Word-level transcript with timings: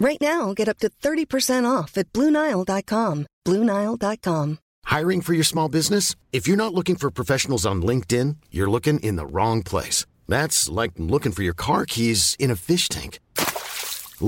Right 0.00 0.20
now, 0.20 0.54
get 0.54 0.66
up 0.66 0.78
to 0.78 0.88
30% 0.88 1.70
off 1.70 1.98
at 1.98 2.10
BlueNile.com. 2.14 3.26
BlueNile.com. 3.46 4.58
Hiring 4.86 5.20
for 5.20 5.34
your 5.34 5.44
small 5.44 5.68
business? 5.68 6.16
If 6.32 6.48
you're 6.48 6.56
not 6.56 6.72
looking 6.72 6.96
for 6.96 7.10
professionals 7.10 7.66
on 7.66 7.82
LinkedIn, 7.82 8.36
you're 8.50 8.70
looking 8.70 8.98
in 9.00 9.16
the 9.16 9.26
wrong 9.26 9.62
place. 9.62 10.06
That's 10.26 10.70
like 10.70 10.92
looking 10.96 11.32
for 11.32 11.42
your 11.42 11.54
car 11.54 11.84
keys 11.84 12.34
in 12.38 12.50
a 12.50 12.56
fish 12.56 12.88
tank. 12.88 13.20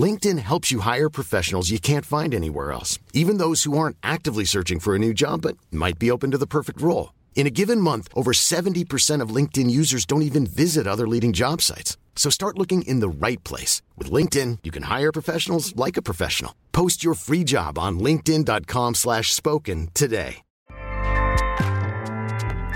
LinkedIn 0.04 0.38
helps 0.40 0.70
you 0.70 0.80
hire 0.80 1.08
professionals 1.08 1.70
you 1.70 1.80
can't 1.80 2.04
find 2.06 2.34
anywhere 2.34 2.70
else, 2.70 2.98
even 3.14 3.38
those 3.38 3.64
who 3.64 3.78
aren't 3.78 3.96
actively 4.02 4.44
searching 4.44 4.78
for 4.78 4.94
a 4.94 4.98
new 4.98 5.14
job 5.14 5.41
but 5.41 5.56
might 5.70 5.98
be 5.98 6.10
open 6.10 6.30
to 6.32 6.38
the 6.38 6.46
perfect 6.46 6.82
role. 6.82 7.12
In 7.34 7.48
a 7.48 7.50
given 7.50 7.80
month, 7.80 8.09
over 8.14 8.32
70% 8.32 9.20
of 9.20 9.34
LinkedIn 9.34 9.68
users 9.68 10.06
don't 10.06 10.22
even 10.22 10.46
visit 10.46 10.86
other 10.86 11.09
leading 11.09 11.32
job 11.32 11.60
sites. 11.60 11.96
So 12.14 12.30
start 12.30 12.56
looking 12.56 12.82
in 12.82 13.00
the 13.00 13.08
right 13.08 13.42
place. 13.42 13.82
With 13.98 14.12
LinkedIn, 14.12 14.58
you 14.62 14.70
can 14.70 14.84
hire 14.84 15.10
professionals 15.10 15.74
like 15.74 15.96
a 15.96 16.02
professional. 16.02 16.55
Post 16.70 17.02
your 17.02 17.14
free 17.14 17.42
job 17.42 17.78
on 17.78 17.98
linkedin.com 17.98 18.95
slash 18.95 19.32
spoken 19.32 19.88
today. 19.92 20.36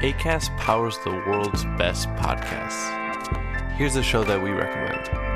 ACAST 0.02 0.54
powers 0.58 0.98
the 1.04 1.10
world's 1.10 1.64
best 1.78 2.08
podcasts. 2.10 2.92
Here's 3.72 3.96
a 3.96 4.02
show 4.02 4.24
that 4.24 4.42
we 4.42 4.50
recommend. 4.50 5.35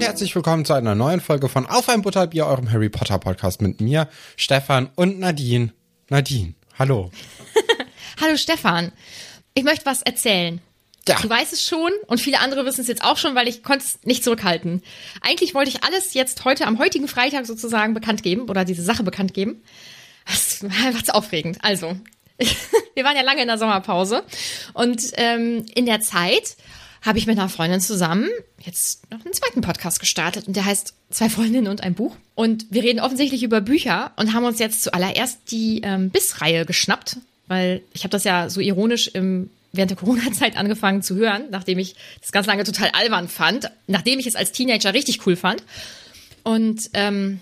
und 0.00 0.06
herzlich 0.06 0.34
willkommen 0.34 0.64
zu 0.64 0.72
einer 0.72 0.94
neuen 0.94 1.20
Folge 1.20 1.50
von 1.50 1.66
Auf 1.66 1.90
ein 1.90 2.00
Butterbier, 2.00 2.46
eurem 2.46 2.72
Harry 2.72 2.88
Potter 2.88 3.18
Podcast 3.18 3.60
mit 3.60 3.82
mir, 3.82 4.08
Stefan 4.34 4.88
und 4.94 5.18
Nadine. 5.18 5.74
Nadine, 6.08 6.54
hallo. 6.78 7.10
Hallo 8.18 8.38
Stefan, 8.38 8.92
ich 9.52 9.62
möchte 9.62 9.84
was 9.84 10.00
erzählen. 10.00 10.62
Ja. 11.06 11.18
Du 11.20 11.28
weißt 11.28 11.52
es 11.52 11.66
schon 11.66 11.90
und 12.06 12.18
viele 12.18 12.40
andere 12.40 12.64
wissen 12.64 12.80
es 12.80 12.86
jetzt 12.86 13.04
auch 13.04 13.18
schon, 13.18 13.34
weil 13.34 13.46
ich 13.46 13.62
konnte 13.62 13.84
es 13.84 13.98
nicht 14.04 14.24
zurückhalten. 14.24 14.82
Eigentlich 15.20 15.52
wollte 15.52 15.68
ich 15.68 15.84
alles 15.84 16.14
jetzt 16.14 16.46
heute, 16.46 16.66
am 16.66 16.78
heutigen 16.78 17.06
Freitag 17.06 17.44
sozusagen 17.44 17.92
bekannt 17.92 18.22
geben 18.22 18.48
oder 18.48 18.64
diese 18.64 18.82
Sache 18.82 19.02
bekannt 19.02 19.34
geben. 19.34 19.62
Das 20.24 20.62
war 20.62 20.86
einfach 20.86 21.02
zu 21.02 21.14
aufregend. 21.14 21.58
Also, 21.60 21.94
wir 22.94 23.04
waren 23.04 23.16
ja 23.16 23.22
lange 23.22 23.42
in 23.42 23.48
der 23.48 23.58
Sommerpause 23.58 24.24
und 24.72 25.02
ähm, 25.16 25.66
in 25.74 25.84
der 25.84 26.00
Zeit 26.00 26.56
habe 27.02 27.18
ich 27.18 27.26
mit 27.26 27.38
einer 27.38 27.48
Freundin 27.48 27.80
zusammen 27.80 28.28
jetzt 28.60 29.10
noch 29.10 29.24
einen 29.24 29.34
zweiten 29.34 29.60
Podcast 29.60 30.00
gestartet 30.00 30.46
und 30.46 30.56
der 30.56 30.64
heißt 30.64 30.94
Zwei 31.10 31.28
Freundinnen 31.28 31.66
und 31.66 31.82
ein 31.82 31.94
Buch. 31.94 32.14
Und 32.36 32.66
wir 32.70 32.84
reden 32.84 33.00
offensichtlich 33.00 33.42
über 33.42 33.60
Bücher 33.60 34.12
und 34.16 34.32
haben 34.32 34.44
uns 34.44 34.60
jetzt 34.60 34.84
zuallererst 34.84 35.38
die 35.50 35.80
ähm, 35.82 36.10
Biss-Reihe 36.10 36.64
geschnappt, 36.64 37.16
weil 37.48 37.82
ich 37.92 38.04
habe 38.04 38.10
das 38.10 38.22
ja 38.22 38.48
so 38.48 38.60
ironisch 38.60 39.08
im 39.08 39.50
während 39.72 39.90
der 39.90 39.98
Corona-Zeit 39.98 40.56
angefangen 40.56 41.02
zu 41.02 41.16
hören, 41.16 41.44
nachdem 41.50 41.78
ich 41.78 41.94
das 42.20 42.32
ganz 42.32 42.46
lange 42.46 42.64
total 42.64 42.90
albern 42.90 43.28
fand, 43.28 43.70
nachdem 43.86 44.18
ich 44.18 44.26
es 44.26 44.36
als 44.36 44.52
Teenager 44.52 44.94
richtig 44.94 45.26
cool 45.26 45.36
fand. 45.36 45.62
Und 46.42 46.90
ähm, 46.94 47.40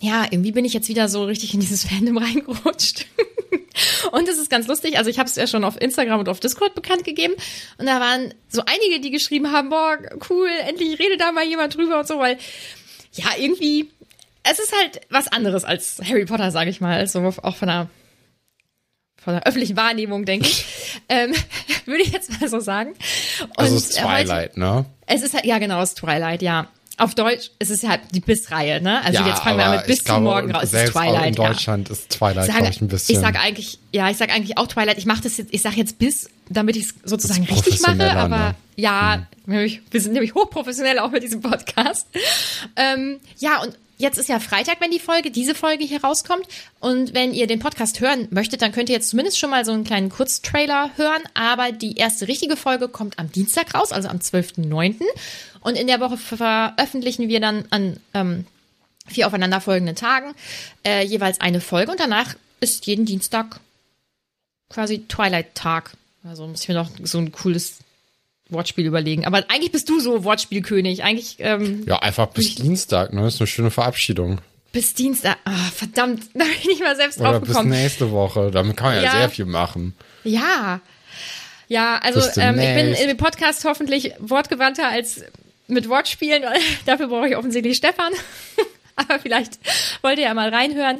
ja, 0.00 0.24
irgendwie 0.30 0.52
bin 0.52 0.64
ich 0.64 0.72
jetzt 0.72 0.88
wieder 0.88 1.08
so 1.08 1.24
richtig 1.24 1.54
in 1.54 1.60
dieses 1.60 1.84
Fandom 1.88 2.16
reingerutscht. 2.18 3.06
Und 4.12 4.28
es 4.28 4.38
ist 4.38 4.50
ganz 4.50 4.66
lustig. 4.66 4.98
Also 4.98 5.10
ich 5.10 5.18
habe 5.18 5.28
es 5.28 5.36
ja 5.36 5.46
schon 5.46 5.64
auf 5.64 5.80
Instagram 5.80 6.20
und 6.20 6.28
auf 6.28 6.40
Discord 6.40 6.74
bekannt 6.74 7.04
gegeben. 7.04 7.34
Und 7.78 7.86
da 7.86 8.00
waren 8.00 8.34
so 8.48 8.62
einige, 8.66 9.00
die 9.00 9.10
geschrieben 9.10 9.52
haben, 9.52 9.70
boah, 9.70 9.98
cool, 10.28 10.48
endlich 10.66 10.98
redet 10.98 11.20
da 11.20 11.32
mal 11.32 11.44
jemand 11.46 11.74
drüber 11.76 12.00
und 12.00 12.08
so, 12.08 12.18
weil 12.18 12.38
ja, 13.12 13.26
irgendwie, 13.38 13.88
es 14.42 14.58
ist 14.58 14.72
halt 14.76 15.00
was 15.10 15.28
anderes 15.28 15.64
als 15.64 16.00
Harry 16.06 16.24
Potter, 16.26 16.50
sage 16.50 16.70
ich 16.70 16.80
mal. 16.80 16.98
Also 16.98 17.20
auch 17.42 17.56
von 17.56 17.68
der, 17.68 17.88
von 19.22 19.34
der 19.34 19.46
öffentlichen 19.46 19.76
Wahrnehmung, 19.76 20.24
denke 20.24 20.46
ich. 20.48 20.64
ähm, 21.08 21.32
würde 21.86 22.02
ich 22.02 22.12
jetzt 22.12 22.40
mal 22.40 22.48
so 22.48 22.60
sagen. 22.60 22.90
Und 23.40 23.58
Also 23.58 23.76
es 23.76 23.90
ist 23.90 23.98
äh, 23.98 24.02
heute- 24.02 24.24
Twilight, 24.26 24.56
ne? 24.56 24.84
Es 25.06 25.22
ist 25.22 25.34
halt, 25.34 25.44
ja 25.44 25.58
genau, 25.58 25.82
es 25.82 25.90
ist 25.90 25.98
Twilight, 25.98 26.42
ja. 26.42 26.68
Auf 26.96 27.14
Deutsch 27.14 27.50
ist 27.58 27.70
es 27.70 27.82
halt 27.82 28.00
die 28.12 28.20
Biss-Reihe, 28.20 28.82
ne? 28.82 29.02
Also 29.02 29.20
ja, 29.20 29.28
jetzt 29.28 29.42
fangen 29.42 29.58
wir 29.58 29.70
mit 29.70 29.86
bis 29.86 30.04
glaube, 30.04 30.18
zum 30.18 30.24
Morgen 30.24 30.54
raus. 30.54 30.70
Selbst 30.70 30.94
auch 30.94 31.02
in 31.02 31.08
Twilight, 31.08 31.38
ja. 31.38 31.46
Deutschland 31.48 31.88
ist 31.88 32.10
Twilight, 32.10 32.46
glaube 32.46 32.68
ich, 32.68 32.80
ein 32.82 32.88
bisschen. 32.88 33.14
Ich 33.14 33.20
sage 33.20 33.40
eigentlich, 33.40 33.78
ja, 33.92 34.10
ich 34.10 34.18
sage 34.18 34.32
eigentlich 34.32 34.58
auch 34.58 34.66
Twilight. 34.66 34.98
Ich 34.98 35.06
mache 35.06 35.22
das 35.22 35.38
jetzt, 35.38 35.54
ich 35.54 35.62
sage 35.62 35.76
jetzt 35.76 35.98
bis, 35.98 36.28
damit 36.50 36.76
ich 36.76 36.84
es 36.84 36.94
sozusagen 37.04 37.44
richtig 37.44 37.80
mache, 37.80 38.12
aber 38.12 38.38
ne? 38.38 38.54
ja, 38.76 39.26
nämlich, 39.46 39.80
wir 39.90 40.00
sind 40.00 40.12
nämlich 40.12 40.34
hochprofessionell 40.34 40.98
auch 40.98 41.10
mit 41.10 41.22
diesem 41.22 41.40
Podcast. 41.40 42.06
Ähm, 42.76 43.20
ja, 43.38 43.62
und 43.62 43.76
jetzt 44.00 44.18
ist 44.18 44.28
ja 44.28 44.40
Freitag, 44.40 44.80
wenn 44.80 44.90
die 44.90 44.98
Folge, 44.98 45.30
diese 45.30 45.54
Folge 45.54 45.84
hier 45.84 46.02
rauskommt. 46.02 46.46
Und 46.80 47.14
wenn 47.14 47.32
ihr 47.32 47.46
den 47.46 47.60
Podcast 47.60 48.00
hören 48.00 48.28
möchtet, 48.30 48.62
dann 48.62 48.72
könnt 48.72 48.88
ihr 48.88 48.94
jetzt 48.94 49.10
zumindest 49.10 49.38
schon 49.38 49.50
mal 49.50 49.64
so 49.64 49.72
einen 49.72 49.84
kleinen 49.84 50.08
Kurztrailer 50.08 50.90
hören. 50.96 51.22
Aber 51.34 51.72
die 51.72 51.96
erste 51.96 52.26
richtige 52.26 52.56
Folge 52.56 52.88
kommt 52.88 53.18
am 53.18 53.30
Dienstag 53.30 53.74
raus, 53.74 53.92
also 53.92 54.08
am 54.08 54.18
12.09. 54.18 54.96
Und 55.60 55.76
in 55.76 55.86
der 55.86 56.00
Woche 56.00 56.16
veröffentlichen 56.16 57.28
wir 57.28 57.40
dann 57.40 57.64
an 57.70 57.98
ähm, 58.14 58.46
vier 59.06 59.26
aufeinanderfolgenden 59.26 59.96
Tagen 59.96 60.34
äh, 60.86 61.04
jeweils 61.04 61.40
eine 61.40 61.60
Folge. 61.60 61.90
Und 61.92 62.00
danach 62.00 62.34
ist 62.60 62.86
jeden 62.86 63.04
Dienstag 63.06 63.60
quasi 64.68 65.04
Twilight-Tag. 65.08 65.92
Also 66.24 66.46
muss 66.46 66.62
ich 66.62 66.68
mir 66.68 66.74
noch 66.74 66.90
so 67.02 67.18
ein 67.18 67.32
cooles 67.32 67.78
Wortspiel 68.48 68.86
überlegen. 68.86 69.26
Aber 69.26 69.38
eigentlich 69.48 69.72
bist 69.72 69.88
du 69.88 70.00
so 70.00 70.24
Wortspielkönig. 70.24 71.02
Eigentlich 71.02 71.36
ähm, 71.38 71.84
ja, 71.86 71.98
einfach 72.00 72.26
bis 72.28 72.54
Dienstag, 72.56 73.12
ne? 73.12 73.22
Das 73.22 73.34
ist 73.34 73.40
eine 73.40 73.46
schöne 73.46 73.70
Verabschiedung. 73.70 74.40
bis 74.72 74.94
Dienstag. 74.94 75.38
Ah, 75.44 75.54
verdammt, 75.74 76.22
da 76.34 76.44
bin 76.44 76.52
ich 76.60 76.66
nicht 76.66 76.80
mal 76.82 76.96
selbst 76.96 77.20
Oder 77.20 77.32
drauf 77.32 77.40
bis 77.40 77.48
gekommen. 77.50 77.70
nächste 77.70 78.10
Woche. 78.10 78.50
Damit 78.50 78.76
kann 78.76 78.88
man 78.94 78.96
ja, 78.96 79.02
Ja. 79.02 79.12
sehr 79.12 79.30
viel 79.30 79.46
machen. 79.46 79.94
Ja. 80.24 80.80
Ja, 81.68 81.98
also 82.02 82.20
Bis 82.20 82.36
ähm, 82.36 82.58
ich 82.58 82.74
bin 82.74 83.10
im 83.10 83.16
Podcast 83.16 83.64
hoffentlich 83.64 84.12
wortgewandter 84.18 84.88
als 84.88 85.22
mit 85.70 85.88
Wortspielen. 85.88 86.44
Dafür 86.86 87.08
brauche 87.08 87.28
ich 87.28 87.36
offensichtlich 87.36 87.76
Stefan. 87.76 88.12
Aber 88.96 89.18
vielleicht 89.18 89.58
wollt 90.02 90.18
ihr 90.18 90.24
ja 90.24 90.34
mal 90.34 90.50
reinhören. 90.50 90.98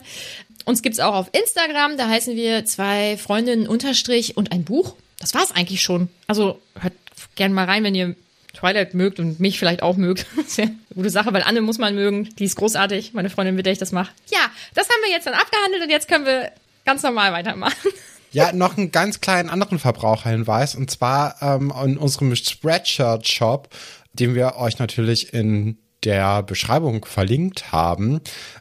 Uns 0.65 0.83
gibt's 0.83 1.01
auch 1.01 1.15
auf 1.15 1.31
Instagram. 1.33 1.97
Da 1.97 2.09
heißen 2.09 2.37
wir 2.37 2.65
zwei 2.65 3.17
Freundinnen 3.17 3.67
unterstrich 3.67 4.37
und 4.37 4.53
ein 4.53 4.65
Buch. 4.65 4.95
Das 5.19 5.35
war's 5.35 5.53
eigentlich 5.53 5.83
schon. 5.83 6.09
Also 6.27 6.61
hört 6.79 6.95
gerne 7.35 7.55
mal 7.55 7.67
rein, 7.67 7.85
wenn 7.85 7.95
ihr 7.95 8.15
Twilight 8.55 8.95
mögt 8.95 9.21
und 9.21 9.41
mich 9.41 9.59
vielleicht 9.59 9.83
auch 9.83 9.97
mögt. 9.97 10.27
Das 10.37 10.47
ist 10.47 10.61
eine 10.61 10.77
gute 10.95 11.11
Sache, 11.11 11.33
weil 11.33 11.43
Anne 11.43 11.61
muss 11.61 11.79
man 11.79 11.95
mögen. 11.95 12.29
Die 12.39 12.45
ist 12.45 12.57
großartig. 12.57 13.13
Meine 13.13 13.31
Freundin, 13.31 13.55
mit 13.55 13.67
der 13.67 13.73
ich 13.73 13.79
das 13.79 13.93
mache. 13.93 14.13
Ja, 14.31 14.51
das 14.75 14.89
haben 14.89 15.03
wir 15.05 15.11
jetzt 15.11 15.27
dann 15.27 15.35
abgehandelt 15.35 15.83
und 15.83 15.91
jetzt 15.91 16.09
können 16.09 16.27
wir 16.27 16.51
ganz 16.85 17.03
normal 17.03 17.33
weitermachen. 17.33 17.91
Ja, 18.33 18.53
noch 18.53 18.77
einen 18.77 18.93
ganz 18.93 19.21
kleinen 19.21 19.51
anderen 19.51 19.79
Verbraucherhinweis 19.79 20.75
und 20.77 20.91
zwar 20.91 21.37
ähm, 21.43 21.73
in 21.85 21.99
unserem 21.99 22.35
Spreadshirt-Shop, 22.35 23.69
den 24.13 24.35
wir 24.35 24.57
euch 24.57 24.79
natürlich 24.79 25.33
in 25.33 25.79
der 26.05 26.43
Beschreibung 26.43 27.05
verlinkt 27.05 27.73
haben 27.73 28.21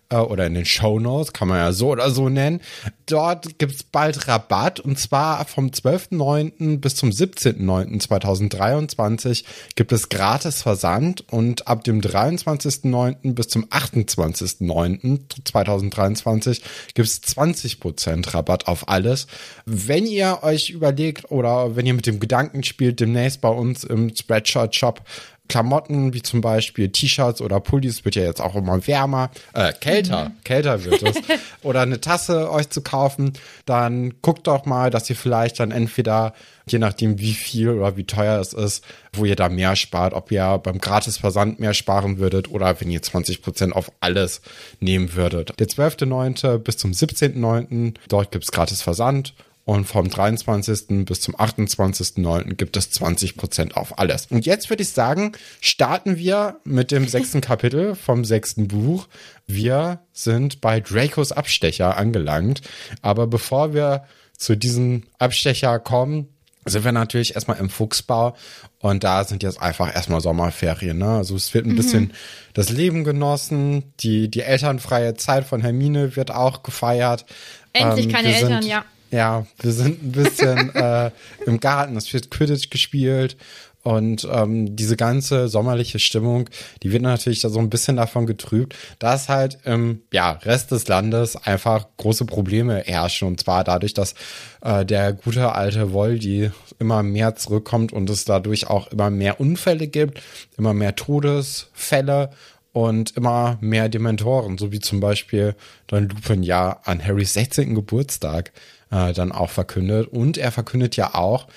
äh, 0.09 0.17
oder 0.17 0.47
in 0.47 0.55
den 0.55 0.65
Show 0.65 0.99
Notes, 0.99 1.31
kann 1.33 1.47
man 1.47 1.57
ja 1.57 1.71
so 1.71 1.91
oder 1.91 2.11
so 2.11 2.27
nennen. 2.29 2.59
Dort 3.05 3.57
gibt's 3.59 3.83
bald 3.83 4.27
Rabatt 4.27 4.81
und 4.81 4.99
zwar 4.99 5.45
vom 5.45 5.67
12.09. 5.67 6.79
bis 6.79 6.95
zum 6.95 7.11
17.09.2023 7.11 9.45
gibt 9.75 9.93
es 9.93 10.09
gratis 10.09 10.61
Versand 10.61 11.23
und 11.31 11.67
ab 11.67 11.83
dem 11.83 12.01
23.09. 12.01 13.33
bis 13.33 13.47
zum 13.47 13.65
28.09.2023 13.65 16.61
gibt's 16.93 17.21
20% 17.23 18.33
Rabatt 18.33 18.67
auf 18.67 18.89
alles. 18.89 19.27
Wenn 19.65 20.05
ihr 20.05 20.39
euch 20.41 20.71
überlegt 20.71 21.31
oder 21.31 21.75
wenn 21.75 21.85
ihr 21.85 21.93
mit 21.93 22.05
dem 22.05 22.19
Gedanken 22.19 22.63
spielt, 22.63 22.99
demnächst 22.99 23.39
bei 23.41 23.49
uns 23.49 23.85
im 23.85 24.13
Spreadshirt 24.15 24.75
Shop 24.75 25.03
Klamotten 25.49 26.13
wie 26.13 26.21
zum 26.21 26.41
Beispiel 26.41 26.89
T-Shirts 26.89 27.41
oder 27.41 27.59
Pullis 27.59 28.05
wird 28.05 28.15
ja 28.15 28.23
jetzt 28.23 28.39
auch 28.39 28.55
immer 28.55 28.87
wärmer, 28.87 29.31
äh, 29.53 29.73
kälter, 29.73 30.29
mhm. 30.29 30.43
kälter 30.43 30.85
wird 30.85 31.03
es. 31.03 31.17
oder 31.63 31.81
eine 31.81 31.99
Tasse 31.99 32.49
euch 32.49 32.69
zu 32.69 32.81
kaufen, 32.81 33.33
dann 33.65 34.13
guckt 34.21 34.47
doch 34.47 34.65
mal, 34.65 34.89
dass 34.91 35.09
ihr 35.09 35.15
vielleicht 35.15 35.59
dann 35.59 35.71
entweder, 35.71 36.33
je 36.67 36.79
nachdem 36.79 37.19
wie 37.19 37.33
viel 37.33 37.69
oder 37.69 37.97
wie 37.97 38.05
teuer 38.05 38.39
es 38.39 38.53
ist, 38.53 38.85
wo 39.11 39.25
ihr 39.25 39.35
da 39.35 39.49
mehr 39.49 39.75
spart, 39.75 40.13
ob 40.13 40.31
ihr 40.31 40.59
beim 40.63 40.77
Gratisversand 40.77 41.59
mehr 41.59 41.73
sparen 41.73 42.19
würdet 42.19 42.49
oder 42.49 42.79
wenn 42.79 42.91
ihr 42.91 43.01
20% 43.01 43.71
auf 43.71 43.91
alles 43.99 44.41
nehmen 44.79 45.15
würdet. 45.15 45.59
Der 45.59 45.67
12.9. 45.67 46.59
bis 46.59 46.77
zum 46.77 46.91
17.9. 46.91 47.95
dort 48.07 48.31
gibt's 48.31 48.51
gratis 48.51 48.81
Versand 48.81 49.33
und 49.69 49.85
vom 49.85 50.09
23. 50.09 51.05
bis 51.05 51.21
zum 51.21 51.35
28.09. 51.35 52.55
gibt 52.55 52.75
es 52.75 52.91
20% 52.91 53.73
auf 53.73 53.99
alles. 53.99 54.25
Und 54.31 54.47
jetzt 54.47 54.71
würde 54.71 54.81
ich 54.81 54.89
sagen, 54.89 55.33
starten 55.61 56.17
wir 56.17 56.55
mit 56.63 56.89
dem 56.89 57.07
sechsten 57.07 57.39
Kapitel 57.41 57.93
vom 57.93 58.25
sechsten 58.25 58.67
Buch. 58.67 59.07
Wir 59.45 59.99
sind 60.11 60.59
bei 60.59 60.79
Dracos 60.79 61.31
Abstecher 61.31 61.97
angelangt. 61.97 62.61
Aber 63.03 63.27
bevor 63.27 63.75
wir 63.75 64.05
zu 64.35 64.57
diesem 64.57 65.03
Abstecher 65.19 65.77
kommen, 65.77 66.29
sind 66.65 66.83
wir 66.83 66.91
natürlich 66.91 67.35
erstmal 67.35 67.59
im 67.59 67.69
Fuchsbau 67.69 68.35
und 68.79 69.03
da 69.03 69.23
sind 69.23 69.43
jetzt 69.43 69.61
einfach 69.61 69.93
erstmal 69.93 70.19
Sommerferien. 70.19 70.97
Ne? 70.97 71.09
Also 71.09 71.35
es 71.35 71.53
wird 71.53 71.67
ein 71.67 71.73
mhm. 71.73 71.77
bisschen 71.77 72.13
das 72.55 72.71
Leben 72.71 73.03
genossen, 73.03 73.93
die, 73.99 74.29
die 74.29 74.41
elternfreie 74.41 75.13
Zeit 75.13 75.45
von 75.45 75.61
Hermine 75.61 76.15
wird 76.15 76.31
auch 76.31 76.63
gefeiert. 76.63 77.25
Endlich 77.73 78.07
ähm, 78.07 78.11
keine 78.11 78.35
Eltern, 78.35 78.65
ja. 78.65 78.83
Ja, 79.11 79.45
wir 79.59 79.71
sind 79.71 80.03
ein 80.03 80.11
bisschen 80.11 80.69
äh, 80.75 81.11
im 81.45 81.59
Garten, 81.59 81.97
es 81.97 82.13
wird 82.13 82.29
Quidditch 82.29 82.69
gespielt 82.69 83.37
und 83.81 84.27
ähm, 84.29 84.75
diese 84.75 84.97
ganze 84.97 85.47
sommerliche 85.47 85.99
Stimmung, 85.99 86.49
die 86.83 86.91
wird 86.91 87.01
natürlich 87.01 87.41
da 87.41 87.49
so 87.49 87.59
ein 87.59 87.69
bisschen 87.69 87.95
davon 87.95 88.25
getrübt, 88.25 88.75
dass 88.99 89.29
halt 89.29 89.57
im 89.63 90.01
ja, 90.11 90.31
Rest 90.31 90.71
des 90.71 90.87
Landes 90.87 91.37
einfach 91.37 91.87
große 91.95 92.25
Probleme 92.25 92.83
herrschen. 92.85 93.27
Und 93.27 93.39
zwar 93.39 93.63
dadurch, 93.63 93.93
dass 93.93 94.15
äh, 94.61 94.85
der 94.85 95.13
gute 95.13 95.53
alte 95.53 95.93
Voldy 95.93 96.51
immer 96.77 97.03
mehr 97.03 97.35
zurückkommt 97.35 97.93
und 97.93 98.09
es 98.09 98.25
dadurch 98.25 98.67
auch 98.67 98.87
immer 98.91 99.09
mehr 99.09 99.39
Unfälle 99.39 99.87
gibt, 99.87 100.21
immer 100.57 100.73
mehr 100.73 100.95
Todesfälle 100.95 102.31
und 102.73 103.15
immer 103.15 103.57
mehr 103.61 103.87
Dementoren, 103.87 104.57
so 104.57 104.73
wie 104.73 104.79
zum 104.79 104.99
Beispiel 104.99 105.55
dann 105.87 106.09
Lupin 106.09 106.43
ja 106.43 106.81
an 106.83 107.03
Harrys 107.03 107.33
16. 107.33 107.75
Geburtstag 107.75 108.51
äh, 108.91 109.13
dann 109.13 109.31
auch 109.31 109.49
verkündet. 109.49 110.07
Und 110.07 110.37
er 110.37 110.51
verkündet 110.51 110.95
ja 110.95 111.15
auch, 111.15 111.47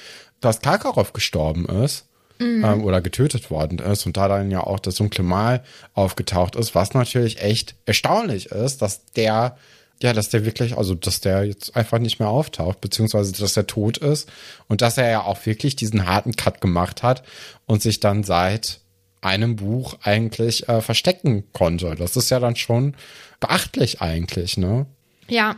dass 0.40 0.60
Karkaroff 0.60 1.12
gestorben 1.12 1.66
ist. 1.66 2.06
Mhm. 2.38 2.64
Ähm, 2.64 2.84
oder 2.84 3.00
getötet 3.02 3.50
worden 3.50 3.78
ist 3.78 4.06
und 4.06 4.16
da 4.16 4.26
dann 4.26 4.50
ja 4.50 4.64
auch 4.64 4.80
das 4.80 4.94
dunkle 4.96 5.22
Mal 5.22 5.62
aufgetaucht 5.92 6.56
ist, 6.56 6.74
was 6.74 6.94
natürlich 6.94 7.42
echt 7.42 7.76
erstaunlich 7.84 8.46
ist, 8.46 8.80
dass 8.80 9.04
der 9.12 9.56
ja, 10.02 10.12
dass 10.12 10.28
der 10.28 10.44
wirklich, 10.44 10.76
also 10.76 10.94
dass 10.94 11.20
der 11.20 11.44
jetzt 11.44 11.76
einfach 11.76 11.98
nicht 11.98 12.18
mehr 12.18 12.28
auftaucht, 12.28 12.80
beziehungsweise 12.80 13.32
dass 13.32 13.56
er 13.56 13.66
tot 13.66 13.98
ist 13.98 14.28
und 14.66 14.82
dass 14.82 14.98
er 14.98 15.08
ja 15.08 15.22
auch 15.22 15.46
wirklich 15.46 15.76
diesen 15.76 16.06
harten 16.06 16.34
Cut 16.34 16.60
gemacht 16.60 17.02
hat 17.02 17.22
und 17.66 17.82
sich 17.82 18.00
dann 18.00 18.24
seit 18.24 18.80
einem 19.20 19.56
Buch 19.56 19.94
eigentlich 20.02 20.68
äh, 20.68 20.80
verstecken 20.80 21.44
konnte. 21.52 21.94
Das 21.94 22.16
ist 22.16 22.30
ja 22.30 22.40
dann 22.40 22.56
schon 22.56 22.94
beachtlich 23.38 24.00
eigentlich, 24.00 24.56
ne? 24.56 24.86
Ja, 25.28 25.54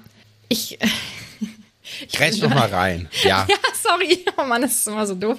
ich 0.48 0.78
Grätsch 2.12 2.42
doch 2.42 2.48
mal 2.48 2.68
rein. 2.68 3.08
Ja. 3.22 3.46
ja, 3.48 3.56
sorry. 3.74 4.24
Oh 4.36 4.44
Mann, 4.44 4.62
das 4.62 4.76
ist 4.76 4.88
immer 4.88 5.06
so 5.06 5.14
doof. 5.14 5.38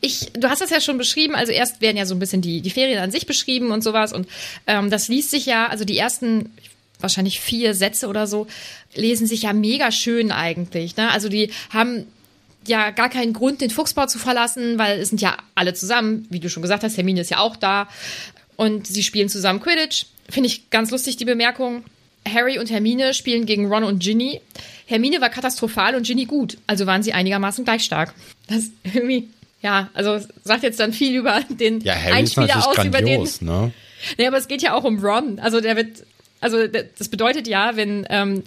Ich, 0.00 0.32
du 0.32 0.48
hast 0.48 0.60
das 0.60 0.70
ja 0.70 0.80
schon 0.80 0.98
beschrieben. 0.98 1.34
Also 1.34 1.52
erst 1.52 1.80
werden 1.80 1.96
ja 1.96 2.06
so 2.06 2.14
ein 2.14 2.18
bisschen 2.18 2.42
die, 2.42 2.60
die 2.60 2.70
Ferien 2.70 2.98
an 2.98 3.10
sich 3.10 3.26
beschrieben 3.26 3.70
und 3.70 3.82
sowas. 3.82 4.12
Und 4.12 4.28
ähm, 4.66 4.90
das 4.90 5.08
liest 5.08 5.30
sich 5.30 5.46
ja, 5.46 5.66
also 5.68 5.84
die 5.84 5.98
ersten 5.98 6.52
wahrscheinlich 7.00 7.40
vier 7.40 7.74
Sätze 7.74 8.08
oder 8.08 8.26
so, 8.26 8.46
lesen 8.94 9.26
sich 9.26 9.42
ja 9.42 9.52
mega 9.52 9.92
schön 9.92 10.32
eigentlich. 10.32 10.96
Ne? 10.96 11.10
Also 11.10 11.28
die 11.28 11.50
haben 11.70 12.06
ja 12.66 12.90
gar 12.90 13.10
keinen 13.10 13.32
Grund, 13.32 13.60
den 13.60 13.70
Fuchsbau 13.70 14.06
zu 14.06 14.18
verlassen, 14.18 14.78
weil 14.78 14.98
es 14.98 15.10
sind 15.10 15.20
ja 15.20 15.36
alle 15.54 15.74
zusammen. 15.74 16.26
Wie 16.30 16.40
du 16.40 16.50
schon 16.50 16.62
gesagt 16.62 16.82
hast, 16.82 16.96
Hermine 16.96 17.20
ist 17.20 17.30
ja 17.30 17.38
auch 17.38 17.56
da. 17.56 17.88
Und 18.56 18.86
sie 18.86 19.02
spielen 19.02 19.28
zusammen 19.28 19.60
Quidditch. 19.60 20.06
Finde 20.28 20.48
ich 20.48 20.70
ganz 20.70 20.90
lustig, 20.90 21.16
die 21.16 21.24
Bemerkung. 21.24 21.84
Harry 22.26 22.58
und 22.58 22.70
Hermine 22.70 23.14
spielen 23.14 23.46
gegen 23.46 23.72
Ron 23.72 23.84
und 23.84 24.00
Ginny. 24.00 24.40
Hermine 24.86 25.20
war 25.20 25.30
katastrophal 25.30 25.94
und 25.94 26.06
Ginny 26.06 26.24
gut, 26.24 26.58
also 26.66 26.86
waren 26.86 27.02
sie 27.02 27.12
einigermaßen 27.12 27.64
gleich 27.64 27.84
stark. 27.84 28.14
Das 28.48 28.64
irgendwie, 28.84 29.28
ja, 29.62 29.90
also 29.94 30.18
sagt 30.44 30.62
jetzt 30.62 30.80
dann 30.80 30.92
viel 30.92 31.16
über 31.16 31.40
den 31.48 31.80
ja, 31.80 31.94
Harry 31.94 32.12
Einspieler 32.12 32.58
aus, 32.58 32.74
grandios, 32.74 32.86
über 32.86 33.02
den. 33.02 33.46
Ne? 33.46 33.72
Nee, 34.18 34.26
aber 34.26 34.38
es 34.38 34.48
geht 34.48 34.62
ja 34.62 34.74
auch 34.74 34.84
um 34.84 34.98
Ron. 35.04 35.38
Also 35.38 35.60
der 35.60 35.76
wird, 35.76 36.04
also 36.40 36.66
das 36.66 37.08
bedeutet 37.08 37.48
ja, 37.48 37.76
wenn, 37.76 38.06
ähm, 38.10 38.44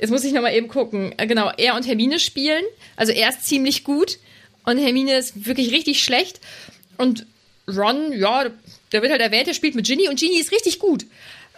jetzt 0.00 0.10
muss 0.10 0.24
ich 0.24 0.32
nochmal 0.32 0.54
eben 0.54 0.68
gucken, 0.68 1.14
äh, 1.16 1.26
genau, 1.26 1.50
er 1.56 1.74
und 1.74 1.86
Hermine 1.86 2.18
spielen. 2.18 2.64
Also 2.96 3.12
er 3.12 3.30
ist 3.30 3.44
ziemlich 3.46 3.84
gut 3.84 4.18
und 4.64 4.78
Hermine 4.78 5.16
ist 5.16 5.46
wirklich 5.46 5.72
richtig 5.72 6.02
schlecht. 6.02 6.40
Und 6.98 7.26
Ron, 7.66 8.12
ja, 8.12 8.46
der 8.92 9.02
wird 9.02 9.10
halt 9.10 9.22
erwähnt, 9.22 9.46
der 9.46 9.54
spielt 9.54 9.74
mit 9.74 9.86
Ginny 9.86 10.08
und 10.08 10.18
Ginny 10.18 10.38
ist 10.38 10.52
richtig 10.52 10.78
gut. 10.78 11.06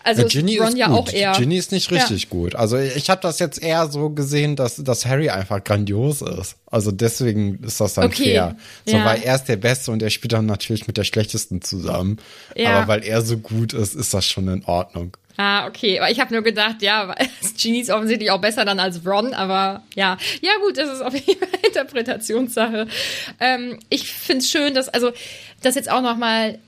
Also 0.06 0.22
ja, 0.22 0.28
Ginny 0.28 0.58
Ron 0.58 0.68
ist 0.68 0.78
ja 0.78 0.88
auch 0.88 1.12
eher. 1.12 1.32
Ginny 1.32 1.56
ist 1.56 1.72
nicht 1.72 1.90
richtig 1.90 2.22
ja. 2.22 2.28
gut. 2.30 2.54
Also 2.54 2.78
ich 2.78 3.10
habe 3.10 3.20
das 3.22 3.40
jetzt 3.40 3.60
eher 3.60 3.88
so 3.88 4.10
gesehen, 4.10 4.54
dass, 4.54 4.76
dass 4.76 5.04
Harry 5.04 5.30
einfach 5.30 5.64
grandios 5.64 6.22
ist. 6.22 6.54
Also 6.70 6.92
deswegen 6.92 7.58
ist 7.64 7.80
das 7.80 7.94
dann 7.94 8.04
okay. 8.04 8.22
fair. 8.22 8.56
So, 8.84 8.96
ja. 8.98 9.04
weil 9.04 9.22
er 9.22 9.34
ist 9.34 9.46
der 9.46 9.56
Beste 9.56 9.90
und 9.90 10.00
er 10.02 10.10
spielt 10.10 10.32
dann 10.32 10.46
natürlich 10.46 10.86
mit 10.86 10.96
der 10.96 11.02
Schlechtesten 11.02 11.60
zusammen. 11.60 12.18
Ja. 12.54 12.78
Aber 12.78 12.88
weil 12.88 13.04
er 13.04 13.20
so 13.20 13.36
gut 13.36 13.72
ist, 13.72 13.96
ist 13.96 14.14
das 14.14 14.24
schon 14.24 14.46
in 14.46 14.64
Ordnung. 14.64 15.16
Ah, 15.38 15.66
okay. 15.66 15.98
Aber 15.98 16.08
ich 16.08 16.20
habe 16.20 16.32
nur 16.32 16.44
gedacht, 16.44 16.82
ja, 16.82 17.12
Ginny 17.58 17.80
ist 17.80 17.90
offensichtlich 17.90 18.30
auch 18.30 18.40
besser 18.40 18.64
dann 18.64 18.78
als 18.78 19.04
Ron, 19.04 19.34
aber 19.34 19.82
ja. 19.96 20.18
Ja, 20.40 20.52
gut, 20.64 20.78
das 20.78 20.88
ist 20.88 21.02
auf 21.02 21.14
jeden 21.14 21.40
Fall 21.50 21.60
Interpretationssache. 21.66 22.86
Ähm, 23.40 23.80
ich 23.88 24.08
find's 24.08 24.48
schön, 24.48 24.72
dass, 24.72 24.88
also, 24.88 25.10
das 25.62 25.74
jetzt 25.74 25.90
auch 25.90 26.02
nochmal 26.02 26.60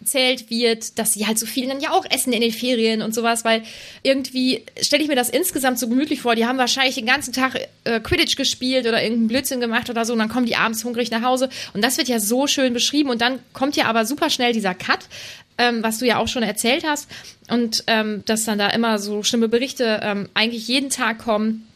erzählt 0.00 0.50
wird, 0.50 0.98
dass 0.98 1.12
sie 1.12 1.26
halt 1.26 1.38
so 1.38 1.46
viel 1.46 1.68
dann 1.68 1.80
ja 1.80 1.90
auch 1.90 2.04
essen 2.10 2.32
in 2.32 2.40
den 2.40 2.52
Ferien 2.52 3.02
und 3.02 3.14
sowas, 3.14 3.44
weil 3.44 3.62
irgendwie 4.02 4.64
stelle 4.80 5.02
ich 5.02 5.08
mir 5.08 5.16
das 5.16 5.28
insgesamt 5.28 5.78
so 5.78 5.88
gemütlich 5.88 6.22
vor. 6.22 6.34
Die 6.34 6.46
haben 6.46 6.58
wahrscheinlich 6.58 6.94
den 6.94 7.06
ganzen 7.06 7.32
Tag 7.32 7.58
äh, 7.84 8.00
Quidditch 8.00 8.36
gespielt 8.36 8.86
oder 8.86 9.02
irgendeinen 9.02 9.28
Blödsinn 9.28 9.60
gemacht 9.60 9.90
oder 9.90 10.04
so 10.04 10.12
und 10.12 10.18
dann 10.18 10.28
kommen 10.28 10.46
die 10.46 10.56
abends 10.56 10.84
hungrig 10.84 11.10
nach 11.10 11.22
Hause. 11.22 11.48
Und 11.74 11.84
das 11.84 11.98
wird 11.98 12.08
ja 12.08 12.18
so 12.18 12.46
schön 12.46 12.72
beschrieben 12.72 13.10
und 13.10 13.20
dann 13.20 13.38
kommt 13.52 13.76
ja 13.76 13.84
aber 13.84 14.04
super 14.04 14.30
schnell 14.30 14.52
dieser 14.52 14.74
Cut, 14.74 15.00
ähm, 15.58 15.82
was 15.82 15.98
du 15.98 16.06
ja 16.06 16.18
auch 16.18 16.28
schon 16.28 16.42
erzählt 16.42 16.84
hast. 16.86 17.08
Und 17.48 17.84
ähm, 17.86 18.22
dass 18.26 18.44
dann 18.44 18.58
da 18.58 18.68
immer 18.68 18.98
so 18.98 19.22
schlimme 19.22 19.48
Berichte 19.48 20.00
ähm, 20.02 20.28
eigentlich 20.34 20.66
jeden 20.68 20.90
Tag 20.90 21.18
kommen 21.18 21.66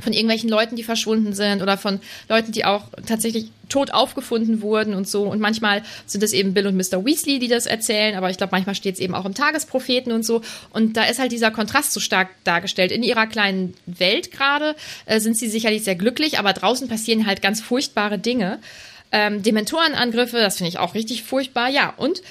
von 0.00 0.12
irgendwelchen 0.12 0.48
Leuten, 0.48 0.76
die 0.76 0.82
verschwunden 0.82 1.32
sind 1.32 1.62
oder 1.62 1.76
von 1.76 2.00
Leuten, 2.28 2.52
die 2.52 2.64
auch 2.64 2.84
tatsächlich 3.06 3.50
tot 3.68 3.92
aufgefunden 3.92 4.62
wurden 4.62 4.94
und 4.94 5.08
so. 5.08 5.24
Und 5.24 5.40
manchmal 5.40 5.82
sind 6.06 6.22
es 6.22 6.32
eben 6.32 6.54
Bill 6.54 6.66
und 6.66 6.76
Mr. 6.76 7.04
Weasley, 7.04 7.38
die 7.38 7.48
das 7.48 7.66
erzählen, 7.66 8.16
aber 8.16 8.30
ich 8.30 8.36
glaube, 8.36 8.50
manchmal 8.52 8.74
steht 8.74 8.94
es 8.94 9.00
eben 9.00 9.14
auch 9.14 9.24
im 9.24 9.34
Tagespropheten 9.34 10.12
und 10.12 10.24
so. 10.24 10.42
Und 10.70 10.96
da 10.96 11.04
ist 11.04 11.18
halt 11.18 11.32
dieser 11.32 11.50
Kontrast 11.50 11.92
so 11.92 12.00
stark 12.00 12.28
dargestellt. 12.44 12.92
In 12.92 13.02
ihrer 13.02 13.26
kleinen 13.26 13.74
Welt 13.86 14.32
gerade 14.32 14.74
äh, 15.06 15.20
sind 15.20 15.36
sie 15.36 15.48
sicherlich 15.48 15.84
sehr 15.84 15.94
glücklich, 15.94 16.38
aber 16.38 16.52
draußen 16.52 16.88
passieren 16.88 17.26
halt 17.26 17.42
ganz 17.42 17.60
furchtbare 17.60 18.18
Dinge. 18.18 18.58
Ähm, 19.12 19.42
Dementorenangriffe, 19.42 20.38
das 20.38 20.58
finde 20.58 20.68
ich 20.68 20.78
auch 20.78 20.94
richtig 20.94 21.22
furchtbar. 21.22 21.68
Ja, 21.68 21.94
und 21.96 22.22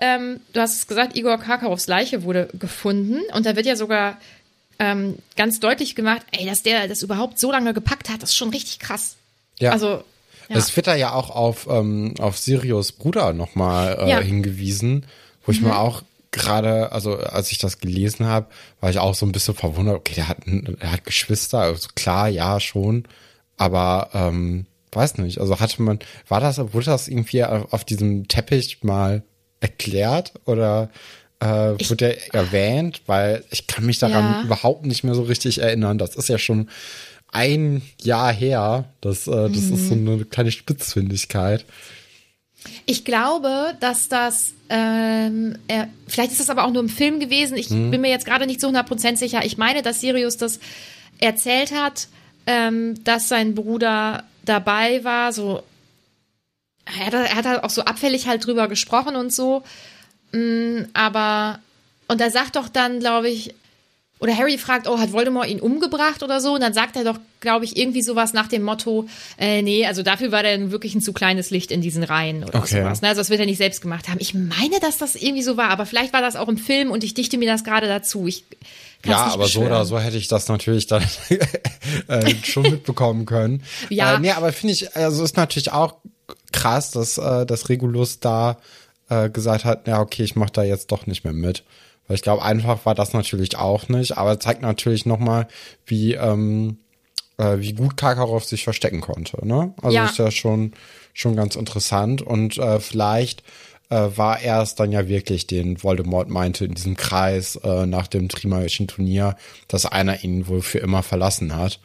ähm, 0.00 0.40
du 0.52 0.60
hast 0.60 0.74
es 0.74 0.86
gesagt, 0.86 1.16
Igor 1.16 1.38
Karkarows 1.38 1.86
Leiche 1.86 2.22
wurde 2.22 2.48
gefunden 2.58 3.20
und 3.34 3.46
da 3.46 3.56
wird 3.56 3.66
ja 3.66 3.76
sogar 3.76 4.18
ähm, 4.78 5.16
ganz 5.36 5.60
deutlich 5.60 5.94
gemacht, 5.94 6.22
ey, 6.32 6.46
dass 6.46 6.62
der 6.62 6.88
das 6.88 7.02
überhaupt 7.02 7.38
so 7.38 7.50
lange 7.50 7.74
gepackt 7.74 8.08
hat, 8.08 8.22
das 8.22 8.30
ist 8.30 8.36
schon 8.36 8.50
richtig 8.50 8.78
krass. 8.78 9.16
Ja. 9.58 9.72
Also 9.72 10.02
ja. 10.48 10.56
Es 10.56 10.76
wird 10.76 10.86
da 10.86 10.94
ja 10.94 11.12
auch 11.12 11.30
auf, 11.30 11.66
ähm, 11.68 12.14
auf 12.20 12.38
Sirius 12.38 12.92
Bruder 12.92 13.32
nochmal 13.32 13.98
äh, 14.00 14.10
ja. 14.10 14.20
hingewiesen, 14.20 15.06
wo 15.44 15.52
ich 15.52 15.60
mhm. 15.60 15.68
mir 15.68 15.78
auch 15.78 16.02
gerade, 16.30 16.92
also 16.92 17.16
als 17.16 17.50
ich 17.50 17.58
das 17.58 17.78
gelesen 17.78 18.26
habe, 18.26 18.46
war 18.80 18.90
ich 18.90 18.98
auch 18.98 19.14
so 19.14 19.26
ein 19.26 19.32
bisschen 19.32 19.54
verwundert, 19.54 19.96
okay, 19.96 20.14
der 20.14 20.28
hat, 20.28 20.38
der 20.46 20.92
hat 20.92 21.04
Geschwister, 21.04 21.60
also 21.60 21.88
klar, 21.94 22.28
ja, 22.28 22.60
schon, 22.60 23.08
aber 23.56 24.10
ähm, 24.12 24.66
weiß 24.92 25.18
nicht, 25.18 25.40
also 25.40 25.58
hatte 25.58 25.82
man, 25.82 25.98
war 26.28 26.40
das, 26.40 26.58
wurde 26.58 26.86
das 26.86 27.08
irgendwie 27.08 27.42
auf 27.44 27.84
diesem 27.84 28.28
Teppich 28.28 28.82
mal 28.82 29.22
erklärt 29.60 30.34
oder 30.44 30.90
äh, 31.42 31.74
Ich- 31.76 31.90
wird 31.90 32.00
der 32.00 32.34
erwähnt? 32.34 33.02
Weil 33.06 33.44
ich 33.50 33.66
kann 33.66 33.84
mich 33.86 33.98
daran 33.98 34.24
Ja. 34.24 34.42
überhaupt 34.42 34.86
nicht 34.86 35.04
mehr 35.04 35.14
so 35.14 35.22
richtig 35.22 35.58
erinnern. 35.58 35.98
Das 35.98 36.16
ist 36.16 36.28
ja 36.28 36.38
schon 36.38 36.68
ein 37.32 37.82
Jahr 38.02 38.32
her. 38.32 38.84
Das, 39.00 39.26
äh, 39.26 39.48
das 39.50 39.56
ist 39.64 39.88
so 39.88 39.94
Mhm. 39.94 40.08
eine 40.08 40.24
kleine 40.24 40.50
Spitzfindigkeit. 40.52 41.64
Ich 42.86 43.04
glaube, 43.04 43.74
dass 43.80 44.08
das, 44.08 44.52
ähm, 44.70 45.56
er, 45.68 45.88
vielleicht 46.08 46.32
ist 46.32 46.40
das 46.40 46.50
aber 46.50 46.64
auch 46.64 46.72
nur 46.72 46.82
im 46.82 46.88
Film 46.88 47.20
gewesen. 47.20 47.56
Ich 47.56 47.68
bin 47.68 48.00
mir 48.00 48.10
jetzt 48.10 48.26
gerade 48.26 48.46
nicht 48.46 48.60
zu 48.60 48.66
100% 48.66 49.18
sicher. 49.18 49.44
Ich 49.44 49.56
meine, 49.58 49.82
dass 49.82 50.00
Sirius 50.00 50.36
das 50.36 50.58
erzählt 51.18 51.72
hat, 51.72 52.08
ähm, 52.46 53.02
dass 53.04 53.28
sein 53.28 53.54
Bruder 53.54 54.24
dabei 54.44 55.04
war. 55.04 55.32
So, 55.32 55.62
er 56.86 57.06
hat, 57.06 57.14
er 57.14 57.34
hat 57.34 57.44
halt 57.46 57.64
auch 57.64 57.70
so 57.70 57.82
abfällig 57.82 58.26
halt 58.26 58.46
drüber 58.46 58.66
gesprochen 58.68 59.14
und 59.16 59.32
so. 59.32 59.62
Mm, 60.32 60.84
aber, 60.94 61.58
und 62.08 62.20
er 62.20 62.30
sagt 62.30 62.56
doch 62.56 62.68
dann, 62.68 63.00
glaube 63.00 63.28
ich, 63.28 63.54
oder 64.18 64.34
Harry 64.34 64.56
fragt, 64.56 64.88
oh, 64.88 64.98
hat 64.98 65.12
Voldemort 65.12 65.46
ihn 65.48 65.60
umgebracht 65.60 66.22
oder 66.22 66.40
so? 66.40 66.54
Und 66.54 66.62
dann 66.62 66.72
sagt 66.72 66.96
er 66.96 67.04
doch, 67.04 67.18
glaube 67.40 67.66
ich, 67.66 67.76
irgendwie 67.76 68.00
sowas 68.00 68.32
nach 68.32 68.46
dem 68.48 68.62
Motto, 68.62 69.06
äh, 69.38 69.60
nee, 69.60 69.84
also 69.86 70.02
dafür 70.02 70.32
war 70.32 70.42
der 70.42 70.70
wirklich 70.70 70.94
ein 70.94 71.02
zu 71.02 71.12
kleines 71.12 71.50
Licht 71.50 71.70
in 71.70 71.82
diesen 71.82 72.02
Reihen 72.02 72.42
oder 72.42 72.60
Okay. 72.60 72.80
sowas. 72.80 73.02
Ne? 73.02 73.08
Also 73.08 73.20
das 73.20 73.28
wird 73.28 73.40
er 73.40 73.46
nicht 73.46 73.58
selbst 73.58 73.82
gemacht 73.82 74.08
haben. 74.08 74.16
Ich 74.18 74.32
meine, 74.32 74.80
dass 74.80 74.96
das 74.96 75.16
irgendwie 75.16 75.42
so 75.42 75.58
war, 75.58 75.68
aber 75.68 75.84
vielleicht 75.84 76.14
war 76.14 76.22
das 76.22 76.34
auch 76.34 76.48
im 76.48 76.56
Film 76.56 76.90
und 76.90 77.04
ich 77.04 77.12
dichte 77.12 77.36
mir 77.36 77.46
das 77.46 77.62
gerade 77.62 77.88
dazu. 77.88 78.26
Ich 78.26 78.44
Ja, 79.04 79.18
aber 79.24 79.32
so 79.32 79.38
beschwören. 79.60 79.66
oder 79.66 79.84
so 79.84 79.98
hätte 79.98 80.16
ich 80.16 80.28
das 80.28 80.48
natürlich 80.48 80.86
dann 80.86 81.04
äh, 82.08 82.34
schon 82.42 82.62
mitbekommen 82.70 83.26
können. 83.26 83.62
Ja. 83.90 84.14
Äh, 84.14 84.20
nee, 84.20 84.30
aber 84.30 84.50
finde 84.54 84.72
ich, 84.72 84.96
also 84.96 85.24
ist 85.24 85.36
natürlich 85.36 85.72
auch 85.72 85.96
krass, 86.52 86.90
dass, 86.90 87.18
äh, 87.18 87.44
dass 87.44 87.68
Regulus 87.68 88.18
da 88.18 88.56
äh, 89.08 89.30
gesagt 89.30 89.64
hat, 89.64 89.86
ja, 89.86 90.00
okay, 90.00 90.22
ich 90.22 90.36
mache 90.36 90.52
da 90.52 90.62
jetzt 90.62 90.92
doch 90.92 91.06
nicht 91.06 91.24
mehr 91.24 91.32
mit. 91.32 91.64
Weil 92.08 92.16
ich 92.16 92.22
glaube, 92.22 92.42
einfach 92.42 92.86
war 92.86 92.94
das 92.94 93.12
natürlich 93.12 93.56
auch 93.56 93.88
nicht, 93.88 94.16
aber 94.16 94.38
zeigt 94.38 94.62
natürlich 94.62 95.06
nochmal, 95.06 95.48
wie, 95.86 96.14
ähm, 96.14 96.78
äh, 97.36 97.58
wie 97.58 97.72
gut 97.72 97.96
Karkaroff 97.96 98.44
sich 98.44 98.64
verstecken 98.64 99.00
konnte. 99.00 99.44
Ne? 99.46 99.74
Also 99.82 99.96
Ja. 99.96 100.04
ist 100.04 100.18
ja 100.18 100.30
schon, 100.30 100.72
schon 101.12 101.34
ganz 101.36 101.56
interessant. 101.56 102.22
Und 102.22 102.58
äh, 102.58 102.78
vielleicht 102.78 103.42
äh, 103.90 104.08
war 104.16 104.40
er 104.40 104.62
es 104.62 104.74
dann 104.76 104.92
ja 104.92 105.08
wirklich, 105.08 105.46
den 105.46 105.82
Voldemort 105.82 106.28
meinte 106.28 106.64
in 106.64 106.74
diesem 106.74 106.96
Kreis 106.96 107.56
äh, 107.56 107.86
nach 107.86 108.06
dem 108.06 108.28
Trimagischen 108.28 108.86
Turnier, 108.88 109.36
dass 109.68 109.86
einer 109.86 110.22
ihn 110.24 110.46
wohl 110.48 110.62
für 110.62 110.78
immer 110.78 111.02
verlassen 111.02 111.56
hat. 111.56 111.80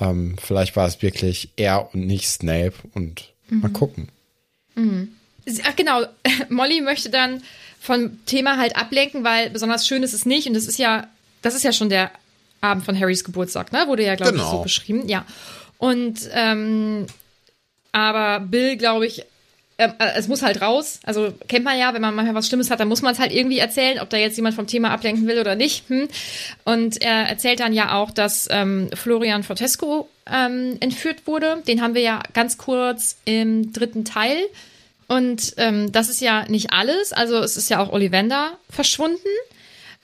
Ähm, 0.00 0.36
vielleicht 0.40 0.76
war 0.76 0.86
es 0.86 1.02
wirklich 1.02 1.50
er 1.56 1.94
und 1.94 2.06
nicht 2.06 2.28
Snape 2.28 2.74
und 2.94 3.32
mal 3.48 3.70
gucken. 3.70 4.08
Ach 5.64 5.76
genau, 5.76 6.04
Molly 6.48 6.80
möchte 6.80 7.10
dann 7.10 7.42
vom 7.80 8.24
Thema 8.26 8.56
halt 8.58 8.76
ablenken, 8.76 9.24
weil 9.24 9.50
besonders 9.50 9.86
schön 9.86 10.02
ist 10.02 10.12
es 10.12 10.24
nicht. 10.26 10.46
Und 10.46 10.54
das 10.54 10.66
ist 10.66 10.78
ja, 10.78 11.08
das 11.42 11.54
ist 11.54 11.64
ja 11.64 11.72
schon 11.72 11.88
der 11.88 12.10
Abend 12.60 12.84
von 12.84 12.98
Harrys 12.98 13.24
Geburtstag, 13.24 13.72
ne? 13.72 13.86
Wurde 13.88 14.04
ja, 14.04 14.14
glaube 14.14 14.36
ich, 14.36 14.38
Genau. 14.38 14.58
so 14.58 14.62
beschrieben. 14.62 15.08
Ja. 15.08 15.24
Und 15.78 16.20
ähm, 16.32 17.06
aber 17.90 18.40
Bill, 18.40 18.76
glaube 18.76 19.06
ich, 19.06 19.24
ähm, 19.78 19.92
äh, 19.98 20.12
es 20.16 20.28
muss 20.28 20.42
halt 20.42 20.60
raus. 20.62 21.00
Also 21.02 21.32
kennt 21.48 21.64
man 21.64 21.76
ja, 21.78 21.92
wenn 21.92 22.00
man 22.02 22.14
manchmal 22.14 22.36
was 22.36 22.46
Schlimmes 22.46 22.70
hat, 22.70 22.78
dann 22.78 22.88
muss 22.88 23.02
man 23.02 23.12
es 23.12 23.18
halt 23.18 23.32
irgendwie 23.32 23.58
erzählen, 23.58 23.98
ob 24.00 24.10
da 24.10 24.16
jetzt 24.16 24.36
jemand 24.36 24.54
vom 24.54 24.66
Thema 24.66 24.90
ablenken 24.90 25.26
will 25.26 25.40
oder 25.40 25.56
nicht. 25.56 25.88
Hm. 25.88 26.08
Und 26.64 27.02
er 27.02 27.28
erzählt 27.28 27.60
dann 27.60 27.72
ja 27.72 27.94
auch, 27.96 28.10
dass 28.12 28.46
ähm, 28.50 28.90
Florian 28.94 29.42
Fortesco 29.42 30.08
ähm, 30.32 30.76
entführt 30.80 31.26
wurde. 31.26 31.62
Den 31.66 31.82
haben 31.82 31.94
wir 31.94 32.02
ja 32.02 32.22
ganz 32.32 32.58
kurz 32.58 33.16
im 33.24 33.72
dritten 33.72 34.04
Teil. 34.04 34.36
Und 35.08 35.54
ähm, 35.56 35.92
das 35.92 36.08
ist 36.08 36.20
ja 36.20 36.44
nicht 36.48 36.72
alles. 36.72 37.12
Also 37.12 37.38
es 37.38 37.56
ist 37.56 37.70
ja 37.70 37.80
auch 37.80 37.92
Ollivander 37.92 38.58
verschwunden. 38.70 39.18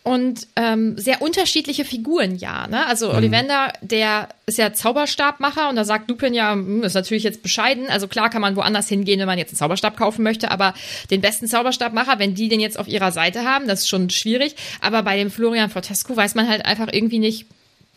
Und 0.05 0.47
ähm, 0.57 0.97
sehr 0.97 1.21
unterschiedliche 1.21 1.85
Figuren, 1.85 2.37
ja. 2.37 2.67
Ne? 2.67 2.87
Also 2.87 3.12
Ollivander, 3.12 3.75
der 3.83 4.31
ist 4.47 4.57
ja 4.57 4.73
Zauberstabmacher 4.73 5.69
und 5.69 5.76
da 5.76 5.85
sagt 5.85 6.09
Lupin 6.09 6.33
ja, 6.33 6.52
hm, 6.52 6.83
ist 6.83 6.95
natürlich 6.95 7.25
jetzt 7.25 7.43
bescheiden. 7.43 7.90
Also 7.90 8.09
klar 8.09 8.31
kann 8.31 8.40
man 8.40 8.57
woanders 8.57 8.88
hingehen, 8.88 9.21
wenn 9.21 9.26
man 9.26 9.37
jetzt 9.37 9.50
einen 9.50 9.59
Zauberstab 9.59 9.99
kaufen 9.99 10.23
möchte, 10.23 10.50
aber 10.50 10.73
den 11.11 11.21
besten 11.21 11.47
Zauberstabmacher, 11.47 12.19
wenn 12.19 12.35
die 12.35 12.49
den 12.49 12.59
jetzt 12.59 12.78
auf 12.78 12.88
ihrer 12.88 13.12
Seite 13.12 13.45
haben, 13.45 13.69
das 13.69 13.81
ist 13.81 13.88
schon 13.88 14.09
schwierig. 14.09 14.57
Aber 14.81 15.02
bei 15.02 15.19
dem 15.19 15.31
Florian 15.31 15.69
Fortescu 15.69 16.17
weiß 16.17 16.37
man 16.37 16.49
halt 16.49 16.64
einfach 16.64 16.88
irgendwie 16.90 17.19
nicht, 17.19 17.45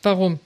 warum. 0.03 0.39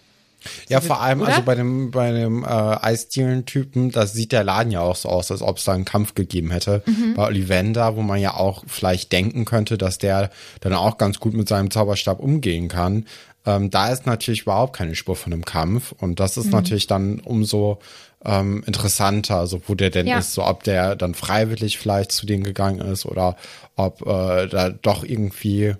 Ja, 0.69 0.81
vor 0.81 1.01
allem, 1.01 1.21
oder? 1.21 1.29
also 1.29 1.43
bei 1.43 1.55
dem, 1.55 1.91
bei 1.91 2.11
dem 2.11 2.43
äh, 2.43 2.47
Eisdielen-Typen, 2.47 3.91
da 3.91 4.05
sieht 4.07 4.31
der 4.31 4.43
Laden 4.43 4.71
ja 4.71 4.81
auch 4.81 4.95
so 4.95 5.09
aus, 5.09 5.31
als 5.31 5.41
ob 5.41 5.57
es 5.57 5.63
da 5.65 5.73
einen 5.73 5.85
Kampf 5.85 6.15
gegeben 6.15 6.51
hätte. 6.51 6.83
Bei 7.15 7.25
Ollivander, 7.25 7.95
wo 7.95 8.01
man 8.01 8.19
ja 8.19 8.35
auch 8.35 8.63
vielleicht 8.67 9.11
denken 9.11 9.45
könnte, 9.45 9.77
dass 9.77 9.97
der 9.97 10.29
dann 10.61 10.73
auch 10.73 10.97
ganz 10.97 11.19
gut 11.19 11.33
mit 11.33 11.47
seinem 11.47 11.71
Zauberstab 11.71 12.19
umgehen 12.19 12.67
kann. 12.67 13.05
Ähm, 13.45 13.69
da 13.69 13.89
ist 13.89 14.05
natürlich 14.05 14.41
überhaupt 14.41 14.75
keine 14.75 14.95
Spur 14.95 15.15
von 15.15 15.31
einem 15.33 15.45
Kampf. 15.45 15.91
Und 15.99 16.19
das 16.19 16.37
ist 16.37 16.51
natürlich 16.51 16.87
dann 16.87 17.19
umso 17.19 17.79
ähm, 18.23 18.63
interessanter, 18.65 19.37
also 19.37 19.61
wo 19.67 19.75
der 19.75 19.91
denn 19.91 20.07
Ja. 20.07 20.17
ist, 20.17 20.33
so 20.33 20.43
ob 20.45 20.63
der 20.63 20.95
dann 20.95 21.13
freiwillig 21.13 21.77
vielleicht 21.77 22.11
zu 22.11 22.25
denen 22.25 22.43
gegangen 22.43 22.79
ist 22.81 23.05
oder 23.05 23.35
ob 23.75 24.01
äh, 24.01 24.47
da 24.47 24.69
doch 24.69 25.03
irgendwie 25.03 25.75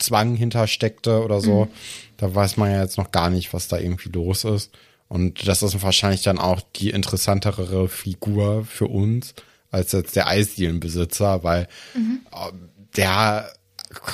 Zwang 0.00 0.34
hintersteckte 0.34 1.22
oder 1.22 1.40
so. 1.40 1.68
Da 2.18 2.34
weiß 2.34 2.56
man 2.58 2.70
ja 2.70 2.82
jetzt 2.82 2.98
noch 2.98 3.10
gar 3.12 3.30
nicht, 3.30 3.54
was 3.54 3.68
da 3.68 3.78
irgendwie 3.78 4.10
los 4.10 4.44
ist. 4.44 4.70
Und 5.08 5.48
das 5.48 5.62
ist 5.62 5.82
wahrscheinlich 5.82 6.22
dann 6.22 6.38
auch 6.38 6.60
die 6.76 6.90
interessantere 6.90 7.88
Figur 7.88 8.66
für 8.66 8.86
uns 8.88 9.32
als 9.70 9.92
jetzt 9.92 10.16
der 10.16 10.26
Eisdielenbesitzer, 10.26 11.42
weil 11.44 11.66
äh, 11.94 12.52
der 12.96 13.50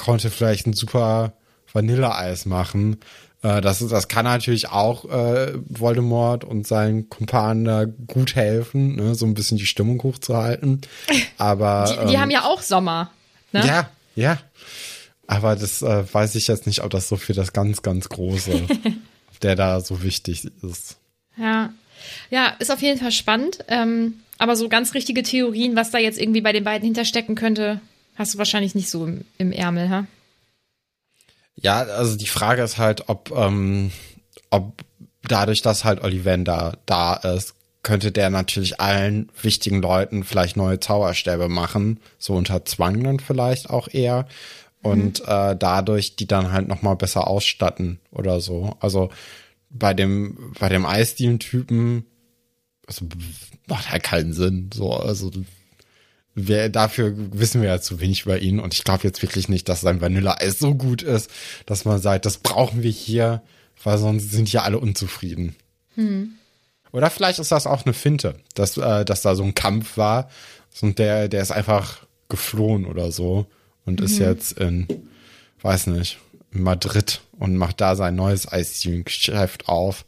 konnte 0.05 0.31
vielleicht 0.31 0.67
ein 0.67 0.73
super 0.73 1.33
Vanilleeis 1.73 2.47
machen. 2.47 2.99
Äh, 3.43 3.61
das, 3.61 3.83
ist- 3.83 3.91
das 3.91 4.07
kann 4.09 4.25
natürlich 4.25 4.69
auch 4.69 5.05
äh, 5.07 5.53
Voldemort 5.69 6.45
und 6.45 6.67
seinen 6.67 7.09
Kumpanen 7.09 7.65
da 7.65 7.85
gut 7.85 8.37
helfen, 8.37 8.95
ne? 8.97 9.15
so 9.17 9.27
ein 9.27 9.35
bisschen 9.35 9.59
die 9.59 9.67
Stimmung 9.67 10.01
hochzuhalten. 10.03 10.81
Aber 11.39 11.87
Die, 11.89 12.07
die 12.09 12.15
ähm, 12.15 12.21
haben 12.21 12.31
ja 12.31 12.45
auch 12.45 12.63
Sommer. 12.63 13.11
Ne? 13.53 13.67
ja, 13.67 13.89
ja. 14.15 14.39
Aber 15.27 15.57
das 15.57 15.83
äh, 15.83 16.05
weiß 16.13 16.35
ich 16.35 16.49
jetzt 16.49 16.67
nicht, 16.67 16.83
ob 16.83 16.91
das 16.91 17.09
so 17.09 17.17
für 17.17 17.33
das 17.33 17.53
ganz, 17.53 17.83
ganz 17.83 18.09
Große, 18.09 18.67
der 19.43 19.57
da 19.57 19.81
so 19.81 20.03
wichtig 20.03 20.47
ist. 20.63 20.97
Ja. 21.37 21.73
Ja, 22.31 22.49
ist 22.59 22.71
auf 22.71 22.83
jeden 22.83 23.01
Fall 23.01 23.13
spannend. 23.13 23.59
Ähm, 23.69 24.21
aber 24.39 24.57
so 24.57 24.69
ganz 24.69 24.95
richtige 24.95 25.23
Theorien, 25.23 25.77
was 25.77 25.91
da 25.91 25.99
jetzt 25.99 26.21
irgendwie 26.21 26.41
bei 26.41 26.53
den 26.53 26.65
beiden 26.65 26.85
hinterstecken 26.85 27.35
könnte, 27.35 27.81
hast 28.17 28.35
du 28.35 28.39
wahrscheinlich 28.39 28.75
nicht 28.75 28.91
so 28.91 29.07
im, 29.07 29.25
im 29.39 29.53
Ärmel, 29.53 29.89
ha? 29.89 30.07
Ja, 31.57 31.83
also 31.83 32.17
die 32.17 32.27
Frage 32.27 32.63
ist 32.63 32.79
halt, 32.79 33.09
ob, 33.09 33.31
ähm, 33.31 33.93
ob 34.51 34.85
dadurch, 35.23 35.63
dass 35.63 35.85
halt 35.85 36.03
Ollivander 36.03 36.79
da 36.87 37.15
ist, 37.15 37.55
könnte 37.83 38.11
der 38.11 38.31
natürlich 38.31 38.81
allen 38.81 39.29
wichtigen 39.41 39.81
Leuten 39.81 40.25
vielleicht 40.25 40.57
neue 40.57 40.81
Zauberstäbe 40.81 41.49
machen, 41.49 42.01
so 42.19 42.35
unter 42.35 42.65
Zwang 42.65 43.05
dann 43.05 43.21
vielleicht 43.21 43.71
auch 43.71 43.89
eher. 43.93 44.27
Und 44.85 45.21
äh, 45.27 45.57
dadurch 45.57 46.17
die 46.17 46.27
dann 46.27 46.53
halt 46.53 46.69
nochmal 46.69 46.97
besser 46.97 47.27
ausstatten 47.27 48.01
oder 48.11 48.41
so. 48.41 48.77
Also 48.81 49.11
bei 49.71 49.95
dem, 49.95 50.53
bei 50.59 50.69
dem 50.69 50.85
Eisdielen-Typen, 50.87 52.05
also 52.87 53.07
macht 53.67 53.91
halt 53.91 54.03
keinen 54.03 54.33
Sinn. 54.33 54.71
So, 54.73 54.93
also 54.93 55.31
wir, 56.35 56.69
dafür 56.69 57.15
wissen 57.17 57.63
wir 57.63 57.69
ja 57.69 57.81
zu 57.81 58.01
wenig 58.01 58.23
über 58.23 58.39
ihn 58.41 58.61
und 58.61 58.75
ich 58.75 58.85
glaube 58.85 59.05
jetzt 59.05 59.23
wirklich 59.23 59.49
nicht, 59.49 59.69
dass 59.69 59.81
sein 59.81 60.01
Vanilleeis 60.01 60.59
so 60.59 60.75
gut 60.75 61.03
ist, 61.03 61.31
dass 61.67 61.85
man 61.85 62.01
sagt, 62.01 62.27
das 62.27 62.39
brauchen 62.39 62.83
wir 62.83 62.91
hier, 62.91 63.43
weil 63.83 63.99
sonst 63.99 64.33
sind 64.33 64.53
ja 64.53 64.63
alle 64.63 64.79
unzufrieden. 64.79 65.57
Oder 66.93 67.11
vielleicht 67.11 67.39
ist 67.39 67.53
das 67.53 67.67
auch 67.67 67.85
eine 67.85 67.95
Finte, 67.95 68.37
dass, 68.55 68.77
äh, 68.77 69.05
dass 69.05 69.23
da 69.23 69.35
so 69.35 69.45
ein 69.45 69.55
Kampf 69.55 69.97
war 69.97 70.29
und 70.81 70.99
der, 70.99 71.29
der 71.29 71.41
ist 71.41 71.53
einfach 71.53 72.05
geflohen 72.29 72.85
oder 72.85 73.13
so 73.13 73.47
und 73.87 74.01
ist 74.01 74.19
jetzt 74.19 74.59
in, 74.59 74.87
weiß 75.63 75.89
nicht, 75.89 76.19
Madrid 76.51 77.21
und 77.39 77.57
macht 77.57 77.81
da 77.81 77.97
sein 77.97 78.15
neues 78.15 78.51
Eisdielen-Geschäft 78.51 79.69
auf. 79.69 80.05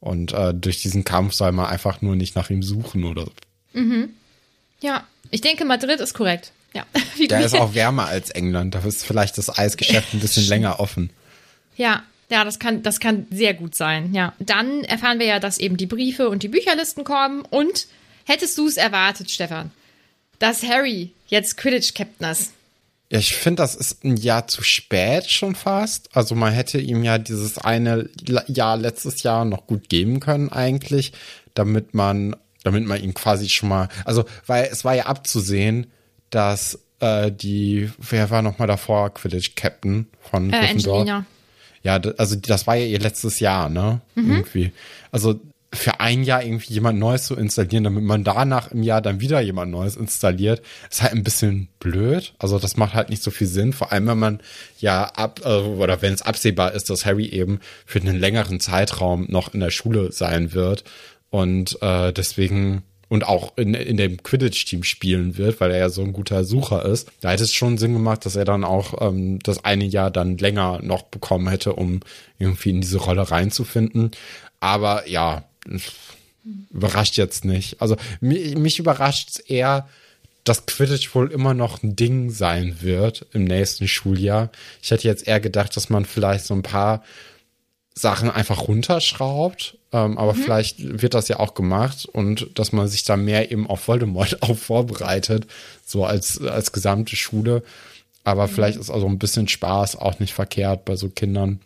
Und 0.00 0.32
äh, 0.32 0.54
durch 0.54 0.80
diesen 0.80 1.04
Kampf 1.04 1.34
soll 1.34 1.52
man 1.52 1.66
einfach 1.66 2.02
nur 2.02 2.14
nicht 2.14 2.36
nach 2.36 2.50
ihm 2.50 2.62
suchen 2.62 3.04
oder 3.04 3.26
Ja, 4.80 5.06
ich 5.30 5.40
denke, 5.40 5.64
Madrid 5.64 6.00
ist 6.00 6.14
korrekt. 6.14 6.52
Ja. 6.72 6.86
Der 7.28 7.44
ist 7.44 7.56
auch 7.56 7.74
wärmer 7.74 8.06
als 8.06 8.30
England. 8.30 8.74
Da 8.74 8.80
ist 8.80 9.04
vielleicht 9.04 9.38
das 9.38 9.56
Eisgeschäft 9.56 10.14
ein 10.14 10.20
bisschen 10.20 10.46
länger 10.46 10.78
offen. 10.78 11.10
Ja, 11.76 12.04
ja, 12.30 12.44
das 12.44 12.58
kann, 12.58 12.82
das 12.82 13.00
kann 13.00 13.26
sehr 13.30 13.54
gut 13.54 13.74
sein. 13.74 14.14
Ja, 14.14 14.34
dann 14.38 14.84
erfahren 14.84 15.18
wir 15.18 15.26
ja, 15.26 15.40
dass 15.40 15.58
eben 15.58 15.76
die 15.76 15.86
Briefe 15.86 16.28
und 16.28 16.42
die 16.42 16.48
Bücherlisten 16.48 17.04
kommen. 17.04 17.42
Und 17.42 17.86
hättest 18.24 18.56
du 18.58 18.68
es 18.68 18.76
erwartet, 18.76 19.30
Stefan, 19.30 19.70
dass 20.38 20.62
Harry 20.62 21.12
jetzt 21.28 21.56
Quidditch-Captain 21.56 22.30
ist? 22.30 22.52
Ja, 23.10 23.18
ich 23.18 23.34
finde, 23.34 23.62
das 23.62 23.74
ist 23.74 24.04
ein 24.04 24.16
Jahr 24.18 24.48
zu 24.48 24.62
spät 24.62 25.30
schon 25.30 25.54
fast. 25.54 26.10
Also 26.14 26.34
man 26.34 26.52
hätte 26.52 26.78
ihm 26.78 27.02
ja 27.04 27.16
dieses 27.16 27.56
eine 27.56 28.10
Jahr 28.48 28.76
letztes 28.76 29.22
Jahr 29.22 29.46
noch 29.46 29.66
gut 29.66 29.88
geben 29.88 30.20
können 30.20 30.50
eigentlich, 30.50 31.12
damit 31.54 31.94
man, 31.94 32.36
damit 32.64 32.84
man 32.86 33.02
ihn 33.02 33.14
quasi 33.14 33.48
schon 33.48 33.70
mal, 33.70 33.88
also 34.04 34.24
weil 34.46 34.68
es 34.70 34.84
war 34.84 34.94
ja 34.94 35.06
abzusehen, 35.06 35.86
dass 36.28 36.78
äh, 37.00 37.32
die, 37.32 37.90
wer 37.98 38.28
war 38.28 38.42
noch 38.42 38.58
mal 38.58 38.66
davor 38.66 39.14
Quidditch 39.14 39.54
Captain 39.54 40.06
von 40.20 40.52
Äh, 40.52 40.58
Gryffindor? 40.58 41.00
Angelina. 41.00 41.26
Ja, 41.82 41.98
also 42.18 42.36
das 42.36 42.66
war 42.66 42.74
ja 42.74 42.84
ihr 42.84 42.98
letztes 42.98 43.40
Jahr, 43.40 43.68
ne? 43.70 44.02
Mhm. 44.16 44.30
Irgendwie. 44.32 44.72
Also 45.12 45.40
für 45.72 46.00
ein 46.00 46.22
Jahr 46.22 46.42
irgendwie 46.42 46.72
jemand 46.72 46.98
Neues 46.98 47.26
zu 47.26 47.36
installieren, 47.36 47.84
damit 47.84 48.02
man 48.02 48.24
danach 48.24 48.70
im 48.70 48.82
Jahr 48.82 49.02
dann 49.02 49.20
wieder 49.20 49.40
jemand 49.40 49.70
Neues 49.70 49.96
installiert, 49.96 50.62
ist 50.90 51.02
halt 51.02 51.12
ein 51.12 51.24
bisschen 51.24 51.68
blöd. 51.78 52.32
Also 52.38 52.58
das 52.58 52.76
macht 52.76 52.94
halt 52.94 53.10
nicht 53.10 53.22
so 53.22 53.30
viel 53.30 53.46
Sinn, 53.46 53.74
vor 53.74 53.92
allem 53.92 54.06
wenn 54.06 54.18
man 54.18 54.40
ja 54.80 55.04
ab 55.04 55.40
äh, 55.44 55.48
oder 55.48 56.00
wenn 56.00 56.14
es 56.14 56.22
absehbar 56.22 56.72
ist, 56.72 56.88
dass 56.88 57.04
Harry 57.04 57.26
eben 57.26 57.60
für 57.84 58.00
einen 58.00 58.18
längeren 58.18 58.60
Zeitraum 58.60 59.26
noch 59.28 59.52
in 59.52 59.60
der 59.60 59.70
Schule 59.70 60.10
sein 60.10 60.54
wird 60.54 60.84
und 61.28 61.80
äh, 61.82 62.12
deswegen 62.12 62.82
und 63.10 63.26
auch 63.26 63.56
in, 63.56 63.74
in 63.74 63.96
dem 63.96 64.22
Quidditch-Team 64.22 64.84
spielen 64.84 65.38
wird, 65.38 65.60
weil 65.60 65.70
er 65.70 65.78
ja 65.78 65.88
so 65.88 66.02
ein 66.02 66.12
guter 66.12 66.44
Sucher 66.44 66.84
ist. 66.84 67.10
Da 67.20 67.30
hätte 67.30 67.44
es 67.44 67.54
schon 67.54 67.78
Sinn 67.78 67.94
gemacht, 67.94 68.26
dass 68.26 68.36
er 68.36 68.44
dann 68.44 68.64
auch 68.64 69.00
ähm, 69.00 69.38
das 69.40 69.64
eine 69.64 69.84
Jahr 69.84 70.10
dann 70.10 70.36
länger 70.36 70.80
noch 70.82 71.04
bekommen 71.04 71.48
hätte, 71.48 71.72
um 71.72 72.00
irgendwie 72.38 72.70
in 72.70 72.82
diese 72.82 72.98
Rolle 72.98 73.30
reinzufinden. 73.30 74.10
Aber 74.60 75.08
ja, 75.08 75.44
überrascht 76.70 77.16
jetzt 77.16 77.44
nicht. 77.44 77.80
Also 77.80 77.96
mich, 78.20 78.56
mich 78.56 78.78
überrascht 78.78 79.30
es 79.30 79.38
eher, 79.38 79.88
dass 80.44 80.66
Quidditch 80.66 81.14
wohl 81.14 81.30
immer 81.30 81.54
noch 81.54 81.82
ein 81.82 81.94
Ding 81.94 82.30
sein 82.30 82.80
wird 82.80 83.26
im 83.32 83.44
nächsten 83.44 83.86
Schuljahr. 83.86 84.50
Ich 84.82 84.90
hätte 84.90 85.06
jetzt 85.06 85.26
eher 85.26 85.40
gedacht, 85.40 85.76
dass 85.76 85.90
man 85.90 86.04
vielleicht 86.04 86.46
so 86.46 86.54
ein 86.54 86.62
paar 86.62 87.02
Sachen 87.94 88.30
einfach 88.30 88.68
runterschraubt, 88.68 89.76
ähm, 89.92 90.16
aber 90.18 90.34
vielleicht 90.34 91.02
wird 91.02 91.14
das 91.14 91.28
ja 91.28 91.40
auch 91.40 91.54
gemacht 91.54 92.06
und 92.06 92.48
dass 92.54 92.72
man 92.72 92.88
sich 92.88 93.02
da 93.02 93.16
mehr 93.16 93.50
eben 93.50 93.66
auf 93.66 93.88
Voldemort 93.88 94.42
auch 94.42 94.56
vorbereitet, 94.56 95.46
so 95.84 96.04
als, 96.04 96.40
als 96.40 96.72
gesamte 96.72 97.16
Schule. 97.16 97.62
Aber 98.24 98.46
vielleicht 98.46 98.78
ist 98.78 98.90
also 98.90 99.06
ein 99.06 99.18
bisschen 99.18 99.48
Spaß 99.48 99.96
auch 99.96 100.18
nicht 100.18 100.34
verkehrt 100.34 100.84
bei 100.84 100.96
so 100.96 101.08
Kindern, 101.08 101.60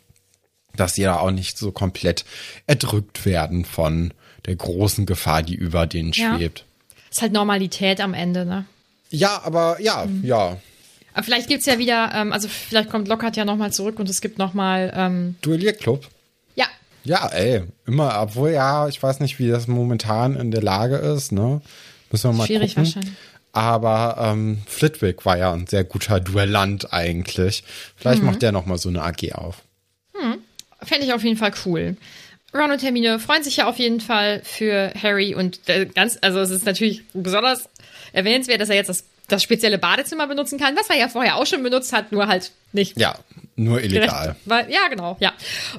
dass 0.76 0.95
sie 0.95 1.02
da 1.02 1.19
auch 1.19 1.31
nicht 1.31 1.59
so 1.59 1.71
komplett 1.73 2.25
erdrückt 2.67 3.25
werden 3.26 3.64
von 3.64 4.12
der 4.47 4.57
großen 4.57 5.07
Gefahr, 5.07 5.43
die 5.43 5.55
über 5.55 5.87
denen 5.87 6.12
Ja. 6.12 6.37
schwebt. 6.37 6.64
Ist 7.11 7.23
halt 7.23 7.33
Normalität 7.33 8.00
am 8.00 8.14
Ende, 8.14 8.45
ne? 8.47 8.64
Ja, 9.11 9.43
aber 9.45 9.81
ja, 9.81 10.07
ja. 10.23 10.57
Aber 11.14 11.23
vielleicht 11.25 11.49
gibt's 11.49 11.67
ja 11.67 11.79
wieder, 11.79 12.11
ähm, 12.14 12.33
also 12.33 12.49
vielleicht 12.49 12.88
kommt 12.88 13.07
Lockhart 13.07 13.37
ja 13.37 13.45
nochmal 13.45 13.71
zurück 13.73 13.99
und 13.99 14.09
es 14.09 14.23
gibt 14.23 14.38
nochmal, 14.38 14.91
ähm, 14.97 15.37
Duellierclub. 15.43 16.09
ja, 16.55 16.67
Ja, 17.05 17.26
ey, 17.29 17.64
immer, 17.87 18.19
obwohl 18.23 18.50
ja, 18.52 18.88
ich 18.88 19.02
weiß 19.02 19.21
nicht, 19.21 19.38
wie 19.38 19.49
das 19.49 19.67
momentan 19.69 20.37
in 20.37 20.50
der 20.50 20.62
Lage 20.62 20.97
ist, 20.97 21.33
ne? 21.33 21.61
Müssen 22.11 22.31
wir 22.31 22.37
mal 22.38 22.47
Schwierig 22.47 22.75
gucken. 22.75 22.85
wahrscheinlich. 22.87 23.12
Aber 23.52 24.17
ähm, 24.19 24.62
Flitwick 24.67 25.26
war 25.26 25.37
ja 25.37 25.52
ein 25.52 25.67
sehr 25.67 25.85
guter 25.85 26.21
Duellant 26.21 26.93
eigentlich. 26.95 27.64
Vielleicht 27.97 28.23
Mhm. 28.23 28.29
macht 28.29 28.41
der 28.43 28.52
noch 28.52 28.64
mal 28.64 28.79
so 28.79 28.88
eine 28.88 29.02
AG 29.02 29.33
auf. 29.35 29.57
Fände 30.85 31.07
ich 31.07 31.12
auf 31.12 31.23
jeden 31.25 31.37
Fall 31.37 31.53
cool. 31.67 31.97
Ron 32.55 32.71
und 32.71 32.83
Hermine 32.83 33.19
freuen 33.19 33.43
sich 33.43 33.57
ja 33.57 33.67
auf 33.67 33.79
jeden 33.79 34.01
Fall 34.01 34.43
für 34.45 34.93
Harry 35.03 35.35
und 35.35 35.61
äh, 35.69 35.87
ganz, 35.87 36.19
also 36.21 36.41
es 36.41 36.51
ist 36.51 36.67
natürlich 36.67 37.03
besonders 37.15 37.69
erwähnenswert, 38.12 38.61
dass 38.61 38.69
er 38.69 38.77
jetzt 38.77 38.89
das, 38.89 39.05
das 39.29 39.43
spezielle 39.43 39.79
Badezimmer 39.79 40.27
benutzen 40.27 40.59
kann, 40.59 40.77
was 40.77 40.91
er 40.91 40.99
ja 40.99 41.09
vorher 41.09 41.37
auch 41.37 41.47
schon 41.47 41.62
benutzt 41.62 41.93
hat, 41.95 42.12
nur 42.12 42.27
halt 42.29 42.53
nicht 42.73 42.99
Ja, 43.01 43.15
nur 43.57 43.79
gerecht. 43.79 43.95
illegal. 43.95 44.37
Weil, 44.45 44.71
ja, 44.71 44.89
genau, 44.91 45.17
ja. 45.19 45.33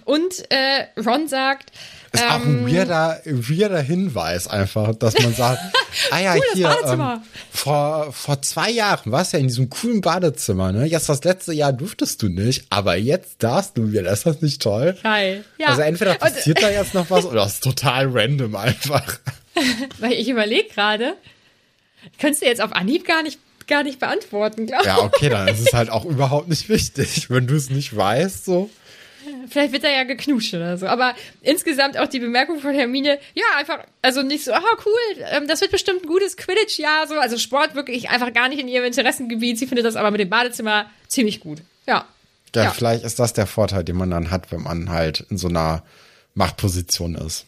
Und 0.06 0.34
äh, 0.52 0.88
Ron 1.00 1.28
sagt, 1.28 1.72
Ist 2.14 2.24
auch 2.30 2.36
ähm, 2.46 2.66
ein 2.66 2.72
weirder, 2.72 3.22
weirder 3.26 3.82
Hinweis 3.82 4.48
einfach, 4.48 4.94
dass 4.96 5.18
man 5.20 5.34
sagt, 5.34 5.60
ah 6.12 6.20
ja, 6.20 6.34
Cooles 6.34 6.54
hier, 6.54 6.78
ähm, 6.86 7.22
vor, 7.52 8.14
vor 8.14 8.40
zwei 8.44 8.70
Jahren 8.70 9.12
warst 9.12 9.34
du 9.34 9.38
ja 9.38 9.42
in 9.42 9.48
diesem 9.48 9.70
coolen 9.72 10.02
Badezimmer, 10.02 10.72
ne? 10.72 10.86
Jetzt 10.86 11.10
das 11.10 11.24
letzte 11.24 11.54
Jahr 11.54 11.74
durftest 11.74 12.22
du 12.22 12.30
nicht, 12.30 12.66
aber 12.70 12.96
jetzt 12.98 13.42
darfst 13.42 13.78
du 13.78 13.92
wieder. 13.92 14.12
Ist 14.12 14.28
das 14.28 14.42
nicht 14.42 14.62
toll? 14.62 14.96
geil. 15.02 15.44
Ja. 15.58 15.70
Also 15.70 15.82
entweder 15.82 16.12
Und- 16.12 16.20
passiert 16.20 16.62
da 16.62 16.70
jetzt 16.70 16.94
noch 16.94 17.10
was 17.10 17.26
oder 17.26 17.46
es 17.46 17.54
ist 17.54 17.64
total 17.64 18.08
random 18.12 18.56
einfach. 18.56 19.20
Weil 20.00 20.14
ich 20.14 20.30
überlege 20.30 20.70
gerade, 20.70 21.16
könntest 22.20 22.44
du 22.44 22.46
jetzt 22.46 22.62
auf 22.62 22.74
Anhieb 22.74 23.08
gar 23.08 23.24
nicht, 23.24 23.40
gar 23.68 23.82
nicht 23.84 24.00
beantworten, 24.00 24.68
glaube 24.68 24.84
ich. 24.84 24.88
Ja, 24.88 25.00
okay, 25.00 25.30
dann 25.30 25.48
ist 25.48 25.62
es 25.68 25.74
halt 25.74 25.90
auch 25.90 26.06
überhaupt 26.06 26.48
nicht 26.48 26.70
wichtig, 26.70 27.30
wenn 27.32 27.48
du 27.48 27.56
es 27.56 27.70
nicht 27.72 27.96
weißt, 27.96 28.46
so. 28.46 28.70
Vielleicht 29.50 29.74
wird 29.74 29.84
er 29.84 29.92
ja 29.92 30.04
geknutscht 30.04 30.54
oder 30.54 30.78
so. 30.78 30.88
Aber 30.88 31.16
insgesamt 31.42 31.98
auch 31.98 32.08
die 32.08 32.20
Bemerkung 32.20 32.60
von 32.60 32.74
Hermine, 32.74 33.20
ja, 33.34 33.44
einfach, 33.58 33.80
also 34.02 34.22
nicht 34.22 34.44
so, 34.44 34.54
ah, 34.54 34.62
cool, 34.86 35.24
ähm, 35.32 35.48
das 35.48 35.62
wird 35.62 35.72
bestimmt 35.72 36.04
ein 36.04 36.08
gutes 36.08 36.38
Quidditch-Jahr, 36.38 37.08
so. 37.08 37.16
Also 37.16 37.38
Sport 37.38 37.76
wirklich 37.76 38.10
einfach 38.10 38.34
gar 38.34 38.50
nicht 38.50 38.60
in 38.60 38.68
ihrem 38.68 38.86
Interessengebiet. 38.86 39.58
Sie 39.60 39.68
findet 39.68 39.86
das 39.86 39.96
aber 39.96 40.12
mit 40.12 40.20
dem 40.22 40.30
Badezimmer 40.30 40.90
ziemlich 41.08 41.40
gut. 41.40 41.60
Ja. 41.88 42.06
Ja, 42.56 42.64
Ja. 42.66 42.72
vielleicht 42.72 43.04
ist 43.04 43.20
das 43.20 43.34
der 43.34 43.48
Vorteil, 43.48 43.84
den 43.84 43.96
man 43.96 44.12
dann 44.12 44.30
hat, 44.32 44.52
wenn 44.52 44.62
man 44.62 44.90
halt 44.90 45.26
in 45.30 45.38
so 45.38 45.48
einer 45.48 45.84
Machtposition 46.36 47.16
ist. 47.16 47.46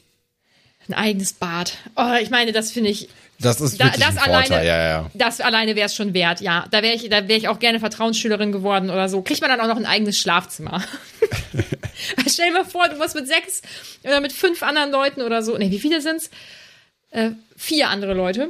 Ein 0.88 0.94
eigenes 0.94 1.34
Bad. 1.34 1.78
Oh, 1.96 2.14
ich 2.22 2.30
meine, 2.30 2.52
das 2.52 2.72
finde 2.72 2.92
ich, 2.92 3.10
Das 3.40 3.60
ist 3.60 3.80
da, 3.80 3.90
das 3.90 4.02
ein 4.02 4.18
alleine, 4.20 4.48
Vorteil, 4.48 4.68
ja, 4.68 4.84
ja. 4.84 5.12
das 5.14 5.42
alleine 5.42 5.76
wäre 5.76 5.88
es 5.88 5.96
schon 5.96 6.14
wert, 6.14 6.42
ja. 6.42 6.66
Da 6.72 6.84
wäre 6.84 6.96
ich, 6.96 7.10
da 7.10 7.28
wäre 7.28 7.40
ich 7.40 7.48
auch 7.48 7.60
gerne 7.60 7.80
Vertrauensschülerin 7.80 8.52
geworden 8.52 8.90
oder 8.90 9.10
so. 9.10 9.22
Kriegt 9.22 9.42
man 9.42 9.50
dann 9.50 9.60
auch 9.62 9.68
noch 9.68 9.78
ein 9.78 9.86
eigenes 9.86 10.18
Schlafzimmer. 10.18 10.84
Stell 12.28 12.48
dir 12.48 12.54
mal 12.54 12.66
vor, 12.66 12.88
du 12.88 12.98
musst 12.98 13.16
mit 13.16 13.28
sechs 13.28 13.62
oder 14.04 14.22
mit 14.22 14.32
fünf 14.32 14.62
anderen 14.64 14.92
Leuten 14.92 15.22
oder 15.22 15.42
so, 15.42 15.58
nee, 15.58 15.72
wie 15.72 15.80
viele 15.80 16.02
sind's? 16.02 16.30
Äh, 17.12 17.32
vier 17.58 17.90
andere 17.90 18.14
Leute. 18.14 18.50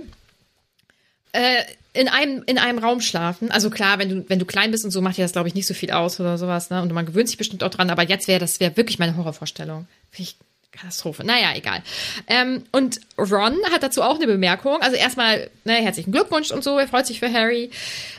Äh, 1.32 1.64
in 1.94 2.10
einem, 2.10 2.44
in 2.46 2.58
einem 2.58 2.80
Raum 2.80 3.00
schlafen. 3.00 3.52
Also 3.52 3.70
klar, 3.70 4.00
wenn 4.00 4.10
du, 4.10 4.30
wenn 4.30 4.40
du 4.40 4.46
klein 4.46 4.72
bist 4.72 4.84
und 4.84 4.92
so, 4.92 5.02
macht 5.02 5.18
dir 5.18 5.22
das, 5.24 5.32
glaube 5.32 5.48
ich, 5.48 5.56
nicht 5.56 5.66
so 5.66 5.74
viel 5.74 5.92
aus 5.92 6.20
oder 6.20 6.38
sowas, 6.38 6.70
ne? 6.70 6.82
Und 6.82 6.92
man 6.92 7.06
gewöhnt 7.06 7.30
sich 7.30 7.38
bestimmt 7.38 7.64
auch 7.64 7.70
dran, 7.70 7.90
aber 7.90 8.04
jetzt 8.04 8.28
wäre 8.28 8.40
das 8.40 8.60
wäre 8.60 8.76
wirklich 8.76 9.00
meine 9.00 9.16
Horrorvorstellung. 9.16 9.88
Finde 10.12 10.30
ich 10.30 10.36
Katastrophe. 10.76 11.24
Naja, 11.26 11.54
egal. 11.56 11.82
Ähm, 12.28 12.64
und 12.72 13.00
Ron 13.18 13.58
hat 13.72 13.84
dazu 13.84 14.02
auch 14.04 14.16
eine 14.16 14.28
Bemerkung. 14.28 14.82
Also 14.82 14.96
erstmal, 14.96 15.50
ne, 15.64 15.74
herzlichen 15.74 16.12
Glückwunsch 16.12 16.52
und 16.52 16.64
so, 16.64 16.78
er 16.78 16.88
freut 16.88 17.08
sich 17.08 17.20
für 17.20 17.32
Harry. 17.32 17.72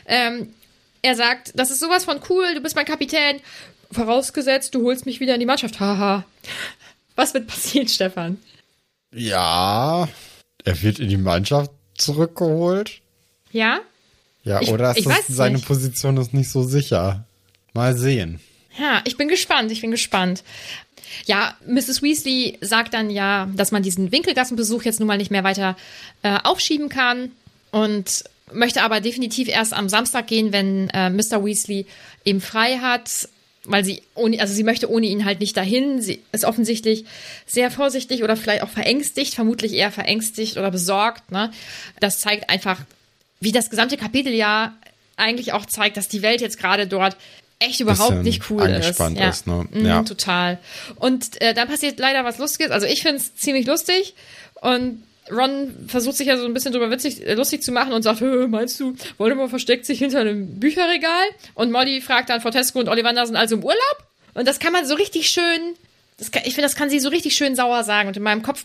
Ähm, 0.05 0.53
er 1.01 1.15
sagt, 1.15 1.51
das 1.55 1.71
ist 1.71 1.79
sowas 1.79 2.05
von 2.05 2.19
cool, 2.29 2.53
du 2.55 2.61
bist 2.61 2.75
mein 2.75 2.85
Kapitän. 2.85 3.39
Vorausgesetzt, 3.91 4.75
du 4.75 4.83
holst 4.83 5.05
mich 5.05 5.19
wieder 5.19 5.33
in 5.33 5.39
die 5.39 5.45
Mannschaft. 5.45 5.79
Haha. 5.79 6.25
Was 7.15 7.33
wird 7.33 7.47
passieren, 7.47 7.87
Stefan? 7.87 8.37
Ja, 9.13 10.07
er 10.65 10.81
wird 10.81 10.99
in 10.99 11.09
die 11.09 11.17
Mannschaft 11.17 11.71
zurückgeholt. 11.95 13.01
Ja? 13.51 13.79
Ja, 14.43 14.61
Ich- 14.61 14.69
oder 14.69 14.93
das, 14.93 15.27
seine 15.27 15.55
nicht. 15.55 15.67
Position 15.67 16.17
ist 16.17 16.33
nicht 16.33 16.49
so 16.51 16.63
sicher. 16.63 17.25
Mal 17.73 17.95
sehen. 17.97 18.39
Ja, 18.77 19.01
ich 19.05 19.17
bin 19.17 19.27
gespannt, 19.27 19.71
ich 19.71 19.81
bin 19.81 19.91
gespannt. 19.91 20.43
Ja, 21.25 21.55
Mrs. 21.65 22.01
Weasley 22.01 22.57
sagt 22.61 22.93
dann 22.93 23.09
ja, 23.09 23.49
dass 23.55 23.71
man 23.71 23.83
diesen 23.83 24.11
Winkelgassenbesuch 24.11 24.83
jetzt 24.83 24.99
nun 24.99 25.07
mal 25.07 25.17
nicht 25.17 25.31
mehr 25.31 25.43
weiter 25.43 25.75
äh, 26.23 26.37
aufschieben 26.43 26.89
kann 26.89 27.31
und 27.71 28.23
möchte 28.51 28.81
aber 28.81 29.01
definitiv 29.01 29.47
erst 29.47 29.73
am 29.73 29.89
Samstag 29.89 30.27
gehen, 30.27 30.53
wenn 30.53 30.89
äh, 30.91 31.09
Mr. 31.09 31.43
Weasley 31.43 31.85
eben 32.23 32.41
frei 32.41 32.77
hat, 32.77 33.29
weil 33.65 33.83
sie 33.83 34.01
ohne, 34.15 34.39
also 34.39 34.53
sie 34.53 34.63
möchte 34.63 34.89
ohne 34.89 35.07
ihn 35.07 35.25
halt 35.25 35.41
nicht 35.41 35.57
dahin. 35.57 36.01
Sie 36.01 36.21
ist 36.31 36.45
offensichtlich 36.45 37.05
sehr 37.45 37.69
vorsichtig 37.69 38.23
oder 38.23 38.37
vielleicht 38.37 38.63
auch 38.63 38.69
verängstigt, 38.69 39.33
vermutlich 39.33 39.73
eher 39.73 39.91
verängstigt 39.91 40.57
oder 40.57 40.71
besorgt. 40.71 41.31
Ne? 41.31 41.51
Das 41.99 42.19
zeigt 42.19 42.49
einfach, 42.49 42.79
wie 43.41 43.51
das 43.51 43.69
gesamte 43.69 43.97
Kapitel 43.97 44.33
ja 44.33 44.73
eigentlich 45.17 45.51
auch 45.51 45.65
zeigt, 45.65 45.97
dass 45.97 46.07
die 46.07 46.21
Welt 46.21 46.41
jetzt 46.41 46.57
gerade 46.57 46.87
dort 46.87 47.17
echt 47.59 47.79
überhaupt 47.79 48.23
nicht 48.23 48.49
cool 48.49 48.61
angespannt 48.61 49.17
ist. 49.17 49.23
Ja. 49.23 49.29
ist, 49.29 49.47
ne? 49.47 49.65
Mhm, 49.71 49.85
Ja. 49.85 50.03
Total. 50.03 50.59
Und 50.95 51.41
äh, 51.41 51.53
dann 51.53 51.67
passiert 51.67 51.99
leider 51.99 52.23
was 52.23 52.37
Lustiges. 52.37 52.71
Also 52.71 52.85
ich 52.87 53.01
finde 53.01 53.17
es 53.17 53.35
ziemlich 53.35 53.65
lustig. 53.65 54.13
Und 54.61 55.03
Ron 55.31 55.73
versucht 55.87 56.15
sich 56.15 56.27
ja 56.27 56.37
so 56.37 56.45
ein 56.45 56.53
bisschen 56.53 56.71
drüber 56.71 56.89
witzig, 56.89 57.25
äh, 57.25 57.33
lustig 57.33 57.61
zu 57.63 57.71
machen 57.71 57.91
und 57.93 58.01
sagt, 58.03 58.21
"Hö, 58.21 58.47
meinst 58.47 58.79
du, 58.79 58.95
Voldemort 59.17 59.49
versteckt 59.49 59.85
sich 59.85 59.99
hinter 59.99 60.19
einem 60.21 60.59
Bücherregal? 60.59 61.25
Und 61.53 61.71
Molly 61.71 61.99
fragt 62.01 62.29
dann, 62.29 62.39
Fortescue 62.41 62.79
und 62.81 62.87
Ollivander 62.87 63.25
sind 63.25 63.35
also 63.35 63.55
im 63.55 63.63
Urlaub? 63.63 63.97
Und 64.35 64.47
das 64.47 64.59
kann 64.59 64.71
man 64.71 64.85
so 64.85 64.93
richtig 64.95 65.29
schön, 65.29 65.75
das 66.17 66.31
kann, 66.31 66.43
ich 66.45 66.53
finde, 66.53 66.67
das 66.67 66.75
kann 66.75 66.89
sie 66.89 66.99
so 66.99 67.09
richtig 67.09 67.35
schön 67.35 67.55
sauer 67.55 67.83
sagen. 67.83 68.07
Und 68.07 68.15
in 68.17 68.23
meinem 68.23 68.41
Kopf 68.43 68.63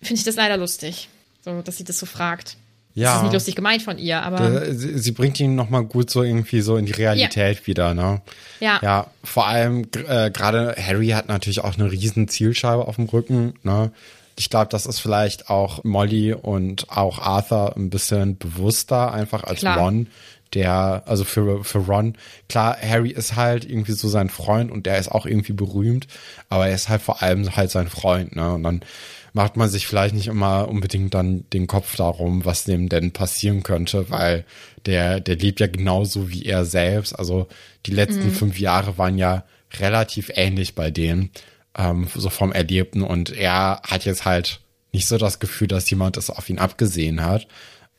finde 0.00 0.18
ich 0.18 0.24
das 0.24 0.36
leider 0.36 0.56
lustig, 0.56 1.08
so, 1.44 1.62
dass 1.62 1.76
sie 1.76 1.84
das 1.84 1.98
so 1.98 2.06
fragt. 2.06 2.56
Das 2.94 3.02
Ja. 3.02 3.16
ist 3.16 3.22
nicht 3.22 3.32
lustig 3.32 3.56
gemeint 3.56 3.82
von 3.82 3.98
ihr, 3.98 4.22
aber 4.22 4.74
Sie, 4.74 4.98
sie 4.98 5.12
bringt 5.12 5.40
ihn 5.40 5.54
noch 5.54 5.70
mal 5.70 5.82
gut 5.82 6.10
so 6.10 6.22
irgendwie 6.22 6.60
so 6.60 6.76
in 6.76 6.86
die 6.86 6.92
Realität 6.92 7.66
wieder, 7.66 7.94
ne? 7.94 8.20
ja. 8.60 8.78
Ja, 8.82 9.06
vor 9.24 9.46
allem 9.46 9.86
äh, 10.06 10.30
gerade 10.30 10.74
Harry 10.78 11.08
hat 11.08 11.28
natürlich 11.28 11.60
auch 11.64 11.74
eine 11.78 11.90
riesen 11.90 12.28
Zielscheibe 12.28 12.86
auf 12.86 12.96
dem 12.96 13.06
Rücken, 13.06 13.54
ne? 13.62 13.90
Ich 14.38 14.48
glaube, 14.48 14.68
das 14.70 14.86
ist 14.86 14.98
vielleicht 14.98 15.50
auch 15.50 15.84
Molly 15.84 16.32
und 16.32 16.90
auch 16.90 17.18
Arthur 17.18 17.76
ein 17.76 17.90
bisschen 17.90 18.38
bewusster 18.38 19.12
einfach 19.12 19.44
als 19.44 19.60
Klar. 19.60 19.78
Ron. 19.78 20.06
Der, 20.54 21.02
also 21.06 21.24
für, 21.24 21.64
für 21.64 21.78
Ron, 21.78 22.14
klar, 22.48 22.76
Harry 22.80 23.10
ist 23.10 23.36
halt 23.36 23.64
irgendwie 23.64 23.92
so 23.92 24.08
sein 24.08 24.28
Freund 24.28 24.70
und 24.70 24.84
der 24.84 24.98
ist 24.98 25.10
auch 25.10 25.24
irgendwie 25.24 25.54
berühmt, 25.54 26.08
aber 26.50 26.66
er 26.68 26.74
ist 26.74 26.90
halt 26.90 27.00
vor 27.00 27.22
allem 27.22 27.56
halt 27.56 27.70
sein 27.70 27.88
Freund, 27.88 28.36
ne? 28.36 28.52
Und 28.52 28.62
dann 28.62 28.82
macht 29.32 29.56
man 29.56 29.68
sich 29.68 29.86
vielleicht 29.86 30.14
nicht 30.14 30.26
immer 30.26 30.68
unbedingt 30.68 31.14
dann 31.14 31.48
den 31.50 31.66
Kopf 31.66 31.96
darum, 31.96 32.44
was 32.44 32.64
dem 32.64 32.88
denn 32.88 33.12
passieren 33.12 33.62
könnte, 33.62 34.10
weil 34.10 34.44
der, 34.86 35.20
der 35.20 35.36
lebt 35.36 35.60
ja 35.60 35.66
genauso 35.66 36.30
wie 36.30 36.44
er 36.44 36.64
selbst. 36.64 37.18
Also 37.18 37.48
die 37.86 37.92
letzten 37.92 38.30
fünf 38.30 38.58
Jahre 38.58 38.98
waren 38.98 39.16
ja 39.16 39.44
relativ 39.78 40.30
ähnlich 40.34 40.74
bei 40.74 40.90
denen, 40.90 41.30
ähm, 41.76 42.08
so 42.14 42.28
vom 42.28 42.52
Erlebten. 42.52 43.02
Und 43.02 43.30
er 43.30 43.80
hat 43.84 44.04
jetzt 44.04 44.24
halt 44.24 44.60
nicht 44.92 45.06
so 45.06 45.16
das 45.16 45.40
Gefühl, 45.40 45.68
dass 45.68 45.88
jemand 45.88 46.16
es 46.18 46.28
auf 46.28 46.50
ihn 46.50 46.58
abgesehen 46.58 47.24
hat. 47.24 47.46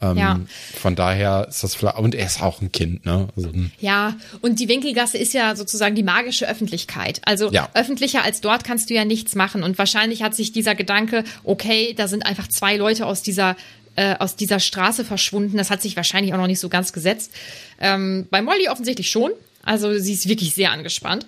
Ähm, 0.04 0.18
Ja. 0.18 0.40
Von 0.80 0.96
daher 0.96 1.48
ist 1.50 1.64
das 1.64 1.74
vielleicht, 1.76 1.98
und 1.98 2.14
er 2.14 2.26
ist 2.26 2.42
auch 2.42 2.62
ein 2.62 2.72
Kind, 2.72 3.06
ne? 3.06 3.28
Also, 3.36 3.52
Ja, 3.80 4.16
und 4.42 4.60
die 4.60 4.68
Winkelgasse 4.68 5.18
ist 5.18 5.34
ja 5.34 5.56
sozusagen 5.56 5.96
die 5.96 6.04
magische 6.04 6.48
Öffentlichkeit. 6.48 7.22
Also 7.26 7.50
Ja. 7.52 7.70
öffentlicher 7.74 8.24
als 8.24 8.42
dort 8.42 8.64
kannst 8.64 8.90
du 8.90 8.94
ja 8.94 9.06
nichts 9.06 9.34
machen. 9.36 9.64
Und 9.64 9.78
wahrscheinlich 9.78 10.22
hat 10.22 10.36
sich 10.36 10.52
dieser 10.52 10.76
Gedanke, 10.76 11.24
okay, 11.44 11.94
da 11.96 12.08
sind 12.08 12.26
einfach 12.26 12.48
zwei 12.48 12.76
Leute 12.78 13.06
aus 13.06 13.22
dieser 13.22 13.56
äh, 13.96 14.16
aus 14.18 14.36
dieser 14.36 14.60
Straße 14.60 15.06
verschwunden. 15.06 15.56
Das 15.56 15.70
hat 15.70 15.84
sich 15.84 15.96
wahrscheinlich 15.96 16.34
auch 16.34 16.38
noch 16.40 16.48
nicht 16.48 16.60
so 16.60 16.68
ganz 16.68 16.94
gesetzt. 16.94 17.32
Ähm, 17.80 18.26
bei 18.32 18.42
Molly 18.42 18.68
offensichtlich 18.68 19.12
schon. 19.12 19.30
Also 19.62 19.98
sie 20.00 20.14
ist 20.14 20.28
wirklich 20.28 20.56
sehr 20.56 20.72
angespannt. 20.72 21.28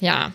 Ja, 0.00 0.32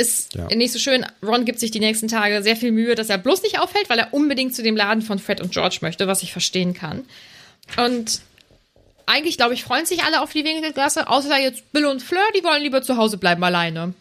ist 0.00 0.34
Ja. 0.34 0.46
nicht 0.54 0.72
so 0.72 0.78
schön. 0.78 1.04
Ron 1.24 1.44
gibt 1.44 1.60
sich 1.60 1.70
die 1.70 1.80
nächsten 1.80 2.08
Tage 2.08 2.42
sehr 2.42 2.56
viel 2.56 2.72
Mühe, 2.72 2.94
dass 2.94 3.08
er 3.10 3.18
bloß 3.18 3.42
nicht 3.42 3.58
auffällt, 3.60 3.88
weil 3.90 3.98
er 3.98 4.12
unbedingt 4.14 4.54
zu 4.54 4.62
dem 4.62 4.76
Laden 4.76 5.02
von 5.02 5.18
Fred 5.18 5.40
und 5.40 5.52
George 5.52 5.78
möchte, 5.82 6.06
was 6.06 6.22
ich 6.22 6.32
verstehen 6.32 6.74
kann. 6.74 7.04
Und 7.76 8.22
eigentlich, 9.06 9.36
glaube 9.36 9.54
ich, 9.54 9.64
freuen 9.64 9.86
sich 9.86 10.02
alle 10.04 10.22
auf 10.22 10.32
die 10.32 10.44
Winkelgasse, 10.44 11.08
außer 11.08 11.38
jetzt 11.38 11.72
Bill 11.72 11.86
und 11.86 12.02
Fleur, 12.02 12.22
die 12.38 12.44
wollen 12.44 12.62
lieber 12.62 12.82
zu 12.82 12.96
Hause 12.96 13.16
bleiben 13.18 13.42
alleine. 13.44 13.94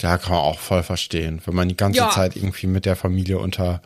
Ja, 0.00 0.18
kann 0.18 0.32
man 0.32 0.40
auch 0.40 0.58
voll 0.58 0.82
verstehen, 0.82 1.40
wenn 1.44 1.54
man 1.54 1.68
die 1.68 1.76
ganze 1.76 1.98
Ja. 2.00 2.10
Zeit 2.10 2.36
irgendwie 2.36 2.66
mit 2.66 2.86
der 2.86 2.96
Familie 2.96 3.38
unter, 3.38 3.82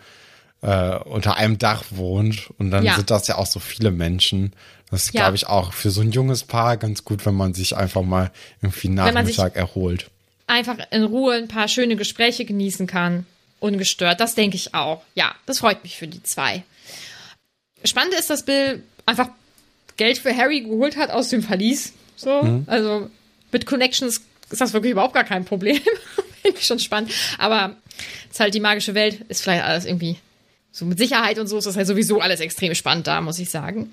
äh, 0.62 0.96
unter 0.98 1.36
einem 1.36 1.58
Dach 1.58 1.84
wohnt 1.90 2.50
und 2.58 2.70
dann 2.70 2.84
Ja. 2.84 2.94
sind 2.94 3.10
das 3.10 3.26
ja 3.26 3.36
auch 3.38 3.46
so 3.46 3.58
viele 3.60 3.90
Menschen. 3.90 4.52
Das 4.90 5.04
ist, 5.06 5.14
Ja. 5.14 5.22
glaube 5.22 5.36
ich, 5.36 5.46
auch 5.48 5.72
für 5.72 5.90
so 5.90 6.00
ein 6.00 6.12
junges 6.12 6.44
Paar 6.44 6.76
ganz 6.76 7.04
gut, 7.04 7.26
wenn 7.26 7.34
man 7.34 7.54
sich 7.54 7.76
einfach 7.76 8.02
mal 8.02 8.30
irgendwie 8.62 8.88
Nachmittag 8.88 9.56
erholt. 9.56 10.10
Einfach 10.46 10.78
in 10.90 11.04
Ruhe 11.04 11.34
ein 11.34 11.48
paar 11.48 11.68
schöne 11.68 11.96
Gespräche 11.96 12.44
genießen 12.44 12.86
kann. 12.86 13.26
Ungestört. 13.58 14.20
Das 14.20 14.34
denke 14.34 14.56
ich 14.56 14.74
auch. 14.74 15.02
Ja, 15.14 15.34
das 15.46 15.58
freut 15.58 15.82
mich 15.82 15.96
für 15.96 16.06
die 16.06 16.22
zwei. 16.22 16.62
Spannend 17.84 18.14
ist, 18.14 18.30
dass 18.30 18.44
Bill 18.44 18.82
einfach 19.06 19.28
Geld 19.96 20.18
für 20.18 20.36
Harry 20.36 20.60
geholt 20.60 20.96
hat 20.96 21.10
aus 21.10 21.28
dem 21.28 21.42
Verlies. 21.42 21.92
So, 22.16 22.62
also 22.66 23.10
mit 23.52 23.66
Connections 23.66 24.20
ist 24.50 24.60
das 24.60 24.72
wirklich 24.72 24.92
überhaupt 24.92 25.14
gar 25.14 25.24
kein 25.24 25.44
Problem. 25.44 25.76
Finde 26.42 26.58
ich 26.58 26.66
schon 26.66 26.78
spannend. 26.78 27.12
Aber 27.38 27.76
es 28.26 28.34
ist 28.34 28.40
halt 28.40 28.54
die 28.54 28.60
magische 28.60 28.94
Welt, 28.94 29.22
ist 29.28 29.42
vielleicht 29.42 29.64
alles 29.64 29.84
irgendwie 29.84 30.16
so 30.70 30.84
mit 30.84 30.98
Sicherheit 30.98 31.38
und 31.38 31.46
so 31.46 31.58
ist 31.58 31.66
das 31.66 31.76
halt 31.76 31.86
sowieso 31.86 32.20
alles 32.20 32.40
extrem 32.40 32.74
spannend 32.74 33.06
da, 33.06 33.20
muss 33.20 33.38
ich 33.38 33.50
sagen. 33.50 33.92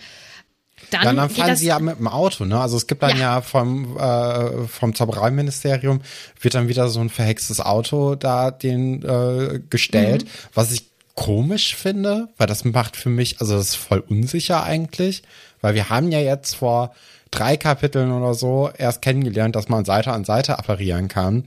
Dann, 0.92 1.04
Ja, 1.04 1.14
dann 1.14 1.30
fahren 1.30 1.56
sie 1.56 1.68
ja 1.68 1.80
mit 1.80 2.00
dem 2.00 2.08
Auto, 2.08 2.46
ne? 2.46 2.60
Also 2.60 2.78
es 2.78 2.88
gibt 2.88 3.02
dann 3.04 3.12
Ja. 3.12 3.36
ja, 3.36 3.42
vom, 3.42 3.98
äh, 3.98 4.68
vom 4.68 4.94
Zaubereiministerium 4.96 6.02
wird 6.42 6.54
dann 6.54 6.68
wieder 6.68 6.88
so 6.90 7.00
ein 7.00 7.10
verhextes 7.10 7.60
Auto 7.60 8.16
da 8.16 8.52
den 8.52 9.04
äh, 9.04 9.60
gestellt, 9.70 10.24
Mhm. 10.26 10.30
was 10.54 10.72
ich 10.72 10.86
komisch 11.16 11.76
finde, 11.76 12.30
weil 12.38 12.48
das 12.48 12.66
macht 12.66 12.96
für 12.96 13.10
mich, 13.10 13.40
also 13.40 13.56
das 13.56 13.70
ist 13.70 13.76
voll 13.76 14.00
unsicher 14.08 14.64
eigentlich, 14.64 15.22
weil 15.62 15.76
wir 15.76 15.90
haben 15.90 16.12
ja 16.12 16.20
jetzt 16.20 16.56
vor 16.56 16.94
drei 17.30 17.56
Kapiteln 17.58 18.12
oder 18.12 18.34
so 18.34 18.70
erst 18.78 19.02
kennengelernt, 19.02 19.56
dass 19.56 19.70
man 19.70 19.86
Seite 19.86 20.12
an 20.12 20.26
Seite 20.26 20.58
apparieren 20.60 21.08
kann. 21.08 21.44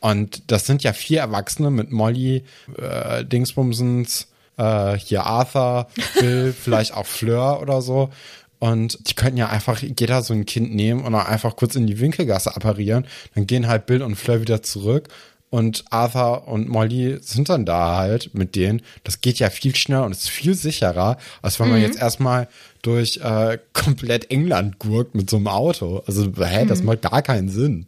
Und 0.00 0.50
das 0.50 0.66
sind 0.66 0.82
ja 0.82 0.92
vier 0.92 1.20
Erwachsene 1.20 1.70
mit 1.70 1.90
Molly, 1.90 2.44
äh, 2.78 3.24
Dingsbumsens, 3.24 4.28
äh, 4.56 4.96
hier 4.98 5.24
Arthur, 5.24 5.88
Bill, 6.18 6.52
vielleicht 6.58 6.94
auch 6.94 7.06
Fleur 7.06 7.60
oder 7.60 7.82
so. 7.82 8.10
Und 8.58 9.08
die 9.08 9.14
könnten 9.14 9.36
ja 9.36 9.48
einfach 9.48 9.82
jeder 9.82 10.22
so 10.22 10.32
ein 10.32 10.46
Kind 10.46 10.74
nehmen 10.74 11.04
und 11.04 11.12
dann 11.12 11.26
einfach 11.26 11.56
kurz 11.56 11.74
in 11.74 11.86
die 11.86 12.00
Winkelgasse 12.00 12.56
apparieren. 12.56 13.06
Dann 13.34 13.46
gehen 13.46 13.68
halt 13.68 13.86
Bill 13.86 14.02
und 14.02 14.16
Fleur 14.16 14.40
wieder 14.40 14.62
zurück. 14.62 15.08
Und 15.48 15.84
Arthur 15.90 16.48
und 16.48 16.68
Molly 16.68 17.18
sind 17.20 17.48
dann 17.48 17.64
da 17.64 17.96
halt 17.96 18.34
mit 18.34 18.56
denen. 18.56 18.82
Das 19.04 19.20
geht 19.20 19.38
ja 19.38 19.48
viel 19.48 19.76
schneller 19.76 20.04
und 20.04 20.12
ist 20.12 20.28
viel 20.28 20.54
sicherer, 20.54 21.18
als 21.40 21.60
wenn 21.60 21.68
man 21.68 21.80
jetzt 21.80 21.98
erstmal 21.98 22.48
durch 22.82 23.18
äh, 23.22 23.58
komplett 23.72 24.30
England 24.30 24.78
gurkt 24.78 25.14
mit 25.14 25.30
so 25.30 25.36
einem 25.36 25.48
Auto. 25.48 26.02
Also, 26.06 26.32
hä, 26.36 26.66
das 26.66 26.82
macht 26.82 27.02
gar 27.02 27.22
keinen 27.22 27.48
Sinn. 27.48 27.86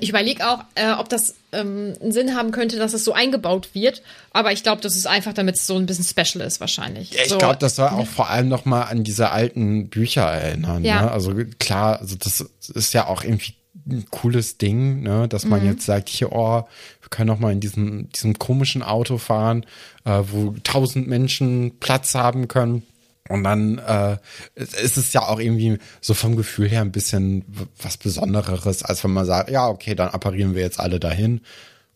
Ich 0.00 0.08
überlege 0.08 0.48
auch, 0.48 0.64
äh, 0.74 0.92
ob 0.92 1.08
das 1.08 1.36
ähm, 1.52 1.94
einen 2.00 2.12
Sinn 2.12 2.34
haben 2.34 2.50
könnte, 2.50 2.76
dass 2.76 2.92
es 2.92 3.04
so 3.04 3.12
eingebaut 3.12 3.70
wird. 3.72 4.02
Aber 4.32 4.52
ich 4.52 4.62
glaube, 4.62 4.82
das 4.82 4.96
ist 4.96 5.06
einfach, 5.06 5.32
damit 5.32 5.56
es 5.56 5.66
so 5.66 5.76
ein 5.76 5.86
bisschen 5.86 6.04
special 6.04 6.44
ist, 6.44 6.60
wahrscheinlich. 6.60 7.12
Ja, 7.12 7.22
ich 7.22 7.28
so, 7.28 7.38
glaube, 7.38 7.56
das 7.58 7.76
soll 7.76 7.88
auch 7.88 8.06
vor 8.06 8.28
allem 8.28 8.48
noch 8.48 8.64
mal 8.64 8.82
an 8.82 9.04
diese 9.04 9.30
alten 9.30 9.88
Bücher 9.88 10.22
erinnern. 10.22 10.84
Ja. 10.84 11.02
Ne? 11.02 11.10
Also 11.12 11.34
klar, 11.58 12.00
also 12.00 12.16
das 12.16 12.44
ist 12.74 12.94
ja 12.94 13.06
auch 13.06 13.22
irgendwie 13.22 13.54
ein 13.88 14.06
cooles 14.10 14.58
Ding, 14.58 15.02
ne? 15.02 15.28
dass 15.28 15.44
man 15.44 15.64
jetzt 15.64 15.86
sagt, 15.86 16.08
hier, 16.08 16.32
oh, 16.32 16.66
wir 17.00 17.08
können 17.10 17.28
noch 17.28 17.38
mal 17.38 17.52
in 17.52 17.60
diesem, 17.60 18.10
diesem 18.10 18.38
komischen 18.38 18.82
Auto 18.82 19.18
fahren, 19.18 19.64
äh, 20.04 20.22
wo 20.30 20.54
tausend 20.64 21.06
Menschen 21.06 21.78
Platz 21.78 22.14
haben 22.14 22.48
können. 22.48 22.82
Und 23.28 23.44
dann 23.44 23.78
äh, 23.78 24.16
ist 24.54 24.96
es 24.96 25.12
ja 25.12 25.22
auch 25.22 25.38
irgendwie 25.38 25.78
so 26.00 26.14
vom 26.14 26.36
Gefühl 26.36 26.68
her 26.68 26.80
ein 26.80 26.92
bisschen 26.92 27.44
was 27.80 27.96
Besondereres, 27.96 28.82
als 28.82 29.02
wenn 29.04 29.12
man 29.12 29.26
sagt, 29.26 29.50
ja, 29.50 29.68
okay, 29.68 29.94
dann 29.94 30.08
apparieren 30.08 30.54
wir 30.54 30.62
jetzt 30.62 30.80
alle 30.80 31.00
dahin 31.00 31.40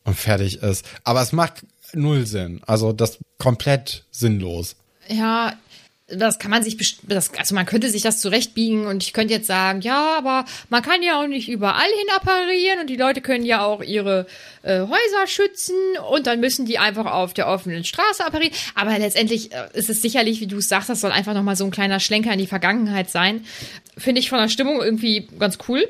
und 0.04 0.16
fertig 0.16 0.62
ist. 0.62 0.84
Aber 1.04 1.22
es 1.22 1.32
macht 1.32 1.66
null 1.92 2.26
Sinn. 2.26 2.60
Also 2.66 2.92
das 2.92 3.18
komplett 3.38 4.04
sinnlos. 4.10 4.76
Ja, 5.08 5.54
das 6.12 6.38
kann 6.38 6.50
man 6.50 6.62
sich, 6.62 6.98
das, 7.02 7.32
also 7.34 7.54
man 7.54 7.66
könnte 7.66 7.90
sich 7.90 8.02
das 8.02 8.20
zurechtbiegen 8.20 8.86
und 8.86 9.02
ich 9.02 9.12
könnte 9.12 9.34
jetzt 9.34 9.46
sagen, 9.46 9.80
ja, 9.80 10.16
aber 10.16 10.44
man 10.68 10.82
kann 10.82 11.02
ja 11.02 11.20
auch 11.20 11.26
nicht 11.26 11.48
überall 11.48 11.88
hin 11.88 12.08
apparieren 12.16 12.80
und 12.80 12.90
die 12.90 12.96
Leute 12.96 13.20
können 13.20 13.44
ja 13.44 13.64
auch 13.64 13.82
ihre 13.82 14.26
äh, 14.62 14.80
Häuser 14.80 15.26
schützen 15.26 15.76
und 16.10 16.26
dann 16.26 16.40
müssen 16.40 16.66
die 16.66 16.78
einfach 16.78 17.06
auf 17.06 17.34
der 17.34 17.48
offenen 17.48 17.84
Straße 17.84 18.24
apparieren. 18.24 18.54
Aber 18.74 18.98
letztendlich 18.98 19.52
äh, 19.52 19.68
ist 19.74 19.90
es 19.90 20.02
sicherlich, 20.02 20.40
wie 20.40 20.46
du 20.46 20.58
es 20.58 20.68
sagst, 20.68 20.88
das 20.88 21.00
soll 21.00 21.12
einfach 21.12 21.34
nochmal 21.34 21.56
so 21.56 21.64
ein 21.64 21.70
kleiner 21.70 22.00
Schlenker 22.00 22.32
in 22.32 22.38
die 22.38 22.46
Vergangenheit 22.46 23.10
sein. 23.10 23.44
Finde 23.96 24.20
ich 24.20 24.28
von 24.28 24.38
der 24.38 24.48
Stimmung 24.48 24.80
irgendwie 24.82 25.28
ganz 25.38 25.58
cool. 25.68 25.88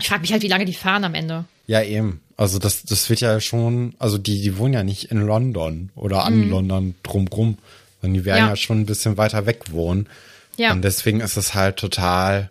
Ich 0.00 0.08
frage 0.08 0.22
mich 0.22 0.32
halt, 0.32 0.42
wie 0.42 0.48
lange 0.48 0.64
die 0.64 0.74
fahren 0.74 1.04
am 1.04 1.14
Ende. 1.14 1.44
Ja, 1.66 1.82
eben. 1.82 2.20
Also 2.36 2.58
das, 2.60 2.84
das 2.84 3.10
wird 3.10 3.20
ja 3.20 3.40
schon, 3.40 3.94
also 3.98 4.16
die, 4.16 4.40
die 4.40 4.58
wohnen 4.58 4.72
ja 4.72 4.84
nicht 4.84 5.10
in 5.10 5.20
London 5.20 5.90
oder 5.96 6.24
an 6.24 6.48
London 6.48 6.94
drumrum, 7.02 7.58
sondern 8.00 8.14
die 8.14 8.24
werden 8.24 8.42
Mhm. 8.42 8.46
Ja. 8.46 8.50
ja. 8.50 8.56
schon 8.56 8.80
ein 8.80 8.86
bisschen 8.86 9.16
weiter 9.16 9.46
weg 9.46 9.72
wohnen. 9.72 10.08
Ja. 10.56 10.72
Und 10.72 10.82
deswegen 10.82 11.20
ist 11.20 11.36
es 11.36 11.54
halt 11.54 11.76
total, 11.76 12.50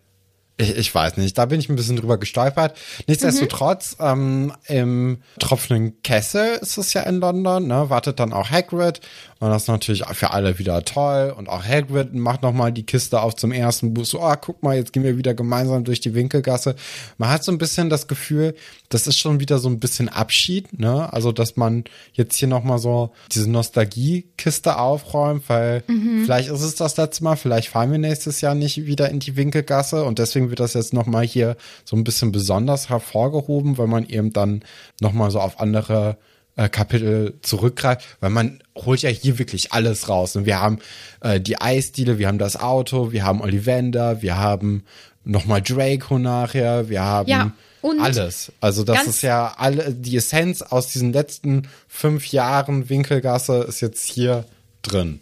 ich, 0.57 0.75
ich 0.77 0.95
weiß 0.95 1.17
nicht, 1.17 1.37
da 1.37 1.45
bin 1.45 1.59
ich 1.59 1.67
ein 1.69 1.75
bisschen 1.75 1.97
drüber 1.97 2.17
gestolpert. 2.17 2.77
Nichtsdestotrotz, 3.07 3.97
ähm, 3.99 4.53
im 4.65 5.21
tropfenden 5.39 6.01
Kessel 6.03 6.57
ist 6.61 6.77
es 6.77 6.93
ja 6.93 7.01
in 7.03 7.19
London, 7.19 7.67
ne, 7.67 7.89
wartet 7.89 8.19
dann 8.19 8.33
auch 8.33 8.49
Hagrid 8.49 9.01
und 9.39 9.49
das 9.49 9.63
ist 9.63 9.67
natürlich 9.67 10.03
für 10.13 10.31
alle 10.31 10.59
wieder 10.59 10.83
toll. 10.83 11.33
Und 11.35 11.49
auch 11.49 11.63
Hagrid 11.63 12.13
macht 12.13 12.41
nochmal 12.41 12.71
die 12.71 12.85
Kiste 12.85 13.21
auf 13.21 13.35
zum 13.35 13.51
ersten 13.51 13.93
Buch, 13.93 14.05
so, 14.05 14.21
ah, 14.21 14.35
guck 14.35 14.63
mal, 14.63 14.75
jetzt 14.75 14.93
gehen 14.93 15.03
wir 15.03 15.17
wieder 15.17 15.33
gemeinsam 15.33 15.83
durch 15.83 15.99
die 15.99 16.15
Winkelgasse. 16.15 16.75
Man 17.17 17.29
hat 17.29 17.43
so 17.43 17.51
ein 17.51 17.57
bisschen 17.57 17.89
das 17.89 18.07
Gefühl, 18.07 18.55
das 18.89 19.07
ist 19.07 19.19
schon 19.19 19.39
wieder 19.39 19.59
so 19.59 19.69
ein 19.69 19.79
bisschen 19.79 20.09
Abschied, 20.09 20.79
ne, 20.79 21.11
also 21.11 21.31
dass 21.31 21.57
man 21.57 21.83
jetzt 22.13 22.35
hier 22.35 22.47
nochmal 22.47 22.79
so 22.79 23.11
diese 23.31 23.49
Nostalgie-Kiste 23.49 24.77
aufräumt, 24.77 25.43
weil 25.47 25.83
vielleicht 26.23 26.49
ist 26.49 26.61
es 26.61 26.75
das 26.75 26.97
letzte 26.97 27.23
Mal, 27.23 27.35
vielleicht 27.35 27.69
fahren 27.69 27.91
wir 27.91 27.99
nächstes 27.99 28.41
Jahr 28.41 28.55
nicht 28.55 28.85
wieder 28.85 29.09
in 29.09 29.19
die 29.19 29.35
Winkelgasse. 29.35 30.03
Und 30.03 30.19
deswegen 30.19 30.49
wird 30.49 30.59
das 30.59 30.73
jetzt 30.73 30.93
nochmal 30.93 31.25
hier 31.25 31.57
so 31.85 31.95
ein 31.95 32.03
bisschen 32.03 32.31
besonders 32.31 32.89
hervorgehoben, 32.89 33.77
weil 33.77 33.87
man 33.87 34.05
eben 34.05 34.33
dann 34.33 34.63
nochmal 34.99 35.31
so 35.31 35.39
auf 35.39 35.59
andere 35.59 36.17
äh, 36.57 36.67
Kapitel 36.69 37.35
zurückgreift, 37.41 38.05
weil 38.19 38.29
man 38.31 38.61
holt 38.75 39.01
ja 39.01 39.09
hier 39.09 39.39
wirklich 39.39 39.71
alles 39.71 40.09
raus. 40.09 40.35
Und 40.35 40.45
wir 40.45 40.59
haben 40.59 40.79
äh, 41.21 41.39
die 41.39 41.61
Eisdiele, 41.61 42.17
wir 42.17 42.27
haben 42.27 42.39
das 42.39 42.59
Auto, 42.59 43.11
wir 43.11 43.23
haben 43.23 43.39
Ollivander, 43.41 44.21
wir 44.21 44.37
haben 44.37 44.83
nochmal 45.23 45.61
Draco 45.61 46.17
nachher, 46.19 46.89
wir 46.89 47.01
haben 47.01 47.29
Ja, 47.29 47.51
alles. 47.99 48.51
Also 48.59 48.83
das 48.83 49.07
ist 49.07 49.21
ja 49.21 49.53
alle, 49.57 49.93
die 49.93 50.17
Essenz 50.17 50.61
aus 50.61 50.87
diesen 50.91 51.13
letzten 51.13 51.67
fünf 51.87 52.27
Jahren 52.27 52.89
Winkelgasse 52.89 53.63
ist 53.67 53.81
jetzt 53.81 54.05
hier 54.09 54.45
drin. 54.81 55.19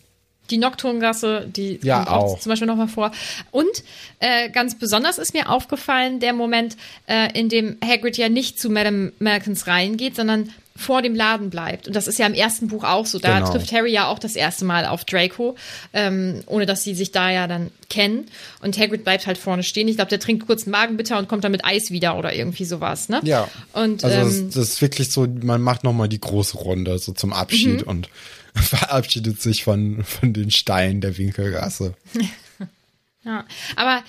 Die 0.51 0.57
Nocturngasse, 0.57 1.47
die 1.47 1.79
Ja, 1.81 1.97
kommt 1.97 2.09
auch, 2.09 2.23
auch. 2.33 2.39
zum 2.39 2.51
Beispiel 2.51 2.67
nochmal 2.67 2.87
vor. 2.87 3.11
Und 3.49 3.83
äh, 4.19 4.51
ganz 4.51 4.77
besonders 4.77 5.17
ist 5.17 5.33
mir 5.33 5.49
aufgefallen 5.49 6.19
der 6.19 6.33
Moment, 6.33 6.77
äh, 7.07 7.37
in 7.37 7.49
dem 7.49 7.77
Hagrid 7.83 8.15
ja 8.17 8.29
nicht 8.29 8.59
zu 8.59 8.69
Madame 8.69 9.11
Malkins 9.17 9.65
reingeht, 9.65 10.15
sondern 10.15 10.51
vor 10.77 11.01
dem 11.01 11.15
Laden 11.15 11.49
bleibt. 11.49 11.87
Und 11.87 11.95
das 11.95 12.05
ist 12.07 12.19
ja 12.19 12.25
im 12.27 12.33
ersten 12.33 12.67
Buch 12.67 12.83
auch 12.83 13.05
so. 13.05 13.17
Da 13.17 13.39
Genau. 13.39 13.51
trifft 13.51 13.71
Harry 13.71 13.93
ja 13.93 14.07
auch 14.07 14.19
das 14.19 14.35
erste 14.35 14.65
Mal 14.65 14.85
auf 14.85 15.05
Draco, 15.05 15.55
ähm, 15.93 16.41
ohne 16.47 16.65
dass 16.65 16.83
sie 16.83 16.93
sich 16.95 17.11
da 17.13 17.31
ja 17.31 17.47
dann 17.47 17.71
kennen. 17.89 18.25
Und 18.61 18.77
Hagrid 18.77 19.03
bleibt 19.05 19.25
halt 19.25 19.37
vorne 19.37 19.63
stehen. 19.63 19.87
Ich 19.87 19.95
glaube, 19.95 20.09
der 20.09 20.19
trinkt 20.19 20.45
kurz 20.45 20.63
einen 20.63 20.71
Magenbitter 20.71 21.17
und 21.17 21.29
kommt 21.29 21.45
dann 21.45 21.53
mit 21.53 21.63
Eis 21.63 21.91
wieder 21.91 22.17
oder 22.17 22.33
irgendwie 22.35 22.65
sowas, 22.65 23.07
ne? 23.07 23.21
Ja. 23.23 23.47
Und 23.71 24.03
also 24.03 24.17
das, 24.19 24.37
ähm, 24.37 24.45
das 24.47 24.57
ist 24.57 24.81
wirklich 24.81 25.11
so, 25.11 25.25
man 25.43 25.61
macht 25.61 25.85
nochmal 25.85 26.09
die 26.09 26.19
große 26.19 26.57
Runde 26.57 26.99
so 26.99 27.13
zum 27.13 27.31
Abschied 27.31 27.83
Mhm. 27.83 27.87
und 27.87 28.09
verabschiedet 28.55 29.41
sich 29.41 29.63
von, 29.63 30.03
von 30.03 30.33
den 30.33 30.51
Steinen 30.51 30.99
der 30.99 31.17
Winkelgasse. 31.17 31.93
Ja, 33.27 33.43
aber 33.75 34.03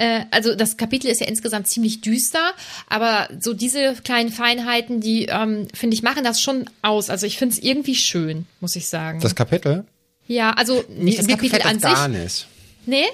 äh, 0.00 0.24
also 0.30 0.54
das 0.54 0.76
Kapitel 0.76 1.08
ist 1.08 1.20
ja 1.20 1.26
insgesamt 1.26 1.68
ziemlich 1.68 2.00
düster, 2.00 2.52
aber 2.88 3.28
so 3.38 3.52
diese 3.54 3.94
kleinen 4.02 4.30
Feinheiten, 4.30 5.00
die 5.00 5.26
ähm, 5.26 5.68
finde 5.74 5.94
ich 5.94 6.02
machen 6.02 6.24
das 6.24 6.40
schon 6.40 6.68
aus. 6.82 7.10
Also 7.10 7.26
ich 7.26 7.36
finde 7.38 7.54
es 7.54 7.62
irgendwie 7.62 7.94
schön, 7.94 8.46
muss 8.60 8.76
ich 8.76 8.86
sagen. 8.88 9.20
Das 9.20 9.34
Kapitel? 9.34 9.84
ja, 10.26 10.52
also 10.52 10.84
nicht 10.88 11.18
das 11.18 11.26
Kapitel 11.26 11.58
gefällt 11.58 11.66
an 11.66 11.80
das 11.80 11.90
sich. 11.90 11.98
gar 11.98 12.08
nicht. 12.08 12.46
Nee? 12.86 13.04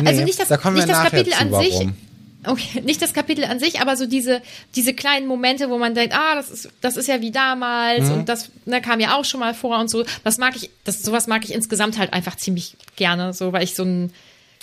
Nee, 0.00 0.08
Also 0.08 0.24
nicht 0.24 0.38
das, 0.40 0.48
da 0.48 0.56
kommen 0.56 0.76
wir 0.76 0.84
nicht 0.86 0.94
das 0.96 1.04
Kapitel 1.04 1.32
zu, 1.32 1.38
an 1.40 1.54
sich. 1.62 1.72
warum. 1.74 1.96
Okay, 2.46 2.80
nicht 2.84 3.00
das 3.00 3.12
Kapitel 3.14 3.44
an 3.44 3.58
sich, 3.58 3.80
aber 3.80 3.96
so 3.96 4.06
diese, 4.06 4.42
diese 4.74 4.92
kleinen 4.92 5.26
Momente, 5.26 5.70
wo 5.70 5.78
man 5.78 5.94
denkt, 5.94 6.14
ah, 6.14 6.34
das 6.34 6.50
ist, 6.50 6.68
das 6.80 6.96
ist 6.96 7.06
ja 7.08 7.20
wie 7.20 7.30
damals 7.30 8.04
Mhm. 8.08 8.12
und 8.12 8.28
das 8.28 8.50
ne, 8.66 8.82
kam 8.82 9.00
ja 9.00 9.16
auch 9.16 9.24
schon 9.24 9.40
mal 9.40 9.54
vor 9.54 9.78
und 9.78 9.88
so. 9.88 10.04
Das 10.24 10.36
mag 10.38 10.56
ich, 10.56 10.68
das, 10.84 11.02
sowas 11.02 11.26
mag 11.26 11.44
ich 11.44 11.52
insgesamt 11.54 11.96
halt 11.98 12.12
einfach 12.12 12.36
ziemlich 12.36 12.76
gerne, 12.96 13.32
so, 13.32 13.52
weil 13.52 13.62
ich 13.64 13.74
so 13.74 13.84
ein, 13.84 14.12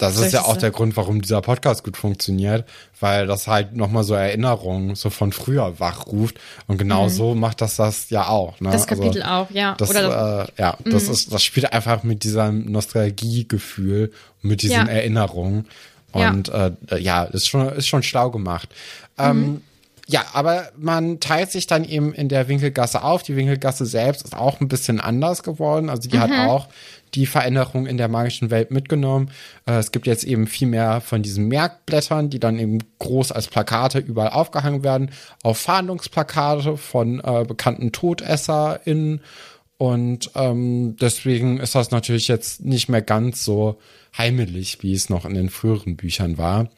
Das 0.01 0.15
Soll 0.15 0.25
ist 0.27 0.33
ja 0.33 0.41
auch 0.45 0.57
der 0.57 0.71
Grund, 0.71 0.97
warum 0.97 1.21
dieser 1.21 1.41
Podcast 1.41 1.83
gut 1.83 1.95
funktioniert, 1.97 2.67
weil 2.99 3.27
das 3.27 3.47
halt 3.47 3.75
nochmal 3.75 4.03
so 4.03 4.13
Erinnerungen 4.13 4.95
so 4.95 5.09
von 5.09 5.31
früher 5.31 5.79
wachruft. 5.79 6.37
Und 6.67 6.77
genau 6.77 7.07
so 7.09 7.35
macht 7.35 7.61
das 7.61 7.75
das 7.75 8.09
ja 8.09 8.27
auch. 8.27 8.59
Ne? 8.59 8.69
Mhm. 8.69 8.73
Das 8.73 8.87
Kapitel 8.87 9.23
auch, 9.23 9.49
ja. 9.51 9.75
Das, 9.77 9.89
Oder 9.89 10.01
das- 10.01 10.49
äh, 10.49 10.61
ja, 10.61 10.77
das 10.85 11.03
ist, 11.07 11.31
das 11.33 11.43
spielt 11.43 11.71
einfach 11.71 12.03
mit 12.03 12.23
diesem 12.23 12.71
Nostalgiegefühl, 12.71 14.11
mit 14.41 14.61
diesen 14.61 14.87
Ja. 14.87 14.91
Erinnerungen. 14.93 15.67
Und 16.13 16.49
äh, 16.49 16.71
ja, 16.97 17.23
ist 17.23 17.47
schon, 17.47 17.69
ist 17.69 17.87
schon 17.87 18.03
schlau 18.03 18.31
gemacht. 18.31 18.69
Ähm, 19.17 19.61
ja, 20.07 20.25
aber 20.33 20.69
man 20.77 21.21
teilt 21.21 21.51
sich 21.51 21.67
dann 21.67 21.85
eben 21.85 22.13
in 22.13 22.27
der 22.27 22.49
Winkelgasse 22.49 23.01
auf. 23.03 23.23
Die 23.23 23.37
Winkelgasse 23.37 23.85
selbst 23.85 24.23
ist 24.25 24.35
auch 24.35 24.59
ein 24.59 24.67
bisschen 24.67 24.99
anders 24.99 25.41
geworden. 25.43 25.89
Also 25.89 26.09
die 26.09 26.19
hat 26.19 26.31
auch 26.31 26.67
die 27.13 27.25
Veränderung 27.25 27.85
in 27.85 27.97
der 27.97 28.07
magischen 28.07 28.49
Welt 28.51 28.71
mitgenommen. 28.71 29.31
Äh, 29.65 29.73
es 29.73 29.91
gibt 29.91 30.07
jetzt 30.07 30.23
eben 30.23 30.47
viel 30.47 30.67
mehr 30.67 31.01
von 31.01 31.21
diesen 31.21 31.47
Merkblättern, 31.47 32.29
die 32.29 32.39
dann 32.39 32.59
eben 32.59 32.79
groß 32.99 33.31
als 33.31 33.47
Plakate 33.47 33.99
überall 33.99 34.29
aufgehangen 34.29 34.83
werden. 34.83 35.11
Auf 35.43 35.57
Fahndungsplakate 35.57 36.77
von 36.77 37.19
äh, 37.19 37.45
bekannten 37.47 37.91
TodesserInnen. 37.91 39.21
Und 39.77 40.31
ähm, 40.35 40.95
deswegen 41.01 41.59
ist 41.59 41.75
das 41.75 41.91
natürlich 41.91 42.27
jetzt 42.27 42.63
nicht 42.63 42.87
mehr 42.87 43.01
ganz 43.01 43.43
so 43.43 43.79
heimelig, 44.17 44.83
wie 44.83 44.93
es 44.93 45.09
noch 45.09 45.25
in 45.25 45.33
den 45.33 45.49
früheren 45.49 45.95
Büchern 45.95 46.37
war. 46.37 46.69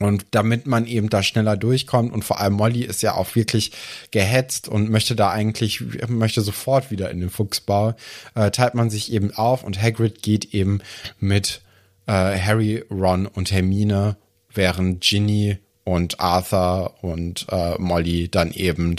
Und 0.00 0.24
damit 0.30 0.66
man 0.66 0.86
eben 0.86 1.10
da 1.10 1.22
schneller 1.22 1.58
durchkommt 1.58 2.10
und 2.10 2.24
vor 2.24 2.40
allem 2.40 2.54
Molly 2.54 2.84
ist 2.84 3.02
ja 3.02 3.14
auch 3.14 3.34
wirklich 3.34 3.72
gehetzt 4.10 4.66
und 4.66 4.88
möchte 4.88 5.14
da 5.14 5.30
eigentlich, 5.30 5.82
möchte 6.08 6.40
sofort 6.40 6.90
wieder 6.90 7.10
in 7.10 7.20
den 7.20 7.28
Fuchsbau, 7.28 7.94
äh, 8.34 8.50
teilt 8.50 8.74
man 8.74 8.88
sich 8.88 9.12
eben 9.12 9.34
auf 9.34 9.62
und 9.62 9.80
Hagrid 9.80 10.22
geht 10.22 10.54
eben 10.54 10.80
mit 11.18 11.60
äh, 12.06 12.12
Harry, 12.12 12.82
Ron 12.90 13.26
und 13.26 13.52
Hermine, 13.52 14.16
während 14.52 15.02
Ginny 15.02 15.58
und 15.84 16.18
Arthur 16.18 16.94
und 17.02 17.46
äh, 17.50 17.74
Molly 17.78 18.30
dann 18.30 18.52
eben 18.52 18.96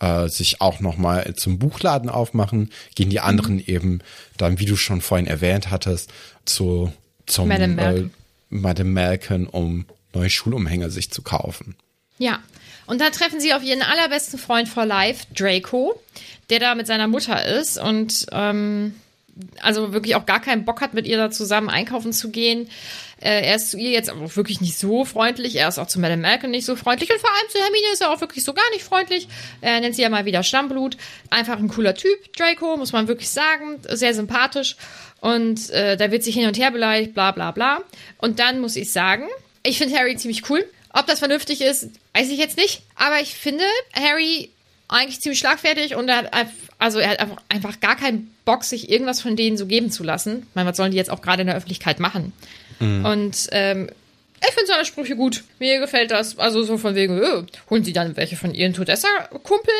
äh, 0.00 0.28
sich 0.28 0.62
auch 0.62 0.80
nochmal 0.80 1.34
zum 1.36 1.58
Buchladen 1.58 2.08
aufmachen, 2.08 2.70
gehen 2.94 3.10
die 3.10 3.20
anderen 3.20 3.64
eben 3.64 4.00
dann, 4.38 4.58
wie 4.58 4.64
du 4.64 4.76
schon 4.76 5.02
vorhin 5.02 5.26
erwähnt 5.26 5.70
hattest, 5.70 6.10
zu 6.46 6.90
zum 7.26 7.48
Madame 7.48 7.74
Malkin. 7.74 8.06
Äh, 8.06 8.10
Madame 8.50 8.90
Malkin, 8.90 9.46
um 9.46 9.84
neue 10.14 10.30
Schulumhänge 10.30 10.90
sich 10.90 11.10
zu 11.10 11.22
kaufen. 11.22 11.76
Ja. 12.18 12.40
Und 12.86 13.00
da 13.00 13.10
treffen 13.10 13.40
sie 13.40 13.52
auf 13.52 13.62
ihren 13.62 13.82
allerbesten 13.82 14.38
Freund 14.38 14.68
for 14.68 14.86
life, 14.86 15.26
Draco, 15.34 16.00
der 16.48 16.58
da 16.58 16.74
mit 16.74 16.86
seiner 16.86 17.06
Mutter 17.06 17.44
ist 17.44 17.78
und 17.78 18.26
ähm, 18.32 18.94
also 19.60 19.92
wirklich 19.92 20.16
auch 20.16 20.26
gar 20.26 20.40
keinen 20.40 20.64
Bock 20.64 20.80
hat, 20.80 20.94
mit 20.94 21.06
ihr 21.06 21.16
da 21.16 21.30
zusammen 21.30 21.68
einkaufen 21.68 22.12
zu 22.12 22.30
gehen. 22.30 22.68
Äh, 23.20 23.46
er 23.46 23.56
ist 23.56 23.70
zu 23.70 23.78
ihr 23.78 23.90
jetzt 23.90 24.10
auch 24.10 24.36
wirklich 24.36 24.60
nicht 24.60 24.78
so 24.78 25.04
freundlich. 25.04 25.56
Er 25.56 25.68
ist 25.68 25.78
auch 25.78 25.86
zu 25.86 26.00
Madame 26.00 26.22
Malcolm 26.22 26.50
nicht 26.50 26.64
so 26.64 26.76
freundlich. 26.76 27.10
Und 27.10 27.20
vor 27.20 27.30
allem 27.30 27.50
zu 27.50 27.58
Hermine 27.58 27.92
ist 27.92 28.00
er 28.00 28.10
auch 28.10 28.20
wirklich 28.20 28.44
so 28.44 28.54
gar 28.54 28.68
nicht 28.72 28.84
freundlich. 28.84 29.28
Er 29.60 29.80
nennt 29.80 29.94
sie 29.94 30.02
ja 30.02 30.08
mal 30.08 30.24
wieder 30.24 30.42
Stammblut. 30.42 30.96
Einfach 31.30 31.58
ein 31.58 31.68
cooler 31.68 31.94
Typ, 31.94 32.32
Draco, 32.36 32.76
muss 32.76 32.92
man 32.92 33.08
wirklich 33.08 33.30
sagen. 33.30 33.80
Sehr 33.88 34.14
sympathisch. 34.14 34.76
Und 35.20 35.70
äh, 35.70 35.96
da 35.96 36.10
wird 36.10 36.22
sich 36.22 36.34
hin 36.34 36.46
und 36.46 36.58
her 36.58 36.70
beleidigt, 36.70 37.14
bla 37.14 37.32
bla 37.32 37.50
bla. 37.50 37.82
Und 38.18 38.38
dann 38.38 38.60
muss 38.60 38.76
ich 38.76 38.92
sagen, 38.92 39.26
ich 39.68 39.78
finde 39.78 39.96
Harry 39.96 40.16
ziemlich 40.16 40.48
cool. 40.50 40.64
Ob 40.92 41.06
das 41.06 41.18
vernünftig 41.18 41.60
ist, 41.60 41.88
weiß 42.14 42.28
ich 42.30 42.38
jetzt 42.38 42.56
nicht. 42.56 42.82
Aber 42.96 43.20
ich 43.20 43.34
finde 43.34 43.64
Harry 43.94 44.50
eigentlich 44.88 45.20
ziemlich 45.20 45.38
schlagfertig 45.38 45.94
und 45.96 46.08
er 46.08 46.16
hat, 46.18 46.32
einfach- 46.32 46.52
also 46.78 46.98
er 46.98 47.10
hat 47.10 47.28
einfach, 47.50 47.78
gar 47.80 47.96
keinen 47.96 48.34
Bock, 48.46 48.64
sich 48.64 48.90
irgendwas 48.90 49.20
von 49.20 49.36
denen 49.36 49.58
so 49.58 49.66
geben 49.66 49.90
zu 49.90 50.02
lassen. 50.02 50.46
Ich 50.48 50.54
meine, 50.54 50.70
was 50.70 50.76
sollen 50.78 50.92
die 50.92 50.96
jetzt 50.96 51.10
auch 51.10 51.20
gerade 51.20 51.42
in 51.42 51.46
der 51.48 51.56
Öffentlichkeit 51.56 52.00
machen? 52.00 52.32
Und 52.80 53.48
ähm, 53.52 53.90
ich 54.40 54.54
finde 54.54 54.66
seine 54.68 54.84
Sprüche 54.84 55.16
gut. 55.16 55.42
Mir 55.58 55.80
gefällt 55.80 56.10
das. 56.12 56.38
Also 56.38 56.62
so 56.62 56.78
von 56.78 56.94
wegen, 56.94 57.20
äh, 57.20 57.42
holen 57.68 57.84
sie 57.84 57.92
dann 57.92 58.16
welche 58.16 58.36
von 58.36 58.54
ihren 58.54 58.72
Todesser-Kumpeln? 58.72 59.74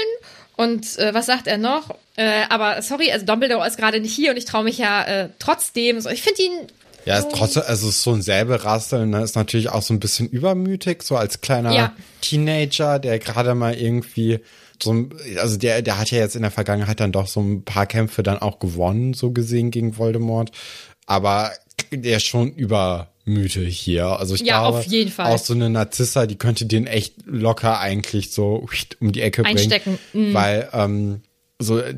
Und 0.56 0.98
äh, 0.98 1.14
was 1.14 1.26
sagt 1.26 1.46
er 1.46 1.56
noch? 1.58 1.94
Äh, 2.16 2.42
aber 2.48 2.82
sorry, 2.82 3.12
also 3.12 3.24
Dumbledore 3.24 3.66
ist 3.66 3.78
gerade 3.78 4.00
nicht 4.00 4.14
hier 4.14 4.32
und 4.32 4.36
ich 4.36 4.44
traue 4.46 4.64
mich 4.64 4.78
ja 4.78 5.04
äh, 5.04 5.28
trotzdem. 5.38 6.00
So, 6.00 6.10
ich 6.10 6.22
finde 6.22 6.42
ihn 6.42 6.52
Ja, 7.08 7.18
ist 7.18 7.28
trotzdem, 7.34 7.62
also 7.66 7.88
ist 7.88 8.02
so 8.02 8.12
ein 8.12 8.22
Säbelrasseln, 8.22 9.10
ne, 9.10 9.22
ist 9.22 9.34
natürlich 9.36 9.68
auch 9.70 9.82
so 9.82 9.92
ein 9.94 10.00
bisschen 10.00 10.28
übermütig, 10.28 11.02
so 11.02 11.16
als 11.16 11.40
kleiner 11.40 11.72
Ja. 11.74 11.92
Teenager, 12.20 12.98
der 12.98 13.18
gerade 13.18 13.54
mal 13.54 13.74
irgendwie 13.74 14.40
so, 14.82 14.92
ein- 14.92 15.10
also 15.40 15.56
der, 15.56 15.82
der 15.82 15.98
hat 15.98 16.10
ja 16.10 16.18
jetzt 16.18 16.36
in 16.36 16.42
der 16.42 16.50
Vergangenheit 16.50 17.00
dann 17.00 17.10
doch 17.12 17.26
so 17.26 17.40
ein 17.40 17.64
paar 17.64 17.86
Kämpfe 17.86 18.22
dann 18.22 18.38
auch 18.38 18.58
gewonnen, 18.60 19.12
so 19.14 19.32
gesehen 19.32 19.70
gegen 19.70 19.96
Voldemort. 19.98 20.52
Aber 21.06 21.50
der 21.90 22.18
ist 22.18 22.26
schon 22.26 22.52
übermütig 22.52 23.78
hier. 23.78 24.06
Also 24.06 24.34
ich 24.34 24.42
Ja, 24.42 24.60
glaube, 24.60 24.78
auf 24.78 24.84
jeden 24.86 25.10
Fall. 25.10 25.32
auch 25.32 25.38
so 25.38 25.54
eine 25.54 25.70
Narzissa, 25.70 26.26
die 26.26 26.36
könnte 26.36 26.66
den 26.66 26.86
echt 26.86 27.14
locker 27.26 27.80
eigentlich 27.80 28.30
so 28.32 28.66
um 29.00 29.12
die 29.12 29.22
Ecke 29.22 29.42
bringen. 29.42 29.56
Einstecken, 29.58 29.98
mhm. 30.12 30.34
Weil, 30.34 30.68
ähm, 30.72 31.22
so 31.60 31.80
äh, 31.80 31.94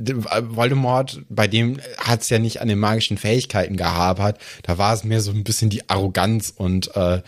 Voldemort, 0.57 1.20
bei 1.29 1.46
dem 1.46 1.81
hat's 1.99 2.31
ja 2.31 2.38
nicht 2.38 2.61
an 2.62 2.68
den 2.68 2.79
magischen 2.79 3.18
Fähigkeiten 3.18 3.77
gehabert. 3.77 4.38
Da 4.62 4.79
war 4.79 4.94
es 4.94 5.05
mehr 5.05 5.20
so 5.20 5.31
ein 5.33 5.44
bisschen 5.44 5.68
die 5.70 5.88
Arroganz 5.90 6.53
und 6.57 6.96
äh, 6.96 7.20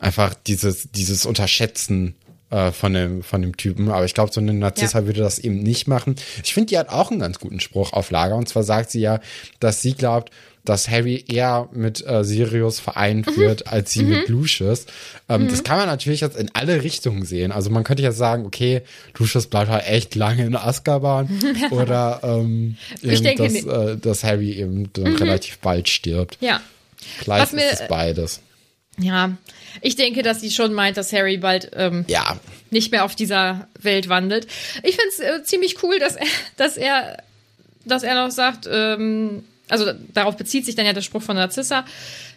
einfach 0.00 0.34
dieses 0.34 0.90
dieses 0.90 1.26
Unterschätzen 1.26 2.16
äh, 2.50 2.72
von 2.72 2.92
dem 2.92 3.22
von 3.22 3.40
dem 3.40 3.56
Typen. 3.56 3.88
Aber 3.90 4.04
ich 4.04 4.14
glaube, 4.14 4.32
so 4.32 4.40
eine 4.40 4.52
Narzissa 4.52 5.00
Ja. 5.00 5.06
würde 5.06 5.20
das 5.20 5.38
eben 5.38 5.62
nicht 5.62 5.86
machen. 5.86 6.16
Ich 6.42 6.54
finde, 6.54 6.70
die 6.70 6.78
hat 6.78 6.88
auch 6.88 7.10
einen 7.10 7.20
ganz 7.20 7.38
guten 7.38 7.60
Spruch 7.60 7.92
auf 7.92 8.10
Lager. 8.10 8.34
Und 8.36 8.48
zwar 8.48 8.64
sagt 8.64 8.90
sie 8.90 9.00
ja, 9.00 9.20
dass 9.60 9.80
sie 9.80 9.94
glaubt, 9.94 10.32
dass 10.68 10.88
Harry 10.88 11.24
eher 11.28 11.68
mit 11.72 12.06
äh, 12.06 12.22
Sirius 12.24 12.78
vereint 12.80 13.26
Mhm. 13.26 13.36
wird, 13.40 13.66
als 13.68 13.92
sie 13.92 14.02
mit 14.02 14.28
Lucius. 14.28 14.86
Ähm, 15.28 15.48
Das 15.48 15.64
kann 15.64 15.78
man 15.78 15.86
natürlich 15.86 16.20
jetzt 16.20 16.36
in 16.36 16.50
alle 16.54 16.82
Richtungen 16.82 17.24
sehen. 17.24 17.52
Also 17.52 17.70
man 17.70 17.82
könnte 17.84 18.02
jetzt 18.02 18.18
sagen, 18.18 18.44
okay, 18.46 18.82
Lucius 19.18 19.46
bleibt 19.46 19.70
halt 19.70 19.86
echt 19.88 20.14
lange 20.14 20.44
in 20.44 20.54
Azkaban 20.56 21.28
oder 21.70 22.20
ähm, 22.22 22.76
Ich 23.02 23.12
eben, 23.12 23.22
denke 23.24 23.42
dass, 23.44 23.64
äh, 23.64 23.96
dass 23.96 24.24
Harry 24.24 24.52
eben 24.52 24.90
dann 24.92 25.16
relativ 25.16 25.58
bald 25.58 25.88
stirbt. 25.88 26.36
ja. 26.40 26.60
Vielleicht 27.18 27.42
Was 27.46 27.52
mir- 27.52 27.70
ist 27.70 27.82
es 27.82 27.88
beides. 27.88 28.40
Ja, 28.98 29.36
ich 29.82 29.94
denke, 29.94 30.22
dass 30.22 30.40
sie 30.40 30.50
schon 30.50 30.72
meint, 30.72 30.96
dass 30.96 31.12
Harry 31.12 31.36
bald 31.36 31.70
ähm, 31.76 32.04
Ja, 32.08 32.38
nicht 32.70 32.90
mehr 32.90 33.04
auf 33.04 33.14
dieser 33.14 33.68
Welt 33.80 34.08
wandelt. 34.08 34.46
Ich 34.82 34.96
finde 34.96 35.08
es 35.10 35.20
äh, 35.20 35.44
ziemlich 35.44 35.82
cool, 35.82 35.98
dass 35.98 36.16
er, 36.16 36.26
dass 36.56 36.76
er, 36.78 37.22
dass 37.84 38.02
er 38.02 38.14
noch 38.24 38.30
sagt, 38.32 38.66
ähm, 38.72 39.44
also 39.68 39.92
darauf 40.12 40.36
bezieht 40.36 40.64
sich 40.64 40.74
dann 40.74 40.86
ja 40.86 40.92
der 40.92 41.02
Spruch 41.02 41.22
von 41.22 41.36
Narzissa. 41.36 41.84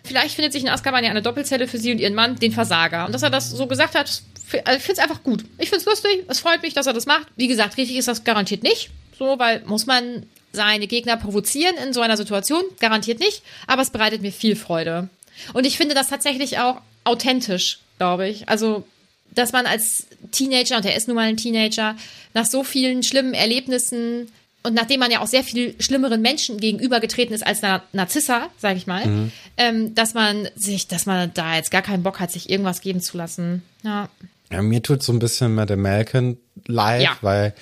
Vielleicht 0.03 0.35
findet 0.35 0.53
sich 0.53 0.63
in 0.63 0.69
Azkaban 0.69 1.03
ja 1.03 1.09
eine 1.09 1.21
Doppelzelle 1.21 1.67
für 1.67 1.77
sie 1.77 1.91
und 1.91 1.99
ihren 1.99 2.15
Mann, 2.15 2.37
den 2.37 2.51
Versager. 2.51 3.05
Und 3.05 3.13
dass 3.13 3.23
er 3.23 3.29
das 3.29 3.49
so 3.51 3.67
gesagt 3.67 3.95
hat, 3.95 4.21
also 4.65 4.77
ich 4.77 4.83
finde 4.83 4.93
es 4.93 4.99
einfach 4.99 5.23
gut. 5.23 5.45
Ich 5.57 5.69
finde 5.69 5.81
es 5.81 5.85
lustig, 5.85 6.23
es 6.27 6.39
freut 6.39 6.63
mich, 6.63 6.73
dass 6.73 6.87
er 6.87 6.93
das 6.93 7.05
macht. 7.05 7.27
Wie 7.35 7.47
gesagt, 7.47 7.77
richtig 7.77 7.97
ist 7.97 8.07
das 8.07 8.23
garantiert 8.23 8.63
nicht. 8.63 8.89
So, 9.17 9.37
weil 9.37 9.61
muss 9.65 9.85
man 9.85 10.25
seine 10.51 10.87
Gegner 10.87 11.17
provozieren 11.17 11.75
in 11.77 11.93
so 11.93 12.01
einer 12.01 12.17
Situation? 12.17 12.63
Garantiert 12.79 13.19
nicht. 13.19 13.43
Aber 13.67 13.83
es 13.83 13.91
bereitet 13.91 14.21
mir 14.21 14.31
viel 14.31 14.55
Freude. 14.55 15.09
Und 15.53 15.67
ich 15.67 15.77
finde 15.77 15.93
das 15.93 16.09
tatsächlich 16.09 16.57
auch 16.57 16.81
authentisch, 17.03 17.79
glaube 17.97 18.27
ich. 18.27 18.49
Also 18.49 18.85
dass 19.31 19.51
man 19.51 19.65
als 19.65 20.07
Teenager, 20.31 20.77
und 20.77 20.85
er 20.85 20.95
ist 20.95 21.07
nun 21.07 21.15
mal 21.15 21.27
ein 21.27 21.37
Teenager, 21.37 21.95
nach 22.33 22.45
so 22.45 22.63
vielen 22.63 23.03
schlimmen 23.03 23.33
Erlebnissen 23.33 24.31
und 24.63 24.73
nachdem 24.73 24.99
man 24.99 25.11
ja 25.11 25.21
auch 25.21 25.27
sehr 25.27 25.43
viel 25.43 25.75
schlimmeren 25.81 26.21
Menschen 26.21 26.59
gegenübergetreten 26.59 27.33
ist 27.33 27.45
als 27.45 27.63
einer 27.63 27.83
Narzissa, 27.93 28.49
sage 28.57 28.77
ich 28.77 28.87
mal, 28.87 29.31
ähm, 29.57 29.95
dass 29.95 30.13
man 30.13 30.49
sich, 30.55 30.87
dass 30.87 31.05
man 31.05 31.31
da 31.33 31.55
jetzt 31.55 31.71
gar 31.71 31.81
keinen 31.81 32.03
Bock 32.03 32.19
hat, 32.19 32.31
sich 32.31 32.49
irgendwas 32.49 32.81
geben 32.81 33.01
zu 33.01 33.17
lassen. 33.17 33.63
Ja. 33.83 34.09
Ja, 34.51 34.61
mir 34.61 34.81
tut 34.81 35.03
so 35.03 35.13
ein 35.13 35.19
bisschen 35.19 35.53
Madame 35.53 35.81
Malkin 35.81 36.37
leid, 36.65 37.03
Ja. 37.03 37.17
weil 37.21 37.53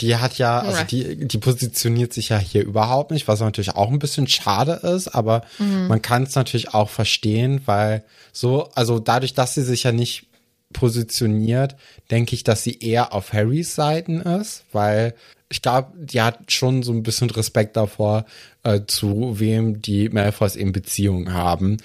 die 0.00 0.16
hat 0.16 0.36
ja, 0.38 0.60
also 0.60 0.84
die, 0.84 1.26
die 1.26 1.38
positioniert 1.38 2.12
sich 2.12 2.28
ja 2.28 2.38
hier 2.38 2.62
überhaupt 2.62 3.10
nicht, 3.10 3.28
was 3.28 3.40
natürlich 3.40 3.74
auch 3.74 3.90
ein 3.90 3.98
bisschen 3.98 4.26
schade 4.26 4.72
ist, 4.94 5.08
aber 5.08 5.42
mhm. 5.58 5.88
man 5.88 6.02
kann 6.02 6.24
es 6.24 6.34
natürlich 6.34 6.74
auch 6.74 6.90
verstehen, 6.90 7.62
weil 7.64 8.04
so, 8.32 8.68
also 8.74 8.98
dadurch, 8.98 9.32
dass 9.32 9.54
sie 9.54 9.62
sich 9.62 9.84
ja 9.84 9.92
nicht 9.92 10.26
positioniert, 10.72 11.76
denke 12.10 12.34
ich, 12.34 12.44
dass 12.44 12.62
sie 12.62 12.78
eher 12.78 13.14
auf 13.14 13.32
Harrys 13.32 13.74
Seiten 13.74 14.20
ist, 14.20 14.64
weil 14.72 15.14
ich 15.48 15.62
glaube, 15.62 15.92
die 15.96 16.20
hat 16.20 16.50
schon 16.50 16.82
so 16.82 16.92
ein 16.92 17.02
bisschen 17.02 17.30
Respekt 17.30 17.76
davor, 17.76 18.26
äh, 18.62 18.80
zu 18.86 19.38
wem 19.38 19.80
die 19.80 20.08
Malfoys 20.08 20.56
in 20.56 20.72
Beziehung 20.72 21.32
haben. 21.32 21.76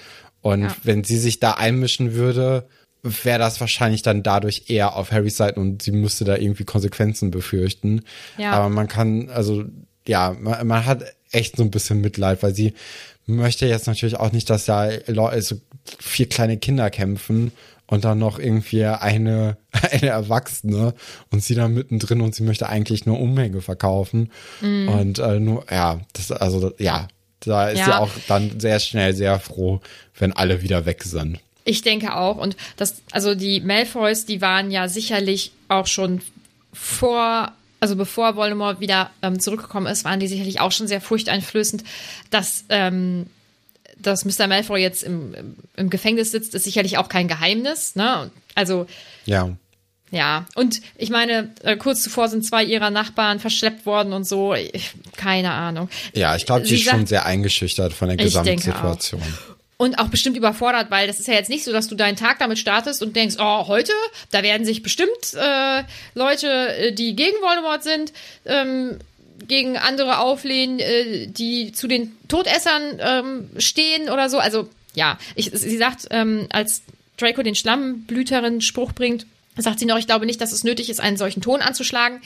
Und 0.42 0.64
ja. 0.64 0.76
wenn 0.84 1.04
sie 1.04 1.18
sich 1.18 1.40
da 1.40 1.52
einmischen 1.52 2.14
würde, 2.14 2.68
wäre 3.04 3.40
das 3.40 3.60
wahrscheinlich 3.60 4.02
dann 4.02 4.24
dadurch 4.24 4.66
eher 4.68 4.96
auf 4.96 5.12
Harrys 5.12 5.38
Seite 5.38 5.60
und 5.60 5.82
sie 5.82 5.92
müsste 5.92 6.26
da 6.26 6.38
irgendwie 6.38 6.66
Konsequenzen 6.66 7.32
befürchten. 7.32 8.02
Ja. 8.38 8.54
Aber 8.54 8.70
man 8.70 8.88
kann, 8.88 9.30
also 9.30 9.64
ja, 10.08 10.36
man, 10.40 10.66
man 10.68 10.86
hat 10.86 11.04
echt 11.32 11.58
so 11.58 11.64
ein 11.64 11.72
bisschen 11.72 12.02
Mitleid, 12.02 12.44
weil 12.44 12.54
sie 12.54 12.74
möchte 13.26 13.66
jetzt 13.66 13.88
natürlich 13.88 14.18
auch 14.18 14.32
nicht, 14.32 14.50
dass 14.50 14.66
da 14.66 14.90
also 14.90 15.56
vier 16.00 16.28
kleine 16.28 16.58
Kinder 16.58 16.90
kämpfen 16.90 17.52
und 17.92 18.06
dann 18.06 18.20
noch 18.20 18.40
irgendwie 18.40 18.86
eine, 18.86 19.58
eine 19.92 20.08
Erwachsene 20.08 20.96
und 21.30 21.44
sie 21.44 21.56
da 21.56 21.68
mittendrin 21.68 22.22
und 22.22 22.34
sie 22.34 22.44
möchte 22.44 22.70
eigentlich 22.70 23.06
nur 23.06 23.20
Umhänge 23.20 23.62
verkaufen. 23.62 24.32
Mm. 24.62 24.88
Und 24.88 25.20
äh, 25.20 25.40
nur, 25.40 25.66
ja, 25.70 26.00
das, 26.14 26.32
also 26.32 26.72
ja, 26.80 27.10
da 27.42 27.70
ist 27.70 27.80
ja. 27.80 27.86
sie 27.86 27.94
auch 27.96 28.12
dann 28.28 28.60
sehr 28.62 28.80
schnell 28.80 29.14
sehr 29.14 29.40
froh, 29.40 29.82
wenn 30.18 30.32
alle 30.32 30.62
wieder 30.62 30.86
weg 30.86 31.04
sind. 31.04 31.40
Ich 31.66 31.82
denke 31.82 32.16
auch. 32.16 32.38
Und 32.38 32.56
das, 32.78 33.02
also 33.12 33.36
die 33.36 33.60
Malfoys, 33.60 34.26
die 34.26 34.42
waren 34.42 34.72
ja 34.72 34.88
sicherlich 34.88 35.52
auch 35.68 35.86
schon 35.86 36.22
vor, 36.72 37.52
also 37.82 37.98
bevor 37.98 38.38
Voldemort 38.38 38.80
wieder 38.80 39.12
ähm, 39.22 39.38
zurückgekommen 39.38 39.88
ist, 39.88 40.06
waren 40.06 40.22
die 40.22 40.28
sicherlich 40.28 40.62
auch 40.62 40.72
schon 40.72 40.88
sehr 40.88 41.02
furchteinflößend. 41.02 41.84
Dass, 42.30 42.64
ähm, 42.70 43.26
dass 44.02 44.26
Mr. 44.26 44.48
Malfoy 44.48 44.82
jetzt 44.82 45.04
im, 45.04 45.56
im 45.76 45.90
Gefängnis 45.90 46.32
sitzt, 46.32 46.56
ist 46.56 46.64
sicherlich 46.64 46.98
auch 46.98 47.10
kein 47.10 47.28
Geheimnis. 47.28 47.96
Ne? 47.96 48.32
Also. 48.56 48.88
Ja. 49.26 49.50
Ja, 50.14 50.46
und 50.56 50.82
ich 50.98 51.10
meine, 51.10 51.56
äh, 51.64 51.78
kurz 51.78 52.04
zuvor 52.04 52.28
sind 52.28 52.46
zwei 52.46 52.66
ihrer 52.66 52.90
Nachbarn 52.90 53.40
verschleppt 53.40 53.86
worden 53.86 54.12
und 54.12 54.26
so. 54.26 54.54
Ich, 54.54 54.92
keine 55.16 55.52
Ahnung. 55.52 55.90
Ja, 56.14 56.36
ich 56.36 56.46
glaube, 56.46 56.66
sie 56.66 56.76
ist 56.76 56.84
schon 56.84 57.08
sehr 57.08 57.26
eingeschüchtert 57.26 57.94
von 57.94 58.10
der 58.10 58.18
Gesamtsituation 58.18 59.22
und 59.82 59.98
auch 59.98 60.10
bestimmt 60.10 60.38
überfordert, 60.38 60.92
weil 60.92 61.08
das 61.08 61.20
ist 61.20 61.28
ja 61.28 61.34
jetzt 61.34 61.50
nicht 61.50 61.64
so, 61.64 61.72
dass 61.72 61.88
du 61.88 61.96
deinen 61.96 62.16
Tag 62.16 62.38
damit 62.38 62.60
startest 62.60 63.02
und 63.02 63.16
denkst, 63.16 63.38
oh, 63.40 63.68
heute, 63.68 63.92
da 64.30 64.44
werden 64.44 64.64
sich 64.64 64.84
bestimmt 64.84 65.34
äh, 65.34 65.84
Leute, 66.14 66.48
äh, 66.48 66.92
die 66.94 67.16
gegen 67.16 67.36
Voldemort 67.42 67.82
sind, 67.82 68.14
ähm, 68.46 69.00
gegen 69.48 69.78
andere 69.78 70.20
auflehnen, 70.20 70.80
äh, 70.80 71.28
die 71.28 71.72
zu 71.72 71.88
den 71.88 72.16
Todessern 72.28 73.00
ähm, 73.00 73.50
stehen 73.58 74.10
oder 74.10 74.30
so. 74.30 74.40
Also 74.40 74.70
ja, 74.94 75.18
ich, 75.36 75.52
sie 75.54 75.78
sagt, 75.78 76.08
ähm, 76.12 76.48
als 76.50 76.84
Draco 77.18 77.44
den 77.44 77.56
Schlammblüterin-Spruch 77.56 78.94
bringt, 78.94 79.26
sagt 79.58 79.80
sie 79.80 79.86
noch, 79.86 79.98
ich 79.98 80.08
glaube 80.08 80.26
nicht, 80.26 80.42
dass 80.42 80.52
es 80.52 80.64
nötig 80.64 80.90
ist, 80.90 81.00
einen 81.00 81.18
solchen 81.18 81.42
Ton 81.42 81.62
anzuschlagen. 81.62 82.22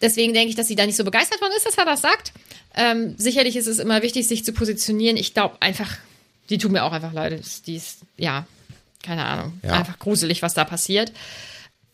Deswegen 0.00 0.34
denke 0.34 0.50
ich, 0.50 0.56
dass 0.56 0.68
sie 0.68 0.74
da 0.74 0.86
nicht 0.86 0.96
so 0.96 1.04
begeistert 1.04 1.38
von 1.38 1.50
ist, 1.56 1.66
dass 1.66 1.78
er 1.78 1.84
das 1.84 2.00
sagt. 2.00 2.32
Ähm, 2.74 3.14
sicherlich 3.18 3.56
ist 3.56 3.66
es 3.66 3.78
immer 3.78 4.02
wichtig, 4.02 4.26
sich 4.26 4.44
zu 4.44 4.52
positionieren. 4.52 5.16
Ich 5.16 5.34
glaube 5.34 5.56
einfach, 5.60 5.96
die 6.50 6.58
tut 6.58 6.72
mir 6.72 6.84
auch 6.84 6.92
einfach 6.92 7.12
leid. 7.12 7.40
Die 7.66 7.76
ist, 7.76 7.98
ja, 8.16 8.46
keine 9.02 9.24
Ahnung, 9.24 9.60
ja. 9.62 9.72
einfach 9.72 9.98
gruselig, 9.98 10.42
was 10.42 10.54
da 10.54 10.64
passiert. 10.64 11.12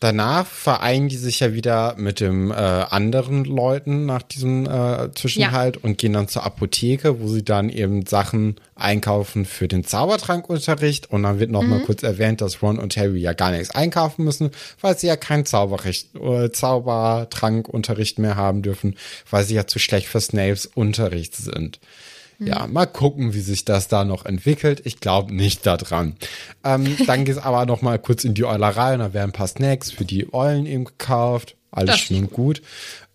Danach 0.01 0.47
vereinen 0.47 1.09
die 1.09 1.17
sich 1.17 1.41
ja 1.41 1.55
wieder 1.55 1.97
mit 1.97 2.21
dem 2.21 2.53
äh, 2.53 2.55
anderen 2.55 3.45
Leuten 3.45 4.07
nach 4.07 4.23
diesem 4.23 4.65
äh, 4.65 5.13
Zwischenhalt 5.13 5.75
ja. 5.75 5.83
und 5.83 5.99
gehen 5.99 6.13
dann 6.13 6.29
zur 6.29 6.45
Apotheke, 6.45 7.21
wo 7.21 7.27
sie 7.27 7.43
dann 7.43 7.69
eben 7.69 8.07
Sachen 8.07 8.61
einkaufen 8.77 9.45
für 9.45 9.67
den 9.67 9.83
Zaubertrankunterricht. 9.83 11.11
Und 11.11 11.25
dann 11.25 11.41
wird 11.41 11.51
noch 11.51 11.65
mhm. 11.65 11.71
mal 11.71 11.81
kurz 11.81 12.05
erwähnt, 12.05 12.41
dass 12.41 12.63
Ron 12.63 12.79
und 12.79 12.97
Harry 12.97 13.19
ja 13.19 13.33
gar 13.33 13.51
nichts 13.51 13.71
einkaufen 13.71 14.25
müssen, 14.25 14.53
weil 14.81 14.97
sie 14.97 15.09
ja 15.09 15.17
keinen 15.17 15.47
Zauberrecht, 15.47 16.15
äh, 16.15 16.53
Zaubertrankunterricht 16.53 18.21
mehr 18.21 18.37
haben 18.37 18.63
dürfen, 18.63 18.95
weil 19.29 19.43
sie 19.43 19.57
ja 19.57 19.67
zu 19.67 19.81
schlecht 19.81 20.07
für 20.07 20.21
Snapes 20.21 20.67
Unterricht 20.67 21.35
sind. 21.35 21.81
Ja, 22.39 22.67
mal 22.69 22.87
gucken, 22.87 23.35
wie 23.35 23.41
sich 23.41 23.65
das 23.65 23.89
da 23.89 24.05
noch 24.05 24.25
entwickelt. 24.25 24.83
Ich 24.85 25.01
glaube 25.01 25.35
nicht 25.35 25.67
daran. 25.67 26.17
Ähm, 26.65 26.97
dann 27.07 27.25
geht's 27.25 27.39
aber 27.39 27.67
noch 27.67 27.83
mal 27.83 27.99
kurz 27.99 28.25
in 28.25 28.35
die 28.35 28.45
Eulerei 28.45 28.95
und 28.95 29.01
da 29.01 29.13
werden 29.13 29.31
ein 29.31 29.33
paar 29.33 29.49
Snacks 29.49 29.91
für 29.91 30.05
die 30.05 30.33
Eulen 30.33 30.67
eben 30.67 30.85
gekauft. 30.85 31.57
Alles 31.71 31.99
schön 31.99 32.25
und 32.25 32.33
gut. 32.33 32.63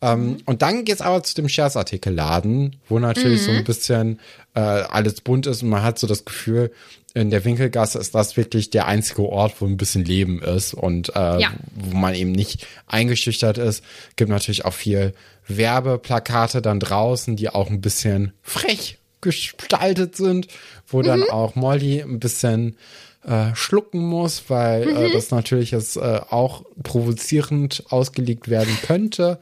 Ähm, 0.02 0.26
mhm. 0.26 0.38
Und 0.46 0.62
dann 0.62 0.86
geht's 0.86 1.02
aber 1.02 1.24
zu 1.24 1.34
dem 1.34 1.50
Scherzartikelladen, 1.50 2.76
wo 2.88 3.00
natürlich 3.00 3.42
mhm. 3.42 3.46
so 3.46 3.52
ein 3.52 3.58
mhm. 3.58 3.64
bisschen 3.64 4.20
äh, 4.54 4.60
alles 4.60 5.22
bunt 5.22 5.48
ist 5.48 5.64
und 5.64 5.70
man 5.70 5.82
hat 5.82 5.98
so 5.98 6.06
das 6.06 6.26
Gefühl, 6.26 6.72
in 7.16 7.30
der 7.30 7.46
Winkelgasse 7.46 8.00
ist 8.00 8.14
das 8.16 8.38
wirklich 8.38 8.72
der 8.72 8.88
einzige 8.88 9.24
Ort, 9.24 9.62
wo 9.62 9.66
ein 9.66 9.78
bisschen 9.78 10.04
Leben 10.04 10.42
ist 10.42 10.74
und 10.74 11.16
äh, 11.16 11.40
ja. 11.40 11.54
wo 11.76 11.96
man 11.96 12.16
eben 12.16 12.32
nicht 12.32 12.68
eingeschüchtert 12.88 13.58
ist. 13.60 13.84
Gibt 14.16 14.30
natürlich 14.30 14.66
auch 14.66 14.74
viel 14.74 15.14
Werbeplakate 15.48 16.62
dann 16.62 16.80
draußen, 16.80 17.36
die 17.36 17.50
auch 17.50 17.70
ein 17.70 17.82
bisschen 17.82 18.34
frech 18.42 18.98
gestaltet 19.24 20.16
sind, 20.16 20.48
wo 20.88 21.00
mhm. 21.00 21.04
dann 21.04 21.24
auch 21.24 21.56
Molly 21.56 22.02
ein 22.02 22.20
bisschen 22.20 22.78
äh, 23.26 23.56
schlucken 23.56 24.00
muss, 24.00 24.44
weil 24.50 24.84
äh, 24.84 24.92
mhm. 24.92 24.98
äh, 24.98 25.12
das 25.12 25.32
natürlich 25.32 25.72
jetzt 25.72 25.98
äh, 25.98 26.22
auch 26.30 26.64
provozierend 26.84 27.84
ausgelegt 27.90 28.50
werden 28.50 28.78
könnte. 28.86 29.40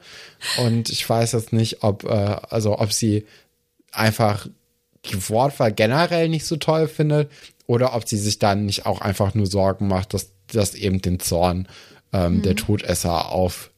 Und 0.58 0.88
ich 0.88 1.08
weiß 1.08 1.32
jetzt 1.32 1.52
nicht, 1.52 1.82
ob, 1.82 2.04
äh, 2.04 2.36
also 2.48 2.78
ob 2.78 2.92
sie 2.92 3.26
einfach 3.90 4.46
die 5.06 5.28
Wortwahl 5.28 5.72
generell 5.72 6.28
nicht 6.28 6.46
so 6.46 6.56
toll 6.56 6.86
findet 6.86 7.30
oder 7.66 7.94
ob 7.94 8.08
sie 8.08 8.18
sich 8.18 8.38
dann 8.38 8.66
nicht 8.66 8.86
auch 8.86 9.00
einfach 9.00 9.34
nur 9.34 9.46
Sorgen 9.46 9.88
macht, 9.88 10.14
dass 10.14 10.30
das 10.46 10.74
eben 10.74 11.02
den 11.02 11.18
Zorn 11.18 11.66
ähm, 12.12 12.36
mhm. 12.36 12.42
der 12.42 12.56
Todesser 12.56 13.32
auf 13.32 13.70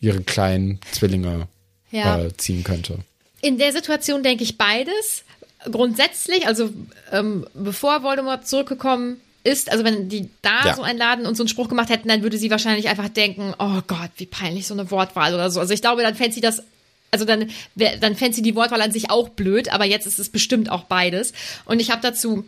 ihre 0.00 0.20
kleinen 0.22 0.80
Zwillinge 0.92 1.48
ja. 1.90 2.20
äh, 2.20 2.36
ziehen 2.36 2.64
könnte. 2.64 2.98
In 3.40 3.58
der 3.58 3.72
Situation 3.72 4.22
denke 4.22 4.44
ich 4.44 4.58
beides 4.58 5.24
grundsätzlich, 5.64 6.46
also 6.46 6.70
ähm, 7.12 7.46
bevor 7.54 8.02
Voldemort 8.02 8.46
zurückgekommen 8.46 9.20
ist, 9.44 9.70
also 9.70 9.84
wenn 9.84 10.08
die 10.08 10.28
da 10.42 10.66
ja. 10.66 10.76
so 10.76 10.82
einladen 10.82 11.26
und 11.26 11.36
so 11.36 11.42
einen 11.42 11.48
Spruch 11.48 11.68
gemacht 11.68 11.88
hätten, 11.88 12.08
dann 12.08 12.22
würde 12.22 12.38
sie 12.38 12.50
wahrscheinlich 12.50 12.88
einfach 12.88 13.08
denken, 13.08 13.54
oh 13.58 13.80
Gott, 13.86 14.10
wie 14.16 14.26
peinlich 14.26 14.66
so 14.66 14.74
eine 14.74 14.90
Wortwahl 14.90 15.34
oder 15.34 15.50
so. 15.50 15.60
Also 15.60 15.72
ich 15.72 15.80
glaube, 15.80 16.02
dann 16.02 16.14
fände 16.14 16.34
sie 16.34 16.40
das 16.40 16.62
also 17.10 17.24
dann, 17.24 17.50
dann 17.74 18.16
fände 18.16 18.34
sie 18.34 18.42
die 18.42 18.54
Wortwahl 18.54 18.82
an 18.82 18.92
sich 18.92 19.10
auch 19.10 19.30
blöd, 19.30 19.72
aber 19.72 19.86
jetzt 19.86 20.06
ist 20.06 20.18
es 20.18 20.28
bestimmt 20.28 20.70
auch 20.70 20.84
beides. 20.84 21.32
Und 21.64 21.80
ich 21.80 21.90
habe 21.90 22.02
dazu 22.02 22.44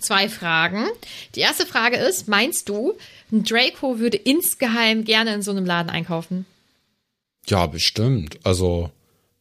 zwei 0.00 0.28
Fragen. 0.28 0.86
Die 1.34 1.40
erste 1.40 1.66
Frage 1.66 1.96
ist, 1.96 2.28
meinst 2.28 2.68
du, 2.68 2.96
Draco 3.30 3.98
würde 3.98 4.16
insgeheim 4.16 5.04
gerne 5.04 5.34
in 5.34 5.42
so 5.42 5.50
einem 5.50 5.66
Laden 5.66 5.90
einkaufen? 5.90 6.46
Ja, 7.46 7.66
bestimmt. 7.66 8.38
Also, 8.44 8.90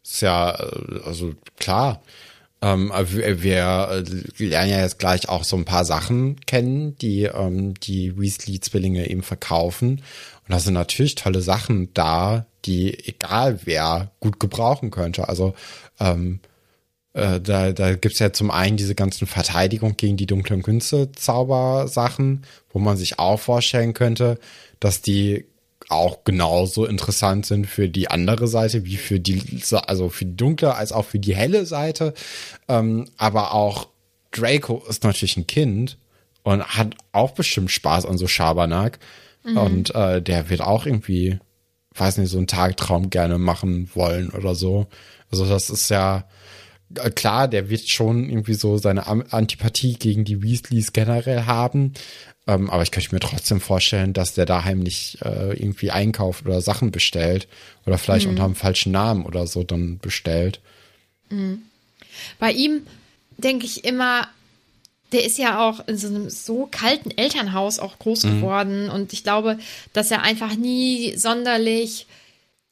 ist 0.04 0.22
ja, 0.22 0.50
also 1.06 1.34
klar. 1.58 2.02
Ähm, 2.62 2.92
wir, 2.92 4.04
lernen 4.38 4.72
ja 4.72 4.80
jetzt 4.80 4.98
gleich 4.98 5.30
auch 5.30 5.44
so 5.44 5.56
ein 5.56 5.66
paar 5.66 5.86
Sachen 5.86 6.40
kennen, 6.46 6.98
die 6.98 7.24
ähm, 7.24 7.76
die 7.76 8.18
Weasley-Zwillinge 8.18 9.10
eben 9.10 9.22
verkaufen. 9.22 10.02
Und 10.48 10.54
da 10.54 10.60
sind 10.60 10.74
natürlich 10.74 11.16
tolle 11.16 11.42
Sachen 11.42 11.94
da, 11.94 12.48
die 12.66 13.08
egal 13.08 13.60
wer 13.66 14.12
gut 14.20 14.40
gebrauchen 14.40 14.90
könnte. 14.90 15.30
Also 15.30 15.54
ähm, 16.00 16.40
äh, 17.14 17.40
da, 17.42 17.72
da 17.74 17.96
gibt's 17.96 18.20
ja 18.20 18.34
zum 18.34 18.52
einen 18.52 18.78
diese 18.78 18.96
ganzen 18.96 19.28
Verteidigung 19.28 19.98
gegen 19.98 20.18
die 20.18 20.28
dunklen 20.28 20.64
Künste 20.64 21.12
Zaubersachen, 21.12 22.44
wo 22.70 22.80
man 22.80 22.98
sich 22.98 23.20
auch 23.20 23.40
vorstellen 23.40 23.94
könnte, 23.94 24.40
dass 24.80 25.02
die 25.02 25.46
auch 25.90 26.24
genauso 26.24 26.86
interessant 26.86 27.46
sind 27.46 27.66
für 27.66 27.88
die 27.88 28.10
andere 28.10 28.48
Seite, 28.48 28.86
wie 28.86 28.98
für 28.98 29.20
die, 29.20 29.62
also 29.86 30.10
für 30.10 30.26
die 30.26 30.36
dunkle 30.36 30.76
als 30.76 30.92
auch 30.92 31.06
für 31.06 31.20
die 31.20 31.36
helle 31.36 31.66
Seite. 31.66 32.14
Ähm, 32.68 33.10
aber 33.18 33.54
auch 33.54 33.88
Draco 34.32 34.84
ist 34.90 35.04
natürlich 35.04 35.38
ein 35.38 35.48
Kind 35.48 35.98
und 36.44 36.66
hat 36.66 36.96
auch 37.14 37.32
bestimmt 37.32 37.72
Spaß 37.72 38.06
an 38.06 38.18
so 38.18 38.28
Schabernack. 38.28 39.00
Mhm. 39.44 39.58
Und 39.58 39.96
äh, 39.96 40.22
der 40.22 40.50
wird 40.50 40.62
auch 40.62 40.86
irgendwie, 40.86 41.40
weiß 41.96 42.18
nicht, 42.18 42.30
so 42.30 42.38
einen 42.38 42.48
Tagtraum 42.48 43.10
gerne 43.10 43.38
machen 43.38 43.90
wollen 43.94 44.30
oder 44.30 44.56
so. 44.56 44.88
Also 45.32 45.46
das 45.46 45.70
ist 45.70 45.90
ja 45.90 46.26
klar, 47.16 47.48
der 47.48 47.70
wird 47.70 47.90
schon 47.90 48.30
irgendwie 48.30 48.54
so 48.54 48.78
seine 48.78 49.08
Antipathie 49.08 49.96
gegen 49.96 50.26
die 50.26 50.42
Weasleys 50.42 50.94
generell 50.94 51.44
haben. 51.44 51.94
Ähm, 52.48 52.70
aber 52.70 52.82
ich 52.84 52.92
könnte 52.92 53.14
mir 53.14 53.20
trotzdem 53.20 53.60
vorstellen, 53.60 54.14
dass 54.14 54.34
der 54.34 54.46
da 54.46 54.64
heimlich 54.64 55.18
äh, 55.24 55.54
irgendwie 55.54 55.92
einkauft 55.92 56.46
oder 56.46 56.62
Sachen 56.62 56.92
bestellt 56.92 57.48
oder 57.86 57.98
vielleicht 57.98 58.26
mhm. 58.26 58.32
unter 58.32 58.46
einem 58.46 58.56
falschen 58.56 58.94
Namen 58.94 59.26
oder 59.26 59.48
so 59.48 59.64
dann 59.64 60.00
bestellt. 60.00 60.62
Mhm. 61.30 61.64
Bei 62.40 62.52
ihm 62.52 62.88
denke 63.38 63.66
ich 63.66 63.84
immer, 63.84 64.28
der 65.12 65.26
ist 65.26 65.38
ja 65.38 65.68
auch 65.68 65.88
in 65.88 65.98
so 65.98 66.08
einem 66.08 66.30
so 66.30 66.68
kalten 66.70 67.12
Elternhaus 67.12 67.80
auch 67.80 68.00
groß 68.00 68.24
mhm. 68.24 68.36
geworden 68.36 68.90
und 68.90 69.14
ich 69.14 69.24
glaube, 69.24 69.58
dass 69.94 70.12
er 70.12 70.22
einfach 70.22 70.56
nie 70.56 71.16
sonderlich 71.18 72.08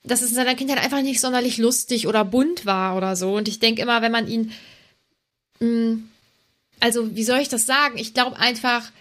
dass 0.08 0.22
es 0.22 0.30
in 0.30 0.36
seiner 0.36 0.56
Kindheit 0.56 0.80
einfach 0.80 1.02
nicht 1.02 1.20
sonderlich 1.22 1.58
lustig 1.58 2.08
oder 2.08 2.24
bunt 2.26 2.66
war 2.66 2.96
oder 2.98 3.16
so. 3.16 3.36
Und 3.36 3.48
ich 3.48 3.60
denke 3.60 3.82
immer, 3.82 4.02
wenn 4.02 4.12
man 4.12 4.28
ihn, 4.28 4.52
mh, 5.60 5.98
also 6.80 7.16
wie 7.16 7.24
soll 7.24 7.40
ich 7.40 7.50
das 7.50 7.66
sagen? 7.66 7.98
Ich 7.98 8.14
glaube 8.14 8.38
einfach, 8.38 8.92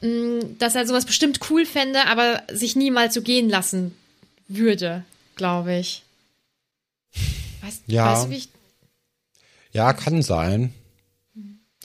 mh, 0.00 0.44
dass 0.58 0.74
er 0.74 0.86
sowas 0.86 1.06
bestimmt 1.06 1.40
cool 1.50 1.64
fände, 1.66 2.06
aber 2.06 2.42
sich 2.52 2.76
niemals 2.76 3.14
so 3.14 3.22
gehen 3.22 3.48
lassen 3.48 3.94
würde, 4.48 5.04
glaube 5.36 5.76
ich. 5.78 6.02
Weißt, 7.62 7.82
Ja. 7.86 8.12
weißt 8.12 8.26
du, 8.26 8.30
wie 8.30 8.36
ich 8.36 8.48
Ja, 9.72 9.92
kann 9.92 10.22
sein. 10.22 10.72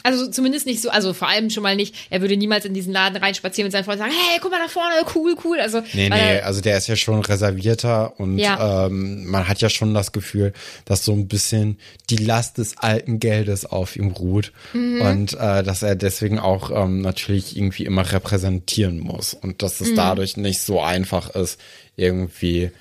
Also 0.06 0.28
zumindest 0.30 0.66
nicht 0.66 0.82
so, 0.82 0.89
also 0.89 1.14
vor 1.14 1.28
allem 1.28 1.49
schon 1.49 1.64
mal 1.64 1.76
nicht, 1.76 1.95
er 2.10 2.22
würde 2.22 2.38
niemals 2.38 2.64
in 2.66 2.74
diesen 2.74 2.93
Laden 2.93 3.18
reinspazieren 3.18 3.66
mit 3.66 3.72
seinen 3.74 3.84
Freunden 3.84 4.03
und 4.03 4.10
sagen, 4.10 4.22
hey, 4.30 4.39
guck 4.41 4.51
mal 4.51 4.60
da 4.62 4.68
vorne, 4.70 4.95
cool, 5.16 5.36
cool. 5.43 5.60
Also, 5.60 5.82
Nee, 5.93 6.10
nee, 6.10 6.39
also 6.41 6.62
der 6.62 6.78
ist 6.78 6.88
ja 6.88 6.95
schon 6.95 7.20
reservierter 7.22 8.20
und 8.20 8.38
Ja. 8.39 8.86
ähm, 8.88 9.26
man 9.26 9.47
hat 9.47 9.62
ja 9.62 9.70
schon 9.70 9.93
das 9.93 10.12
Gefühl, 10.12 10.53
dass 10.86 11.03
so 11.06 11.12
ein 11.14 11.28
bisschen 11.28 11.80
die 12.10 12.18
Last 12.18 12.58
des 12.58 12.78
alten 12.78 13.20
Geldes 13.20 13.66
auf 13.66 13.95
ihm 13.95 14.12
ruht 14.12 14.51
Mhm. 14.74 15.01
und 15.01 15.34
äh, 15.34 15.64
dass 15.64 15.82
er 15.84 15.95
deswegen 15.95 16.39
auch 16.39 16.72
ähm, 16.72 17.01
natürlich 17.01 17.58
irgendwie 17.58 17.86
immer 17.86 18.12
repräsentieren 18.12 18.99
muss 18.99 19.34
und 19.34 19.62
dass 19.62 19.80
Mhm. 19.80 19.88
es 19.88 19.93
dadurch 19.95 20.38
nicht 20.38 20.60
so 20.62 20.82
einfach 20.82 21.30
ist, 21.32 21.60
irgendwie 21.95 22.72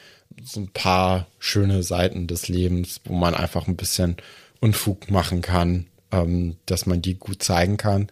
so 0.44 0.60
ein 0.60 0.68
paar 0.68 1.26
schöne 1.38 1.82
Seiten 1.82 2.26
des 2.26 2.48
Lebens, 2.48 3.00
wo 3.04 3.14
man 3.14 3.34
einfach 3.34 3.66
ein 3.68 3.76
bisschen 3.76 4.16
Unfug 4.60 5.10
machen 5.10 5.40
kann, 5.42 5.86
ähm, 6.14 6.56
dass 6.66 6.86
man 6.86 7.02
die 7.02 7.14
gut 7.14 7.42
zeigen 7.42 7.76
kann. 7.76 8.08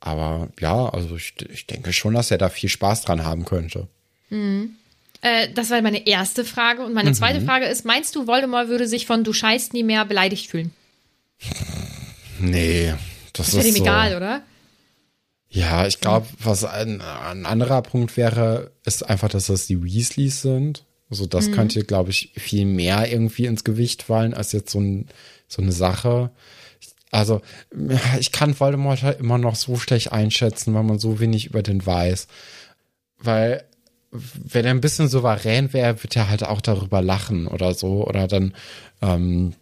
Aber 0.00 0.48
ja, 0.60 0.88
also 0.88 1.16
ich, 1.16 1.34
ich 1.52 1.66
denke 1.66 1.92
schon, 1.92 2.14
dass 2.14 2.30
er 2.30 2.38
da 2.38 2.48
viel 2.48 2.68
Spaß 2.70 3.02
dran 3.02 3.24
haben 3.24 3.44
könnte. 3.44 3.86
äh, 4.30 5.48
das 5.54 5.68
war 5.70 5.82
meine 5.82 6.06
erste 6.06 6.44
Frage. 6.44 6.82
Und 6.82 6.88
Mhm. 6.90 6.94
meine 6.94 7.12
zweite 7.12 7.40
Frage 7.42 7.66
ist, 7.66 7.84
meinst 7.84 8.14
du, 8.16 8.26
Voldemort 8.26 8.68
würde 8.68 8.86
sich 8.88 9.06
von 9.06 9.24
du 9.24 9.32
scheißt 9.32 9.74
nie 9.74 9.82
mehr 9.82 10.04
beleidigt 10.06 10.46
fühlen? 10.50 10.72
Nee, 12.38 12.94
das, 13.32 13.46
Das 13.48 13.54
wäre 13.56 13.62
ist 13.66 13.68
ihm 13.68 13.76
so. 13.76 13.82
egal, 13.82 14.16
oder? 14.16 14.42
Ja, 15.50 15.86
ich 15.86 16.00
glaube, 16.00 16.26
was 16.38 16.64
ein, 16.64 17.00
ein 17.00 17.44
anderer 17.44 17.82
Punkt 17.82 18.16
wäre, 18.16 18.70
ist 18.84 19.02
einfach, 19.02 19.28
dass 19.28 19.46
das 19.46 19.66
die 19.66 19.82
Weasleys 19.82 20.42
sind. 20.42 20.84
Also 21.10 21.26
das 21.26 21.48
Mhm. 21.48 21.52
könnte, 21.52 21.84
glaube 21.84 22.10
ich, 22.10 22.32
viel 22.36 22.64
mehr 22.66 23.10
irgendwie 23.10 23.46
ins 23.46 23.64
Gewicht 23.64 24.02
fallen 24.04 24.32
als 24.32 24.52
jetzt 24.52 24.70
so, 24.70 24.80
ein, 24.80 25.08
so 25.48 25.60
eine 25.60 25.72
Sache. 25.72 26.30
Also 27.10 27.40
ich 28.18 28.32
kann 28.32 28.58
Voldemort 28.58 29.02
halt 29.02 29.20
immer 29.20 29.38
noch 29.38 29.56
so 29.56 29.76
schlecht 29.76 30.12
einschätzen, 30.12 30.74
weil 30.74 30.82
man 30.82 30.98
so 30.98 31.20
wenig 31.20 31.46
über 31.46 31.62
den 31.62 31.84
weiß. 31.84 32.26
Weil 33.18 33.64
wenn 34.12 34.64
er 34.64 34.72
ein 34.72 34.80
bisschen 34.80 35.08
souverän 35.08 35.72
wäre, 35.72 36.02
wird 36.02 36.16
er 36.16 36.28
halt 36.28 36.42
auch 36.44 36.60
darüber 36.60 37.00
lachen 37.00 37.46
oder 37.46 37.74
so. 37.74 38.06
Oder 38.06 38.26
dann, 38.26 38.54
ähm, 39.02 39.54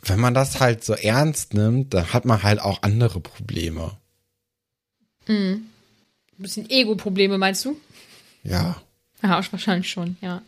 wenn 0.00 0.20
man 0.20 0.34
das 0.34 0.60
halt 0.60 0.82
so 0.84 0.94
ernst 0.94 1.54
nimmt, 1.54 1.92
dann 1.92 2.12
hat 2.12 2.24
man 2.24 2.42
halt 2.42 2.60
auch 2.60 2.82
andere 2.82 3.20
Probleme. 3.20 3.96
Ein 5.28 5.66
bisschen 6.38 6.68
Ego-Probleme, 6.68 7.38
meinst 7.38 7.64
du? 7.64 7.76
Ja. 8.42 8.80
Ja, 9.22 9.40
wahrscheinlich 9.52 9.88
schon, 9.88 10.16
ja. 10.20 10.42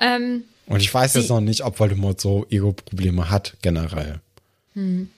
Ähm, 0.00 0.44
Und 0.66 0.80
ich 0.80 0.92
weiß 0.92 1.14
jetzt 1.14 1.28
noch 1.28 1.40
nicht, 1.40 1.62
ob 1.62 1.78
Voldemort 1.78 2.20
so 2.20 2.46
Ego-Probleme 2.50 3.30
hat, 3.30 3.56
generell. 3.62 4.20
Hm. 4.74 5.10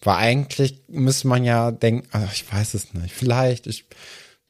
Weil 0.00 0.16
eigentlich 0.16 0.82
müsste 0.88 1.28
man 1.28 1.44
ja 1.44 1.70
denken, 1.70 2.08
ach, 2.12 2.32
ich 2.32 2.50
weiß 2.50 2.74
es 2.74 2.94
nicht, 2.94 3.12
vielleicht, 3.14 3.66
ich, 3.66 3.86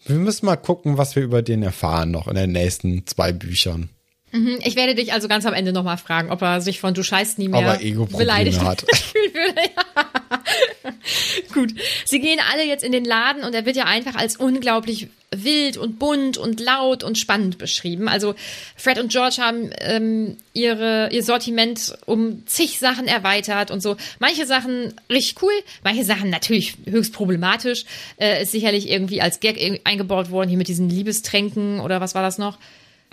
wir 0.04 0.16
müssen 0.16 0.46
mal 0.46 0.56
gucken, 0.56 0.98
was 0.98 1.16
wir 1.16 1.22
über 1.22 1.42
den 1.42 1.62
erfahren 1.62 2.10
noch 2.10 2.28
in 2.28 2.34
den 2.34 2.52
nächsten 2.52 3.06
zwei 3.06 3.32
Büchern. 3.32 3.90
Ich 4.32 4.76
werde 4.76 4.94
dich 4.94 5.12
also 5.12 5.26
ganz 5.26 5.46
am 5.46 5.54
Ende 5.54 5.72
nochmal 5.72 5.96
fragen, 5.96 6.30
ob 6.30 6.42
er 6.42 6.60
sich 6.60 6.80
von 6.80 6.92
du 6.92 7.02
scheißt 7.02 7.38
nie 7.38 7.48
mehr 7.48 7.78
beleidigt 8.16 8.60
hat. 8.60 8.84
Ja. 9.34 10.92
Gut. 11.54 11.74
Sie 12.04 12.20
gehen 12.20 12.38
alle 12.52 12.64
jetzt 12.64 12.84
in 12.84 12.92
den 12.92 13.04
Laden 13.04 13.44
und 13.44 13.54
er 13.54 13.66
wird 13.66 13.76
ja 13.76 13.84
einfach 13.84 14.14
als 14.14 14.36
unglaublich 14.36 15.08
wild 15.30 15.76
und 15.76 15.98
bunt 15.98 16.38
und 16.38 16.60
laut 16.60 17.04
und 17.04 17.18
spannend 17.18 17.58
beschrieben. 17.58 18.08
Also 18.08 18.34
Fred 18.76 18.98
und 18.98 19.12
George 19.12 19.36
haben 19.40 19.70
ähm, 19.80 20.36
ihre, 20.52 21.10
ihr 21.12 21.22
Sortiment 21.22 21.96
um 22.06 22.46
zig 22.46 22.78
Sachen 22.78 23.06
erweitert 23.06 23.70
und 23.70 23.82
so. 23.82 23.96
Manche 24.18 24.46
Sachen 24.46 24.94
richtig 25.10 25.42
cool, 25.42 25.52
manche 25.84 26.04
Sachen 26.04 26.30
natürlich 26.30 26.76
höchst 26.86 27.12
problematisch. 27.12 27.84
Äh, 28.18 28.42
ist 28.42 28.52
sicherlich 28.52 28.88
irgendwie 28.88 29.20
als 29.20 29.40
Gag 29.40 29.80
eingebaut 29.84 30.30
worden, 30.30 30.48
hier 30.48 30.58
mit 30.58 30.68
diesen 30.68 30.88
Liebestränken 30.88 31.80
oder 31.80 32.00
was 32.00 32.14
war 32.14 32.22
das 32.22 32.38
noch? 32.38 32.58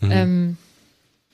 Ähm, 0.01 0.57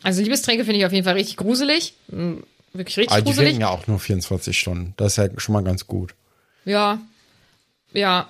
also 0.03 0.21
Liebestränke 0.21 0.65
finde 0.65 0.79
ich 0.79 0.85
auf 0.85 0.91
jeden 0.91 1.05
Fall 1.05 1.13
richtig 1.15 1.37
gruselig. 1.37 1.93
Mm, 2.07 2.37
Wirklich 2.73 2.97
richtig 2.97 3.11
Aber 3.11 3.21
die 3.21 3.25
gruselig. 3.25 3.49
wirken 3.49 3.61
ja 3.61 3.69
auch 3.69 3.87
nur 3.87 3.99
24 3.99 4.57
Stunden. 4.57 4.93
Das 4.97 5.13
ist 5.13 5.17
ja 5.17 5.27
schon 5.37 5.53
mal 5.53 5.63
ganz 5.63 5.87
gut. 5.87 6.13
Ja, 6.63 6.99
ja, 7.91 8.29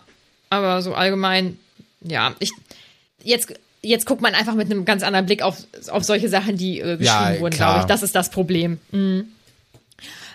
aber 0.50 0.82
so 0.82 0.96
allgemein, 0.96 1.60
ja, 2.02 2.34
ich 2.40 2.52
jetzt 3.24 3.54
jetzt 3.84 4.06
guckt 4.06 4.22
man 4.22 4.34
einfach 4.34 4.56
mit 4.56 4.72
einem 4.72 4.86
ganz 4.86 5.04
anderen 5.04 5.26
Blick 5.28 5.44
auf 5.44 5.58
auf 5.90 6.04
solche 6.04 6.28
Sachen, 6.30 6.58
die 6.58 6.80
äh, 6.80 6.98
geschrieben 6.98 7.04
Ja, 7.04 7.40
wurden, 7.40 7.56
glaube 7.56 7.80
ich. 7.82 7.86
Das 7.86 8.02
ist 8.02 8.16
das 8.16 8.32
Problem. 8.32 8.80
Mhm. 8.92 9.32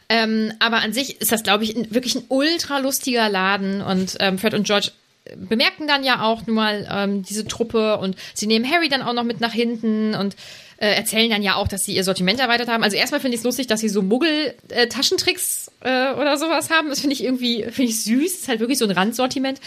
Ähm, 0.08 0.52
aber 0.60 0.76
an 0.78 0.92
sich 0.92 1.20
ist 1.20 1.32
das, 1.32 1.42
glaube 1.42 1.64
ich, 1.64 1.74
ein, 1.76 1.92
wirklich 1.92 2.14
ein 2.14 2.22
ultra 2.28 2.78
lustiger 2.78 3.28
Laden 3.28 3.80
und 3.82 4.16
ähm, 4.20 4.38
Fred 4.38 4.54
und 4.54 4.64
George 4.64 4.92
bemerken 5.36 5.86
dann 5.88 6.04
ja 6.04 6.22
auch 6.22 6.46
nun 6.46 6.56
mal 6.56 6.88
ähm, 6.90 7.22
diese 7.22 7.46
Truppe 7.46 7.98
und 7.98 8.16
sie 8.34 8.46
nehmen 8.46 8.70
Harry 8.70 8.88
dann 8.88 9.02
auch 9.02 9.12
noch 9.12 9.24
mit 9.24 9.40
nach 9.40 9.52
hinten 9.52 10.14
und 10.14 10.36
äh, 10.78 10.88
erzählen 10.94 11.30
dann 11.30 11.42
ja 11.42 11.54
auch, 11.56 11.68
dass 11.68 11.84
sie 11.84 11.94
ihr 11.96 12.04
Sortiment 12.04 12.38
erweitert 12.38 12.68
haben. 12.68 12.82
Also 12.82 12.96
erstmal 12.96 13.20
finde 13.20 13.34
ich 13.34 13.40
es 13.40 13.44
lustig, 13.44 13.66
dass 13.66 13.80
sie 13.80 13.88
so 13.88 14.02
Muggel-Taschentricks 14.02 15.70
äh, 15.80 16.12
oder 16.12 16.36
sowas 16.36 16.70
haben. 16.70 16.88
Das 16.90 17.00
finde 17.00 17.14
ich 17.14 17.24
irgendwie, 17.24 17.62
finde 17.64 17.90
ich 17.90 18.02
süß. 18.04 18.32
ist 18.34 18.48
halt 18.48 18.60
wirklich 18.60 18.78
so 18.78 18.84
ein 18.84 18.90
Randsortiment. 18.90 19.60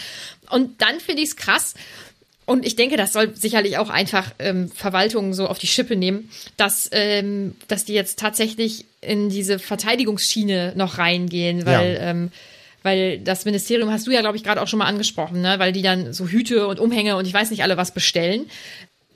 Und 0.50 0.80
dann 0.80 1.00
finde 1.00 1.22
ich 1.22 1.30
es 1.30 1.36
krass. 1.36 1.74
Und 2.46 2.66
ich 2.66 2.74
denke, 2.74 2.96
das 2.96 3.12
soll 3.12 3.34
sicherlich 3.36 3.78
auch 3.78 3.90
einfach 3.90 4.32
ähm, 4.40 4.70
Verwaltungen 4.70 5.34
so 5.34 5.46
auf 5.46 5.58
die 5.58 5.68
Schippe 5.68 5.94
nehmen, 5.94 6.30
dass, 6.56 6.88
ähm, 6.92 7.54
dass 7.68 7.84
die 7.84 7.92
jetzt 7.94 8.18
tatsächlich 8.18 8.86
in 9.00 9.28
diese 9.30 9.58
Verteidigungsschiene 9.58 10.72
noch 10.74 10.98
reingehen, 10.98 11.64
weil 11.64 11.94
Ja. 11.94 12.10
ähm, 12.10 12.32
weil 12.82 13.18
das 13.18 13.44
Ministerium 13.44 13.90
hast 13.90 14.06
du 14.06 14.10
ja, 14.10 14.20
glaube 14.20 14.36
ich, 14.36 14.44
gerade 14.44 14.60
auch 14.62 14.68
schon 14.68 14.78
mal 14.78 14.86
angesprochen, 14.86 15.40
ne? 15.42 15.54
weil 15.58 15.72
die 15.72 15.82
dann 15.82 16.12
so 16.12 16.26
Hüte 16.28 16.66
und 16.66 16.80
Umhänge 16.80 17.16
und 17.16 17.26
ich 17.26 17.34
weiß 17.34 17.50
nicht 17.50 17.62
alle 17.62 17.76
was 17.76 17.92
bestellen. 17.92 18.46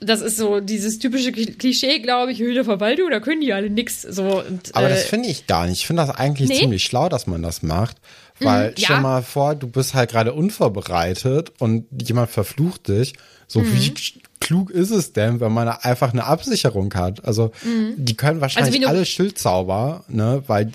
Das 0.01 0.21
ist 0.21 0.37
so 0.37 0.61
dieses 0.61 0.99
typische 0.99 1.33
Klischee, 1.33 2.01
glaube 2.01 2.33
ich, 2.33 2.39
Hüte 2.41 2.65
Verwaltung, 2.65 3.11
da 3.11 3.21
können 3.21 3.41
die 3.41 3.53
alle 3.55 3.71
nix. 3.71 4.03
So, 4.03 4.43
und, 4.43 4.75
Aber 4.75 4.87
äh, 4.89 4.91
das 4.91 5.05
finde 5.05 5.29
ich 5.31 5.47
gar 5.47 5.67
nicht. 5.67 5.79
Ich 5.81 5.87
finde 5.87 6.05
das 6.05 6.15
eigentlich 6.15 6.51
Nee? 6.51 6.59
ziemlich 6.59 6.85
schlau, 6.85 7.09
dass 7.09 7.27
man 7.27 7.43
das 7.43 7.63
macht. 7.63 7.97
Weil 8.41 8.71
Mhm, 8.71 8.75
stell 8.77 8.97
ja. 8.97 9.01
mal 9.01 9.23
vor, 9.23 9.55
du 9.55 9.69
bist 9.69 9.95
halt 9.95 10.11
gerade 10.11 10.33
unvorbereitet 10.35 11.53
und 11.59 11.87
jemand 12.03 12.31
verflucht 12.31 12.89
dich. 12.89 13.15
So 13.47 13.61
Mhm. 13.61 13.73
wie 13.73 13.95
klug 14.41 14.71
ist 14.71 14.91
es 14.91 15.13
denn, 15.13 15.41
wenn 15.41 15.53
man 15.53 15.69
einfach 15.69 16.13
eine 16.13 16.25
Absicherung 16.25 16.93
hat? 16.95 17.25
Also 17.25 17.53
die 17.97 18.17
können 18.17 18.41
wahrscheinlich 18.41 18.73
Mhm. 18.81 18.87
Also 18.87 18.89
du- 18.89 18.93
Mhm. 18.93 18.97
alle 18.99 19.07
Schildzauber, 19.07 20.05
ne, 20.09 20.43
weil 20.49 20.67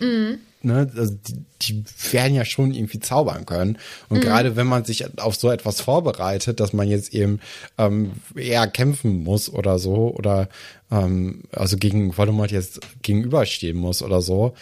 ne, 0.62 0.90
also 0.96 1.14
die, 1.28 1.46
die 1.62 1.84
werden 2.14 2.36
ja 2.36 2.46
schon 2.46 2.74
irgendwie 2.74 3.00
zaubern 3.00 3.46
können. 3.46 3.78
Und 4.10 4.18
Mhm. 4.18 4.22
gerade 4.22 4.56
wenn 4.56 4.68
man 4.68 4.86
sich 4.86 5.06
auf 5.20 5.36
so 5.36 5.50
etwas 5.52 5.82
vorbereitet, 5.82 6.60
dass 6.60 6.74
man 6.74 6.88
jetzt 6.88 7.14
eben 7.14 7.40
ähm, 7.78 8.14
eher 8.36 8.68
kämpfen 8.68 9.24
muss 9.24 9.50
oder 9.50 9.80
so 9.80 10.14
oder 10.16 10.50
ähm, 10.92 11.44
also 11.52 11.78
gegen 11.78 12.18
Voldemort 12.18 12.52
jetzt 12.52 12.80
gegenüberstehen 13.02 13.78
muss 13.78 14.02
oder 14.02 14.22
so, 14.22 14.54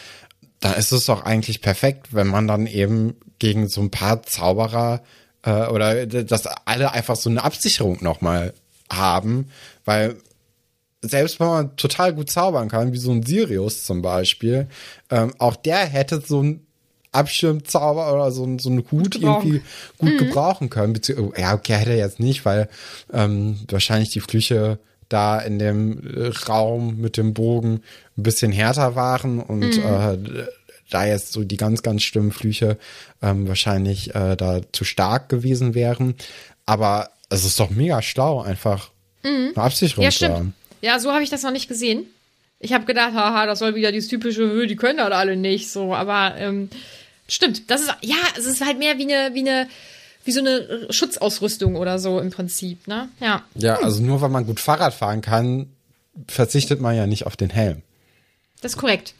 dann 0.59 0.73
ist 0.75 0.91
es 0.91 1.05
doch 1.05 1.23
eigentlich 1.23 1.61
perfekt, 1.61 2.07
wenn 2.11 2.27
man 2.27 2.47
dann 2.47 2.65
eben 2.67 3.15
gegen 3.39 3.67
so 3.67 3.81
ein 3.81 3.91
paar 3.91 4.23
Zauberer 4.23 5.01
äh, 5.43 5.67
oder 5.67 6.05
dass 6.07 6.47
alle 6.65 6.91
einfach 6.91 7.15
so 7.15 7.29
eine 7.29 7.43
Absicherung 7.43 7.99
nochmal 8.01 8.53
haben, 8.91 9.49
weil 9.85 10.15
selbst 11.01 11.39
wenn 11.39 11.47
man 11.47 11.75
total 11.77 12.13
gut 12.13 12.29
zaubern 12.29 12.69
kann, 12.69 12.93
wie 12.93 12.97
so 12.97 13.11
ein 13.11 13.23
Sirius 13.23 13.83
zum 13.83 14.01
Beispiel, 14.01 14.67
ähm, 15.09 15.33
auch 15.37 15.55
der 15.55 15.85
hätte 15.85 16.21
so 16.25 16.41
ein 16.41 16.65
Abschirmzauber 17.11 18.13
oder 18.13 18.31
so, 18.31 18.57
so 18.59 18.69
einen 18.69 18.83
Hut 18.91 19.15
irgendwie 19.15 19.61
gut 19.97 20.17
gebrauchen 20.17 20.69
können. 20.69 20.93
Bezieh 20.93 21.15
ja, 21.37 21.53
okay, 21.53 21.73
hätte 21.73 21.91
er 21.91 21.97
jetzt 21.97 22.19
nicht, 22.19 22.45
weil 22.45 22.69
ähm, 23.11 23.59
wahrscheinlich 23.69 24.09
die 24.09 24.19
Flüche 24.19 24.79
da 25.09 25.39
in 25.39 25.57
dem 25.57 26.05
äh, 26.05 26.27
Raum 26.47 26.97
mit 26.97 27.17
dem 27.17 27.33
Bogen 27.33 27.81
ein 28.17 28.23
bisschen 28.23 28.51
härter 28.51 28.95
waren 28.95 29.39
und 29.39 29.77
äh, 29.77 30.47
da 30.89 31.05
jetzt 31.05 31.31
so 31.31 31.43
die 31.43 31.57
ganz, 31.57 31.81
ganz 31.81 32.03
schlimmen 32.03 32.31
Flüche 32.31 32.77
ähm, 33.21 33.47
wahrscheinlich 33.47 34.13
äh, 34.15 34.35
da 34.35 34.61
zu 34.71 34.83
stark 34.83 35.29
gewesen 35.29 35.75
wären. 35.75 36.15
Aber 36.65 37.09
es 37.29 37.45
ist 37.45 37.59
doch 37.59 37.69
mega 37.69 38.01
schlau, 38.01 38.41
einfach 38.41 38.91
eine 39.23 39.55
Absicherung 39.55 40.05
Ja, 40.05 40.11
zu 40.11 40.29
haben. 40.29 40.53
Ja, 40.81 40.99
so 40.99 41.11
habe 41.11 41.23
ich 41.23 41.29
das 41.29 41.43
noch 41.43 41.51
nicht 41.51 41.67
gesehen. 41.67 42.05
Ich 42.59 42.73
habe 42.73 42.85
gedacht, 42.85 43.13
haha, 43.13 43.45
das 43.45 43.59
soll 43.59 43.75
wieder 43.75 43.91
dieses 43.91 44.09
typische, 44.09 44.41
"Hö, 44.49 44.65
die 44.67 44.75
können 44.75 44.97
das 44.97 45.11
alle 45.11 45.35
nicht 45.35 45.69
so. 45.69 45.93
Aber 45.93 46.35
ähm, 46.37 46.69
stimmt, 47.27 47.69
das 47.69 47.81
ist 47.81 47.93
ja, 48.01 48.15
es 48.37 48.45
ist 48.45 48.65
halt 48.65 48.79
mehr 48.79 48.97
wie 48.97 49.03
eine, 49.13 49.33
wie 49.35 49.41
eine, 49.41 49.67
wie 50.25 50.31
so 50.31 50.39
eine 50.39 50.87
Schutzausrüstung 50.89 51.75
oder 51.75 51.99
so 51.99 52.19
im 52.19 52.31
Prinzip, 52.31 52.87
ne? 52.87 53.09
Ja. 53.19 53.43
Ja, 53.55 53.75
also 53.81 54.01
nur 54.01 54.21
weil 54.21 54.29
man 54.29 54.45
gut 54.45 54.59
Fahrrad 54.59 54.93
fahren 54.93 55.21
kann, 55.21 55.67
verzichtet 56.27 56.81
man 56.81 56.95
ja 56.95 57.05
nicht 57.07 57.25
auf 57.25 57.37
den 57.37 57.49
Helm. 57.49 57.81
Das 58.61 58.73
ist 58.73 58.77
korrekt. 58.77 59.13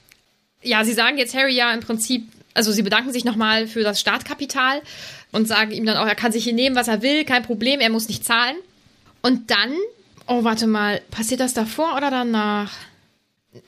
Ja, 0.64 0.84
sie 0.84 0.94
sagen 0.94 1.18
jetzt 1.18 1.36
Harry 1.36 1.56
ja 1.56 1.72
im 1.74 1.82
Prinzip, 1.82 2.28
also 2.56 2.72
sie 2.72 2.82
bedanken 2.82 3.14
sich 3.14 3.24
nochmal 3.24 3.68
für 3.68 3.84
das 3.84 4.00
Startkapital 4.00 4.82
und 5.32 5.48
sagen 5.48 5.72
ihm 5.72 5.86
dann 5.86 5.98
auch, 5.98 6.08
er 6.08 6.16
kann 6.16 6.32
sich 6.32 6.44
hier 6.44 6.54
nehmen, 6.54 6.76
was 6.76 6.88
er 6.88 7.04
will, 7.04 7.24
kein 7.24 7.44
Problem, 7.44 7.80
er 7.80 7.90
muss 7.92 8.08
nicht 8.08 8.26
zahlen. 8.26 8.56
Und 9.22 9.52
dann, 9.52 9.74
oh, 10.28 10.44
warte 10.44 10.68
mal, 10.68 11.02
passiert 11.12 11.40
das 11.40 11.54
davor 11.54 11.96
oder 11.96 12.12
danach? 12.12 12.72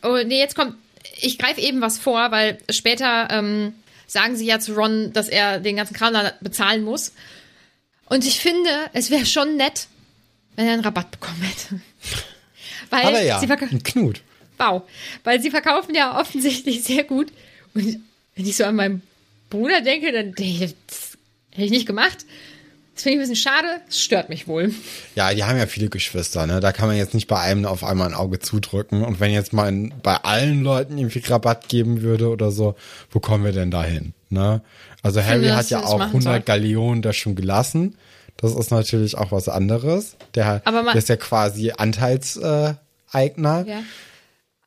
Oh, 0.03 0.18
nee, 0.26 0.39
jetzt 0.39 0.55
kommt, 0.55 0.76
ich 1.22 1.38
greife 1.38 1.62
eben 1.62 1.82
was 1.82 1.97
vor, 1.97 2.32
weil 2.32 2.60
später 2.70 3.28
ähm, 3.32 3.74
sagen 4.07 4.36
sie 4.36 4.45
ja 4.45 4.60
zu 4.60 4.74
Ron, 4.74 5.14
dass 5.14 5.30
er 5.30 5.60
den 5.60 5.76
ganzen 5.78 5.93
Kram 5.95 6.14
da 6.14 6.34
bezahlen 6.41 6.84
muss. 6.84 7.14
Und 8.05 8.26
ich 8.26 8.39
finde, 8.39 8.70
es 8.93 9.10
wäre 9.12 9.26
schon 9.26 9.55
nett, 9.57 9.88
wenn 10.55 10.66
er 10.68 10.74
einen 10.74 10.84
Rabatt 10.84 11.12
bekommen 11.12 11.41
hätte. 11.41 11.82
Weil 12.89 13.05
Aber 13.05 13.22
ja, 13.22 13.39
sie 13.39 13.45
verk- 13.45 13.72
ein 13.72 13.84
Knut. 13.84 14.22
Wow. 14.57 14.82
Weil 15.24 15.39
sie 15.41 15.51
verkaufen 15.51 15.93
ja 15.93 16.20
offensichtlich 16.20 16.84
sehr 16.84 17.03
gut. 17.03 17.32
Und 17.76 17.99
wenn 18.36 18.45
ich 18.45 18.55
so 18.57 18.64
an 18.66 18.76
meinen 18.76 19.03
Bruder 19.51 19.82
denke, 19.82 20.12
dann 20.12 20.34
denke 20.34 20.66
ich, 20.66 20.76
das 20.88 21.18
hätte 21.51 21.66
ich 21.66 21.72
nicht 21.72 21.86
gemacht. 21.86 22.26
Das 23.00 23.04
finde 23.04 23.14
ich 23.14 23.20
ein 23.30 23.30
bisschen 23.30 23.36
schade. 23.50 23.68
Das 23.88 24.02
stört 24.02 24.28
mich 24.28 24.45
wohl. 24.50 24.74
Ja, 25.16 25.34
die 25.34 25.45
haben 25.45 25.58
ja 25.58 25.68
viele 25.68 25.88
Geschwister, 25.88 26.45
ne? 26.45 26.60
Da 26.60 26.74
kann 26.74 26.89
man 26.89 26.97
jetzt 26.97 27.14
nicht 27.14 27.28
bei 27.28 27.39
einem 27.39 27.66
auf 27.66 27.86
einmal 27.86 28.10
ein 28.10 28.14
Auge 28.14 28.39
zudrücken. 28.39 29.06
Und 29.06 29.22
wenn 29.22 29.32
jetzt 29.32 29.54
mal 29.54 29.72
bei 30.04 30.16
allen 30.18 30.64
Leuten 30.64 30.97
irgendwie 30.97 31.20
Rabatt 31.20 31.70
geben 31.70 32.02
würde 32.02 32.28
oder 32.28 32.52
so, 32.52 32.76
wo 33.10 33.22
kommen 33.22 33.45
wir 33.45 33.54
denn 33.54 33.72
dahin, 33.72 34.14
ne? 34.30 34.62
Also 35.02 35.24
Harry 35.24 35.39
finde, 35.43 35.56
hat 35.56 35.70
ja 35.70 35.86
auch 35.86 35.97
machen 35.97 36.10
100 36.10 36.34
soll. 36.34 36.41
Galeonen 36.41 37.02
da 37.02 37.14
schon 37.14 37.36
gelassen. 37.36 37.95
Das 38.36 38.54
ist 38.54 38.70
natürlich 38.70 39.18
auch 39.18 39.32
was 39.32 39.47
anderes. 39.47 40.18
Der, 40.36 40.62
Aber 40.66 40.84
man- 40.84 40.91
der 40.93 41.00
ist 41.00 41.08
ja 41.08 41.16
quasi 41.16 41.72
Anteilseigner. 41.72 43.66
Ja. 43.66 43.84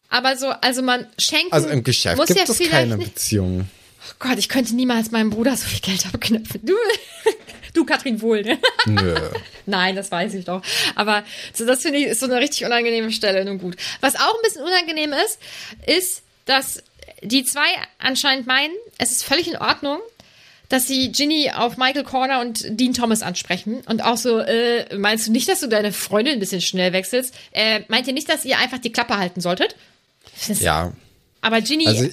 Aber 0.09 0.39
so, 0.39 0.47
also 0.63 0.81
man 0.81 1.07
schenkt. 1.19 1.53
Also 1.53 1.69
im 1.69 1.85
Geschäft 1.85 2.17
muss 2.17 2.29
gibt 2.29 2.39
ja 2.39 2.47
es 2.49 2.71
keine 2.71 2.97
nicht- 2.97 3.13
Beziehung. 3.15 3.69
Oh 4.11 4.15
Gott, 4.19 4.39
ich 4.39 4.49
könnte 4.49 4.75
niemals 4.75 5.11
meinem 5.11 5.31
Bruder 5.31 5.55
so 5.57 5.65
viel 5.67 5.81
Geld 5.81 6.07
abknöpfen. 6.07 6.61
Du, 6.65 6.73
du 7.75 7.85
Katrin 7.85 8.21
wohl, 8.21 8.43
ne? 8.43 8.59
Nö. 8.87 9.15
Nein, 9.67 9.97
das 9.97 10.11
weiß 10.11 10.35
ich 10.35 10.45
doch. 10.45 10.63
Aber 10.95 11.25
so, 11.53 11.65
das 11.67 11.83
finde 11.83 11.99
ich 11.99 12.07
ist 12.07 12.21
so 12.21 12.27
eine 12.27 12.39
richtig 12.39 12.65
unangenehme 12.65 13.11
Stelle. 13.13 13.45
Nun 13.45 13.59
gut. 13.59 13.77
Was 14.01 14.17
auch 14.17 14.35
ein 14.35 14.43
bisschen 14.43 14.63
unangenehm 14.63 15.13
ist, 15.25 15.39
ist, 15.87 16.23
dass 16.45 16.83
die 17.23 17.45
zwei 17.45 17.67
anscheinend 17.99 18.47
meinen, 18.47 18.73
es 18.99 19.13
ist 19.13 19.25
völlig 19.25 19.49
in 19.49 19.57
Ordnung, 19.57 20.01
dass 20.69 20.87
sie 20.89 21.13
Ginny 21.13 21.51
auf 21.55 21.77
Michael 21.77 22.03
Corner 22.05 22.41
und 22.41 22.65
Dean 22.81 22.95
Thomas 22.95 23.23
ansprechen. 23.23 23.83
Und 23.87 24.03
auch 24.03 24.17
so, 24.17 24.39
äh, 24.39 24.97
meinst 24.97 25.27
du 25.27 25.31
nicht, 25.33 25.47
dass 25.49 25.61
du 25.61 25.67
deine 25.69 25.93
Freundin 25.93 26.35
ein 26.35 26.41
bisschen 26.41 26.63
schnell 26.63 26.93
wechselst? 26.95 27.35
Äh, 27.53 27.83
meint 27.89 28.07
ihr 28.07 28.15
nicht, 28.15 28.29
dass 28.29 28.45
ihr 28.47 28.59
einfach 28.59 28.79
die 28.79 28.91
Klappe 28.91 29.19
halten 29.19 29.41
solltet? 29.43 29.77
Ja. 30.49 30.93
Aber 31.43 31.61
Ginny, 31.61 31.87
Also, 31.87 32.09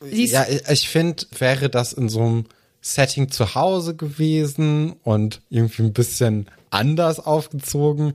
sie 0.00 0.24
ist 0.24 0.32
ja, 0.32 0.44
ich- 0.48 0.68
ich 0.68 0.88
finde, 0.88 1.24
wäre 1.38 1.68
das 1.70 1.92
in 1.92 2.08
so 2.08 2.20
einem 2.20 2.46
Setting 2.80 3.30
zu 3.30 3.54
Hause 3.54 3.94
gewesen 3.94 4.94
und 5.02 5.42
irgendwie 5.50 5.82
ein 5.82 5.92
bisschen 5.92 6.46
anders 6.70 7.20
aufgezogen, 7.20 8.14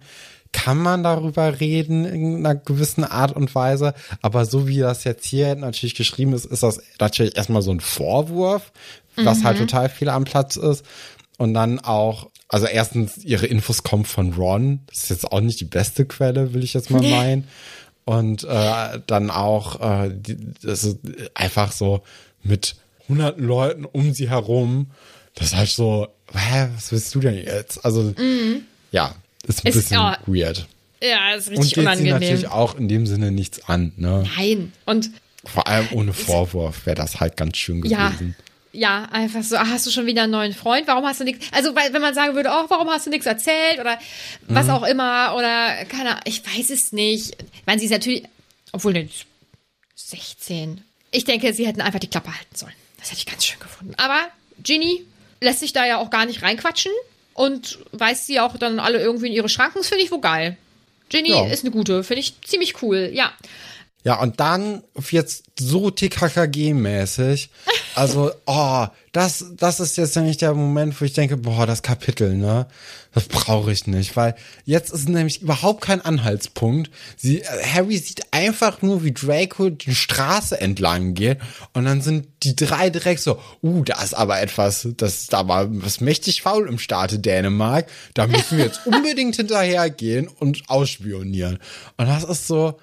kann 0.51 0.77
man 0.77 1.03
darüber 1.03 1.59
reden 1.59 2.05
in 2.05 2.37
einer 2.37 2.55
gewissen 2.55 3.03
Art 3.03 3.35
und 3.35 3.53
Weise. 3.53 3.93
Aber 4.21 4.45
so 4.45 4.67
wie 4.67 4.79
das 4.79 5.03
jetzt 5.03 5.25
hier 5.25 5.53
natürlich 5.55 5.95
geschrieben 5.95 6.33
ist, 6.33 6.45
ist 6.45 6.63
das 6.63 6.79
natürlich 6.99 7.35
erstmal 7.35 7.61
so 7.61 7.71
ein 7.71 7.81
Vorwurf, 7.81 8.71
was 9.17 9.43
halt 9.43 9.57
total 9.57 9.89
viel 9.89 10.09
am 10.09 10.23
Platz 10.23 10.55
ist. 10.55 10.85
Und 11.37 11.53
dann 11.53 11.79
auch, 11.79 12.29
also 12.47 12.67
erstens, 12.67 13.17
ihre 13.17 13.45
Infos 13.47 13.83
kommen 13.83 14.05
von 14.05 14.33
Ron. 14.33 14.79
Das 14.87 15.03
ist 15.03 15.09
jetzt 15.09 15.31
auch 15.31 15.41
nicht 15.41 15.59
die 15.59 15.65
beste 15.65 16.05
Quelle, 16.05 16.53
will 16.53 16.63
ich 16.63 16.73
jetzt 16.73 16.89
mal 16.89 17.01
meinen. 17.01 17.47
Und 18.05 18.45
äh, 18.45 18.99
dann 19.07 19.29
auch, 19.31 19.81
äh, 19.81 20.11
die, 20.13 20.37
das 20.61 20.85
ist 20.85 20.99
einfach 21.33 21.73
so 21.73 22.01
mit 22.43 22.77
hunderten 23.07 23.45
Leuten 23.45 23.85
um 23.85 24.13
sie 24.13 24.29
herum. 24.29 24.87
Das 25.35 25.47
ist 25.47 25.55
halt 25.55 25.69
so, 25.69 26.07
hä, 26.33 26.69
was 26.75 26.91
willst 26.91 27.13
du 27.15 27.19
denn 27.19 27.35
jetzt? 27.35 27.83
Also, 27.85 28.13
ja, 28.91 29.15
ist 29.47 29.63
ein 29.65 29.67
Ist- 29.69 29.75
bisschen 29.75 29.97
ja, 29.97 30.17
weird. 30.25 30.65
ja, 31.01 31.33
ist 31.35 31.47
Und 31.49 31.57
richtig 31.57 31.73
geht 31.73 31.73
sie 31.75 31.79
unangenehm. 31.81 32.13
natürlich 32.13 32.47
auch 32.47 32.75
in 32.75 32.87
dem 32.87 33.05
Sinne 33.05 33.31
nichts 33.31 33.67
an, 33.67 33.91
ne? 33.97 34.23
Nein. 34.37 34.71
Und 34.85 35.09
Vor 35.43 35.67
allem 35.67 35.87
ohne 35.91 36.13
Vorwurf 36.13 36.85
wäre 36.85 36.95
das 36.95 37.19
halt 37.19 37.37
ganz 37.37 37.57
schön 37.57 37.83
Ja. 37.85 38.09
gewesen. 38.09 38.35
Ja, 38.71 39.05
einfach 39.11 39.41
so, 39.43 39.55
ah, 39.55 39.67
hast 39.69 39.85
du 39.85 39.91
schon 39.91 40.05
wieder 40.05 40.23
einen 40.23 40.31
neuen 40.33 40.53
Freund? 40.53 40.85
Warum 40.87 41.05
hast 41.05 41.21
du 41.21 41.23
nichts? 41.23 41.45
Also, 41.53 41.73
weil, 41.75 41.93
wenn 41.93 42.01
man 42.01 42.13
sagen 42.13 42.35
würde, 42.35 42.49
oh, 42.51 42.65
warum 42.67 42.89
hast 42.89 43.05
du 43.05 43.09
nichts 43.09 43.25
erzählt? 43.25 43.79
Oder 43.79 43.97
was 44.47 44.67
auch 44.67 44.83
immer, 44.83 45.33
oder 45.37 45.85
keine 45.85 46.09
Ahnung, 46.11 46.21
ich 46.25 46.41
weiß 46.45 46.71
es 46.71 46.91
nicht. 46.91 47.37
Ich 47.41 47.65
meine, 47.65 47.79
sie 47.79 47.85
ist 47.85 47.91
natürlich, 47.91 48.23
obwohl, 48.73 48.91
ne, 48.93 49.07
16. 49.95 50.81
Ich 51.11 51.23
denke, 51.25 51.53
sie 51.53 51.65
hätten 51.65 51.81
einfach 51.81 51.99
die 51.99 52.09
Klappe 52.09 52.35
halten 52.35 52.55
sollen. 52.55 52.73
Das 53.05 53.11
hätte 53.11 53.19
ich 53.19 53.25
ganz 53.27 53.45
schön 53.45 53.59
gefunden. 53.59 53.93
Aber 53.97 54.19
Ginny 54.63 55.05
lässt 55.39 55.59
sich 55.59 55.73
da 55.73 55.85
ja 55.85 55.97
auch 55.99 56.09
gar 56.09 56.25
nicht 56.25 56.41
reinquatschen 56.41 56.91
und 57.35 57.77
weist 57.91 58.25
sie 58.25 58.39
auch 58.39 58.57
dann 58.57 58.79
alle 58.79 58.99
irgendwie 58.99 59.27
in 59.27 59.33
ihre 59.33 59.47
Schranken. 59.47 59.77
Das 59.77 59.89
finde 59.89 60.03
ich 60.03 60.09
wohl 60.09 60.21
geil. 60.21 60.57
Ginny 61.09 61.29
Ja. 61.29 61.45
ist 61.45 61.63
eine 61.63 61.69
gute, 61.69 62.03
finde 62.03 62.21
ich 62.21 62.33
ziemlich 62.41 62.81
cool, 62.81 63.11
ja. 63.13 63.31
Ja, 64.05 64.21
und 64.21 64.39
dann 64.39 64.83
jetzt 65.09 65.45
so 65.59 65.89
TKKG-mäßig. 65.89 67.49
Also, 67.95 68.31
oh, 68.45 68.85
das, 69.11 69.45
das 69.57 69.79
ist 69.79 69.97
jetzt 69.97 70.15
nämlich 70.15 70.37
der 70.37 70.53
Moment, 70.53 71.01
wo 71.01 71.05
ich 71.05 71.13
denke, 71.13 71.37
boah, 71.37 71.65
das 71.65 71.81
Kapitel, 71.81 72.35
ne? 72.35 72.67
Das 73.15 73.27
brauche 73.27 73.71
ich 73.71 73.87
nicht, 73.87 74.15
weil 74.15 74.35
jetzt 74.63 74.93
ist 74.93 75.09
nämlich 75.09 75.41
überhaupt 75.41 75.81
kein 75.81 76.01
Anhaltspunkt. 76.01 76.91
Sie, 77.17 77.41
äh, 77.41 77.45
Harry 77.73 77.97
sieht 77.97 78.31
einfach 78.31 78.83
nur, 78.83 79.03
wie 79.03 79.13
Draco 79.13 79.71
die 79.71 79.95
Straße 79.95 80.61
entlang 80.61 81.15
geht 81.15 81.39
und 81.73 81.85
dann 81.85 82.01
sind 82.01 82.27
die 82.43 82.55
drei 82.55 82.91
direkt 82.91 83.21
so, 83.21 83.39
uh, 83.63 83.83
da 83.83 84.03
ist 84.03 84.13
aber 84.13 84.39
etwas, 84.39 84.87
das 84.97 85.21
ist 85.23 85.33
aber 85.33 85.67
was 85.69 85.99
mächtig 85.99 86.43
faul 86.43 86.67
im 86.67 86.77
Staate 86.77 87.17
Dänemark. 87.17 87.87
Da 88.13 88.27
müssen 88.27 88.59
wir 88.59 88.65
jetzt 88.65 88.81
unbedingt 88.85 89.37
hinterhergehen 89.37 90.27
und 90.27 90.63
ausspionieren. 90.67 91.57
Und 91.97 92.07
das 92.07 92.23
ist 92.23 92.45
so, 92.45 92.77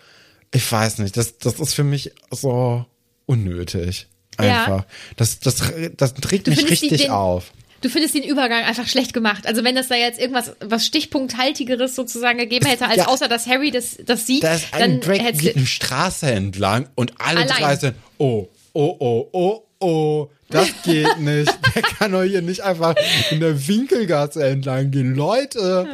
ich 0.53 0.70
weiß 0.70 0.98
nicht, 0.98 1.16
das, 1.16 1.38
das 1.38 1.59
ist 1.61 1.74
für 1.74 1.84
mich 1.84 2.12
so 2.30 2.84
unnötig. 3.26 4.07
Ja. 4.40 4.64
Einfach. 4.64 4.84
Das, 5.16 5.40
das, 5.40 5.57
das 5.96 6.14
trägt 6.14 6.46
mich 6.48 6.68
richtig 6.70 7.03
den- 7.03 7.11
auf. 7.11 7.53
Du 7.82 7.88
findest 7.88 8.14
den 8.14 8.22
Übergang 8.22 8.62
einfach 8.62 8.86
schlecht 8.86 9.12
gemacht. 9.12 9.44
Also 9.44 9.64
wenn 9.64 9.74
das 9.74 9.88
da 9.88 9.96
jetzt 9.96 10.20
irgendwas 10.20 10.53
was 10.61 10.86
Stichpunkthaltigeres 10.86 11.96
sozusagen 11.96 12.38
gegeben 12.38 12.64
hätte, 12.66 12.86
als 12.86 12.98
Ja. 12.98 13.07
außer 13.09 13.26
dass 13.26 13.46
Harry 13.48 13.72
das, 13.72 13.96
das 14.07 14.24
sieht, 14.24 14.44
Da 14.44 14.55
ist 14.55 14.66
dann 14.72 14.82
ein 14.82 15.00
Drake 15.00 15.20
hättest 15.24 15.42
geht 15.42 15.57
eine 15.57 15.66
Straße 15.66 16.30
entlang 16.30 16.88
und 16.94 17.14
alle 17.20 17.40
Allein. 17.40 17.57
drei 17.61 17.76
sind, 17.76 17.96
oh, 18.18 18.46
oh, 18.72 18.96
oh, 19.00 19.28
oh, 19.32 19.62
oh, 19.80 20.30
das 20.48 20.68
geht 20.84 21.18
nicht. 21.18 21.53
Der 21.74 21.82
kann 21.82 22.12
doch 22.12 22.22
hier 22.22 22.40
nicht 22.40 22.61
einfach 22.61 22.94
in 23.32 23.40
der 23.40 23.66
Winkelgasse 23.66 24.46
entlang 24.46 24.92
gehen. 24.92 25.16
Leute, 25.16 25.88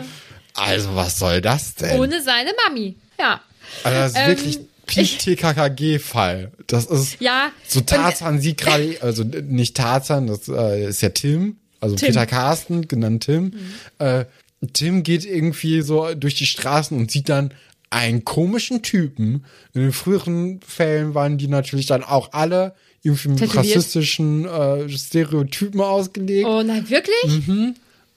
also 0.54 0.94
was 0.94 1.18
soll 1.18 1.40
das 1.40 1.74
denn? 1.74 1.98
ohne 1.98 2.20
seine 2.22 2.50
Mami. 2.66 2.96
Ja. 3.18 3.40
Also 3.84 3.98
das 3.98 4.12
ist 4.12 4.18
Ähm, 4.18 4.28
wirklich 4.28 4.58
Peak 4.86 5.18
TKKG-Fall. 5.18 6.52
Das 6.66 6.86
ist 6.86 7.20
Ja, 7.20 7.50
so 7.66 7.80
Tarzan 7.80 8.40
sieht 8.40 8.58
gerade, 8.58 8.96
also 9.00 9.24
nicht 9.24 9.76
Tarzan, 9.76 10.26
das 10.26 10.48
äh, 10.48 10.88
ist 10.88 11.02
ja 11.02 11.10
Tim, 11.10 11.56
also 11.80 11.94
Tim. 11.94 12.08
Peter 12.08 12.26
Carsten, 12.26 12.88
genannt 12.88 13.24
Tim. 13.24 13.52
Äh, 13.98 14.24
Tim 14.72 15.02
geht 15.02 15.24
irgendwie 15.24 15.82
so 15.82 16.14
durch 16.14 16.34
die 16.34 16.46
Straßen 16.46 16.96
und 16.96 17.10
sieht 17.10 17.28
dann 17.28 17.52
einen 17.90 18.24
komischen 18.24 18.82
Typen. 18.82 19.44
In 19.74 19.82
den 19.82 19.92
früheren 19.92 20.60
Fällen 20.66 21.14
waren 21.14 21.38
die 21.38 21.48
natürlich 21.48 21.86
dann 21.86 22.02
auch 22.02 22.32
alle 22.32 22.74
irgendwie 23.02 23.28
mit 23.28 23.54
rassistischen 23.54 24.44
äh, 24.46 24.88
Stereotypen 24.88 25.80
ausgelegt. 25.80 26.46
Oh 26.48 26.62
nein, 26.62 26.88
wirklich? 26.90 27.16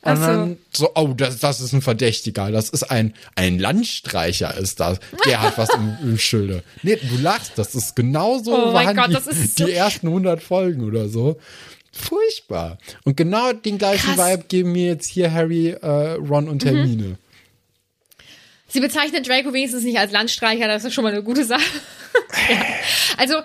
Und 0.03 0.15
so. 0.17 0.21
dann 0.23 0.57
so, 0.71 0.89
oh, 0.95 1.13
das, 1.15 1.37
das 1.39 1.61
ist 1.61 1.73
ein 1.73 1.81
Verdächtiger. 1.81 2.49
Das 2.51 2.69
ist 2.69 2.83
ein, 2.83 3.13
ein 3.35 3.59
Landstreicher 3.59 4.57
ist 4.57 4.79
das. 4.79 4.99
Der 5.25 5.41
hat 5.41 5.57
was 5.57 5.69
im, 5.75 5.95
im 6.01 6.17
Schilde. 6.17 6.63
Nee, 6.81 6.95
du 6.95 7.17
lachst. 7.21 7.51
Das 7.55 7.75
ist 7.75 7.95
genauso 7.95 8.51
Oh 8.53 8.71
mein 8.71 8.87
waren 8.87 8.95
Gott, 8.95 9.09
die, 9.09 9.13
das 9.13 9.27
ist 9.27 9.57
so- 9.59 9.65
die 9.65 9.73
ersten 9.73 10.07
100 10.07 10.41
Folgen 10.41 10.83
oder 10.83 11.07
so. 11.07 11.37
Furchtbar. 11.91 12.77
Und 13.03 13.15
genau 13.17 13.53
den 13.53 13.77
gleichen 13.77 14.15
Krass. 14.15 14.31
Vibe 14.31 14.45
geben 14.47 14.71
mir 14.71 14.87
jetzt 14.87 15.07
hier 15.07 15.31
Harry, 15.31 15.69
äh, 15.69 16.13
Ron 16.13 16.47
und 16.47 16.65
Hermine. 16.65 17.17
Sie 18.67 18.79
bezeichnet 18.79 19.27
Draco 19.27 19.51
wenigstens 19.53 19.83
nicht 19.83 19.99
als 19.99 20.13
Landstreicher, 20.13 20.67
das 20.67 20.85
ist 20.85 20.93
schon 20.93 21.03
mal 21.03 21.11
eine 21.11 21.23
gute 21.23 21.43
Sache. 21.43 21.61
ja. 22.49 22.63
Also, 23.17 23.35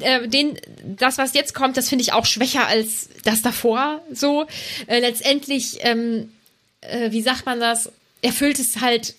äh, 0.00 0.28
den, 0.28 0.58
das, 0.84 1.18
was 1.18 1.34
jetzt 1.34 1.54
kommt, 1.54 1.76
das 1.76 1.88
finde 1.88 2.02
ich 2.02 2.12
auch 2.12 2.26
schwächer 2.26 2.66
als 2.66 3.08
das 3.24 3.42
davor. 3.42 4.00
So, 4.12 4.46
äh, 4.86 5.00
letztendlich, 5.00 5.78
ähm, 5.80 6.32
äh, 6.80 7.10
wie 7.12 7.22
sagt 7.22 7.46
man 7.46 7.60
das? 7.60 7.90
Erfüllt 8.22 8.58
es 8.58 8.80
halt 8.80 9.14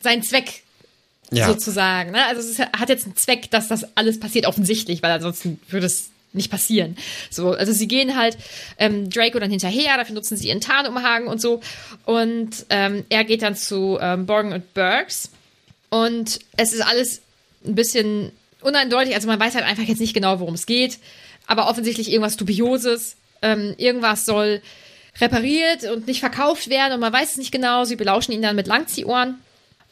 seinen 0.00 0.22
Zweck 0.22 0.62
Ja. 1.30 1.46
sozusagen. 1.46 2.10
Ne? 2.10 2.24
Also 2.26 2.40
es 2.48 2.58
hat 2.58 2.88
jetzt 2.88 3.04
einen 3.06 3.16
Zweck, 3.16 3.50
dass 3.50 3.68
das 3.68 3.96
alles 3.96 4.18
passiert, 4.20 4.46
offensichtlich, 4.46 5.02
weil 5.02 5.12
ansonsten 5.12 5.60
würde 5.68 5.86
es 5.86 6.10
nicht 6.34 6.50
passieren. 6.50 6.96
So, 7.30 7.50
also 7.52 7.72
sie 7.72 7.86
gehen 7.86 8.16
halt 8.16 8.36
ähm, 8.78 9.10
Draco 9.10 9.38
dann 9.38 9.50
hinterher, 9.50 9.96
dafür 9.98 10.14
nutzen 10.14 10.36
sie 10.36 10.48
ihren 10.48 10.60
Tarnumhang 10.62 11.26
und 11.26 11.40
so. 11.40 11.60
Und 12.06 12.50
ähm, 12.70 13.04
er 13.10 13.24
geht 13.24 13.42
dann 13.42 13.54
zu 13.54 13.98
ähm, 14.00 14.26
Borgen 14.26 14.52
und 14.52 14.72
Burks. 14.74 15.30
Und 15.90 16.40
es 16.56 16.72
ist 16.72 16.80
alles 16.80 17.20
ein 17.66 17.74
bisschen 17.74 18.32
uneindeutig. 18.62 19.14
Also 19.14 19.28
man 19.28 19.38
weiß 19.40 19.54
halt 19.54 19.64
einfach 19.64 19.84
jetzt 19.84 20.00
nicht 20.00 20.14
genau, 20.14 20.40
worum 20.40 20.54
es 20.54 20.66
geht. 20.66 20.98
Aber 21.46 21.68
offensichtlich 21.68 22.10
irgendwas 22.10 22.36
Dubioses. 22.36 23.16
Ähm, 23.42 23.74
irgendwas 23.76 24.24
soll 24.24 24.62
repariert 25.20 25.84
und 25.84 26.06
nicht 26.06 26.20
verkauft 26.20 26.70
werden 26.70 26.94
und 26.94 27.00
man 27.00 27.12
weiß 27.12 27.32
es 27.32 27.36
nicht 27.36 27.52
genau. 27.52 27.84
Sie 27.84 27.96
belauschen 27.96 28.32
ihn 28.32 28.42
dann 28.42 28.56
mit 28.56 28.66
Langziehohren. 28.66 29.38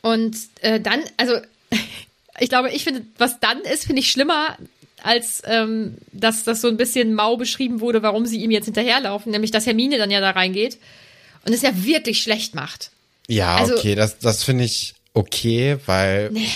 Und 0.02 0.36
äh, 0.62 0.80
dann, 0.80 1.00
also 1.16 1.34
ich 2.40 2.48
glaube, 2.48 2.70
ich 2.70 2.84
finde, 2.84 3.02
was 3.18 3.40
dann 3.40 3.60
ist, 3.62 3.84
finde 3.86 4.00
ich 4.00 4.10
schlimmer, 4.10 4.56
als 5.02 5.42
ähm, 5.46 5.96
dass 6.12 6.44
das 6.44 6.60
so 6.60 6.68
ein 6.68 6.76
bisschen 6.76 7.14
mau 7.14 7.36
beschrieben 7.36 7.80
wurde, 7.80 8.02
warum 8.02 8.26
sie 8.26 8.40
ihm 8.42 8.50
jetzt 8.50 8.66
hinterherlaufen, 8.66 9.32
nämlich 9.32 9.50
dass 9.50 9.66
Hermine 9.66 9.98
dann 9.98 10.10
ja 10.10 10.20
da 10.20 10.30
reingeht 10.30 10.78
und 11.46 11.52
es 11.52 11.62
ja 11.62 11.70
wirklich 11.84 12.22
schlecht 12.22 12.54
macht. 12.54 12.90
Ja, 13.26 13.56
Also- 13.56 13.76
okay, 13.76 13.94
das, 13.94 14.18
das 14.18 14.44
finde 14.44 14.64
ich 14.64 14.94
okay, 15.14 15.78
weil 15.86 16.30
Nee. 16.30 16.48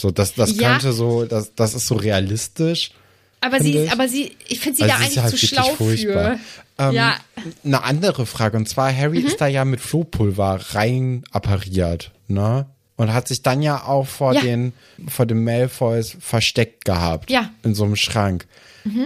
So 0.00 0.10
das, 0.10 0.34
das 0.34 0.56
Ja. 0.56 0.70
könnte 0.72 0.92
so, 0.92 1.24
das, 1.24 1.54
das 1.54 1.74
ist 1.74 1.86
so 1.86 1.94
realistisch. 1.96 2.92
Aber 3.40 3.60
sie, 3.60 3.76
ich. 3.78 3.90
aber 3.92 4.08
sie, 4.08 4.36
ich 4.48 4.60
finde 4.60 4.76
sie 4.78 4.82
Also 4.84 4.94
da 4.94 4.98
ist 5.00 5.02
eigentlich 5.04 5.16
ja 5.16 5.22
halt 5.24 5.36
zu 5.38 5.46
schlau 5.46 5.74
furchtbar. 5.74 6.38
für. 6.78 6.84
Ähm, 6.84 6.92
ja, 6.94 7.16
Eine 7.64 7.82
andere 7.84 8.24
Frage, 8.26 8.56
und 8.56 8.68
zwar 8.68 8.94
Harry 8.96 9.20
Mhm. 9.20 9.26
ist 9.26 9.40
da 9.40 9.46
ja 9.46 9.64
mit 9.64 9.80
Flohpulver 9.80 10.60
rein 10.70 11.24
appariert, 11.32 12.12
ne? 12.28 12.66
Und 12.96 13.12
hat 13.12 13.26
sich 13.26 13.42
dann 13.42 13.62
ja 13.62 13.84
auch 13.84 14.06
vor 14.06 14.32
Ja. 14.34 14.42
den, 14.42 14.72
vor 15.08 15.26
den 15.26 15.42
Malfoys 15.42 16.16
versteckt 16.20 16.84
gehabt. 16.84 17.30
Ja. 17.30 17.42
Mhm. 17.42 17.48
In 17.64 17.74
so 17.74 17.84
einem 17.84 17.96
Schrank. 17.96 18.46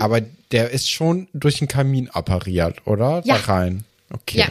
Aber 0.00 0.22
der 0.52 0.70
ist 0.70 0.90
schon 0.90 1.28
durch 1.34 1.58
den 1.58 1.68
Kamin 1.68 2.08
appariert, 2.10 2.86
oder? 2.86 3.22
Ja. 3.24 3.36
Da 3.38 3.52
rein. 3.52 3.84
Okay. 4.12 4.38
ja. 4.38 4.48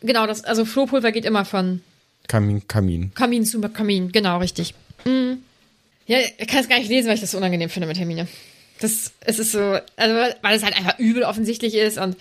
Genau, 0.00 0.26
das, 0.26 0.44
also 0.44 0.64
Flohpulver 0.64 1.12
geht 1.12 1.24
immer 1.24 1.44
von 1.44 1.80
Kamin, 2.28 2.66
Kamin. 2.68 3.12
Kamin 3.14 3.44
zu 3.44 3.60
Kamin, 3.60 4.10
genau, 4.12 4.38
richtig. 4.38 4.74
Mhm. 5.04 5.38
Ja, 6.06 6.18
ich 6.18 6.46
kann 6.46 6.60
es 6.60 6.68
gar 6.68 6.78
nicht 6.78 6.88
lesen, 6.90 7.08
weil 7.08 7.14
ich 7.14 7.20
das 7.20 7.30
so 7.30 7.38
unangenehm 7.38 7.70
finde 7.70 7.88
mit 7.88 7.98
Hermine. 7.98 8.28
Das, 8.80 9.12
es 9.20 9.38
ist 9.38 9.52
so, 9.52 9.78
also, 9.96 10.14
weil 10.42 10.56
es 10.56 10.62
halt 10.62 10.76
einfach 10.76 10.98
übel 10.98 11.22
offensichtlich 11.22 11.74
ist 11.74 11.98
und 11.98 12.16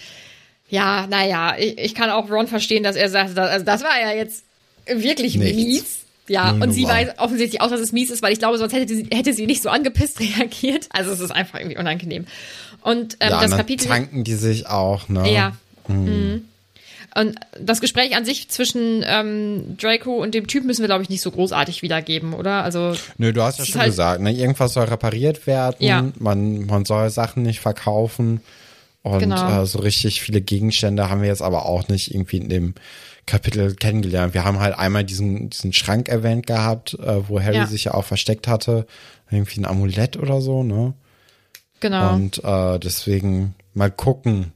ja, 0.70 1.08
naja, 1.08 1.56
ich, 1.58 1.78
ich 1.78 1.96
kann 1.96 2.10
auch 2.10 2.30
Ron 2.30 2.48
verstehen, 2.48 2.84
dass 2.84 2.96
er 2.96 3.10
sagt, 3.10 3.38
also 3.38 3.66
das 3.66 3.84
war 3.84 4.00
ja 4.02 4.12
jetzt 4.14 4.44
wirklich 4.88 5.36
Nichts. 5.36 5.56
mies. 5.56 6.00
Ja, 6.30 6.54
Null 6.54 6.64
und 6.64 6.72
sie 6.72 6.86
weiß 6.86 7.18
offensichtlich 7.18 7.62
auch, 7.62 7.70
dass 7.70 7.82
es 7.82 7.92
mies 7.92 8.10
ist, 8.10 8.22
weil 8.22 8.32
ich 8.32 8.40
glaube, 8.40 8.58
sonst 8.58 8.72
hätte 8.72 8.96
sie, 8.96 9.08
hätte 9.14 9.34
sie 9.34 9.46
nicht 9.46 9.62
so 9.62 9.70
angepisst 9.70 10.20
reagiert. 10.20 10.88
Also 10.90 11.12
es 11.12 11.20
ist 11.20 11.32
einfach 11.32 11.60
irgendwie 11.60 11.78
unangenehm. 11.78 12.26
Und 12.82 13.18
ähm, 13.20 13.30
ja, 13.30 13.42
das 13.42 13.50
dann 13.50 13.60
Kapitel. 13.60 13.88
tanken 13.88 14.24
die 14.24 14.36
sich 14.36 14.68
auch, 14.68 15.10
ne? 15.10 15.32
Ja. 15.32 15.58
Mhm. 15.88 16.46
Und 17.16 17.36
das 17.60 17.80
Gespräch 17.80 18.16
an 18.16 18.26
sich 18.26 18.50
zwischen 18.50 19.04
ähm, 19.06 19.78
Draco 19.78 20.22
und 20.22 20.34
dem 20.34 20.48
Typ 20.48 20.64
müssen 20.66 20.82
wir, 20.82 20.88
glaube 20.88 21.04
ich, 21.04 21.10
nicht 21.10 21.22
so 21.22 21.30
großartig 21.32 21.82
wiedergeben, 21.84 22.34
oder? 22.34 22.64
Also, 22.64 22.94
Nö, 23.18 23.32
du 23.34 23.44
hast 23.44 23.60
ja 23.60 23.66
schon 23.66 23.82
halt- 23.82 23.92
gesagt, 23.92 24.22
ne? 24.22 24.32
Irgendwas 24.34 24.74
soll 24.74 24.86
repariert 24.86 25.46
werden. 25.46 25.76
Ja. 25.80 26.06
Man, 26.18 26.66
man 26.66 26.86
soll 26.86 27.10
Sachen 27.12 27.44
nicht 27.44 27.60
verkaufen. 27.60 28.42
Und 29.04 29.20
Genau. 29.20 29.62
äh, 29.64 29.66
so 29.66 29.80
richtig 29.80 30.22
viele 30.22 30.42
Gegenstände 30.42 31.10
haben 31.10 31.22
wir 31.22 31.28
jetzt 31.28 31.42
aber 31.42 31.66
auch 31.66 31.88
nicht 31.90 32.14
irgendwie 32.14 32.38
in 32.38 32.50
dem 32.50 32.74
Kapitel 33.26 33.76
kennengelernt. 33.76 34.34
Wir 34.34 34.44
haben 34.46 34.60
halt 34.60 34.78
einmal 34.78 35.04
diesen, 35.04 35.50
diesen 35.50 35.74
Schrank 35.74 36.08
erwähnt 36.10 36.48
gehabt, 36.48 36.94
äh, 36.96 37.28
wo 37.30 37.40
Harry 37.42 37.58
Ja. 37.58 37.68
sich 37.68 37.84
ja 37.86 37.94
auch 37.94 38.06
versteckt 38.06 38.48
hatte. 38.48 38.86
Irgendwie 39.30 39.60
ein 39.62 39.66
Amulett 39.66 40.18
oder 40.18 40.42
so, 40.42 40.64
ne? 40.64 40.94
genau. 41.80 42.14
Und 42.14 42.44
äh, 42.44 42.80
deswegen 42.80 43.56
mal 43.74 43.92
gucken. 43.92 44.52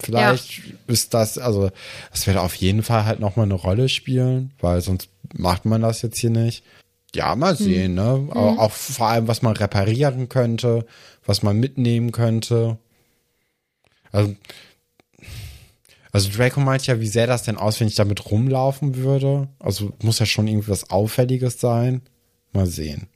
Vielleicht 0.00 0.62
ist 0.86 1.12
das, 1.14 1.38
also 1.38 1.70
es 2.12 2.26
wird 2.26 2.36
auf 2.36 2.54
jeden 2.54 2.82
Fall 2.82 3.04
halt 3.04 3.20
nochmal 3.20 3.46
eine 3.46 3.54
Rolle 3.54 3.88
spielen, 3.88 4.52
weil 4.60 4.80
sonst 4.80 5.08
macht 5.34 5.64
man 5.64 5.82
das 5.82 6.02
jetzt 6.02 6.18
hier 6.18 6.30
nicht. 6.30 6.64
Ja, 7.14 7.34
mal 7.34 7.56
sehen, 7.56 7.94
ne? 7.94 8.28
Auch, 8.30 8.58
auch 8.58 8.70
vor 8.72 9.08
allem, 9.08 9.28
was 9.28 9.42
man 9.42 9.56
reparieren 9.56 10.28
könnte, 10.28 10.86
was 11.24 11.42
man 11.42 11.58
mitnehmen 11.58 12.12
könnte. 12.12 12.78
Also, 14.12 14.34
also 16.12 16.30
Draco 16.30 16.60
meint 16.60 16.86
ja, 16.86 17.00
wie 17.00 17.06
sähe 17.06 17.26
das 17.26 17.42
denn 17.42 17.56
aus, 17.56 17.80
wenn 17.80 17.88
ich 17.88 17.94
damit 17.94 18.30
rumlaufen 18.30 18.96
würde? 18.96 19.48
Also 19.58 19.92
muss 20.02 20.18
ja 20.18 20.26
schon 20.26 20.48
irgendwie 20.48 20.68
was 20.70 20.90
Auffälliges 20.90 21.60
sein. 21.60 22.02
Mal 22.52 22.66
sehen. 22.66 23.08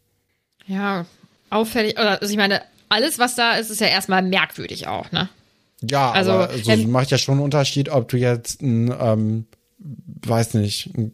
ja, 0.66 1.06
auffällig. 1.50 1.94
Oder, 1.94 2.20
also 2.20 2.30
ich 2.30 2.36
meine, 2.38 2.62
alles, 2.88 3.18
was 3.18 3.34
da 3.34 3.54
ist, 3.54 3.70
ist 3.70 3.80
ja 3.80 3.86
erstmal 3.86 4.22
merkwürdig 4.22 4.86
auch, 4.88 5.10
ne? 5.12 5.28
Ja, 5.82 6.10
Also, 6.12 6.32
aber 6.32 6.50
so 6.58 6.70
ähm, 6.70 6.90
macht 6.90 7.10
ja 7.10 7.18
schon 7.18 7.34
einen 7.34 7.44
Unterschied, 7.44 7.88
ob 7.88 8.08
du 8.08 8.16
jetzt 8.16 8.62
ein, 8.62 8.94
ähm, 8.98 9.46
weiß 9.78 10.54
nicht, 10.54 10.90
ein 10.96 11.12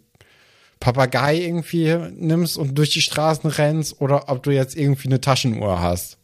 Papagei 0.80 1.38
irgendwie 1.38 1.96
nimmst 2.16 2.56
und 2.56 2.76
durch 2.76 2.90
die 2.90 3.00
Straßen 3.00 3.50
rennst 3.50 4.00
oder 4.00 4.28
ob 4.28 4.42
du 4.42 4.50
jetzt 4.50 4.76
irgendwie 4.76 5.08
eine 5.08 5.20
Taschenuhr 5.20 5.80
hast. 5.80 6.18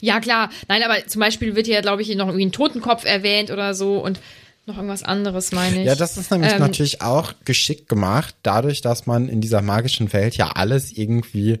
Ja, 0.00 0.20
klar. 0.20 0.50
Nein, 0.68 0.82
aber 0.82 1.06
zum 1.06 1.20
Beispiel 1.20 1.56
wird 1.56 1.66
hier, 1.66 1.80
glaube 1.80 2.02
ich, 2.02 2.14
noch 2.14 2.26
irgendwie 2.26 2.46
ein 2.46 2.52
Totenkopf 2.52 3.04
erwähnt 3.04 3.50
oder 3.50 3.74
so 3.74 3.98
und 3.98 4.20
noch 4.66 4.76
irgendwas 4.76 5.02
anderes, 5.02 5.50
meine 5.52 5.80
ich. 5.80 5.86
Ja, 5.86 5.94
das 5.94 6.18
ist 6.18 6.30
nämlich 6.30 6.52
Ähm, 6.52 6.60
natürlich 6.60 7.00
auch 7.00 7.32
geschickt 7.44 7.88
gemacht, 7.88 8.36
dadurch, 8.42 8.82
dass 8.82 9.06
man 9.06 9.28
in 9.28 9.40
dieser 9.40 9.62
magischen 9.62 10.12
Welt 10.12 10.36
ja 10.36 10.50
alles 10.50 10.92
irgendwie 10.92 11.60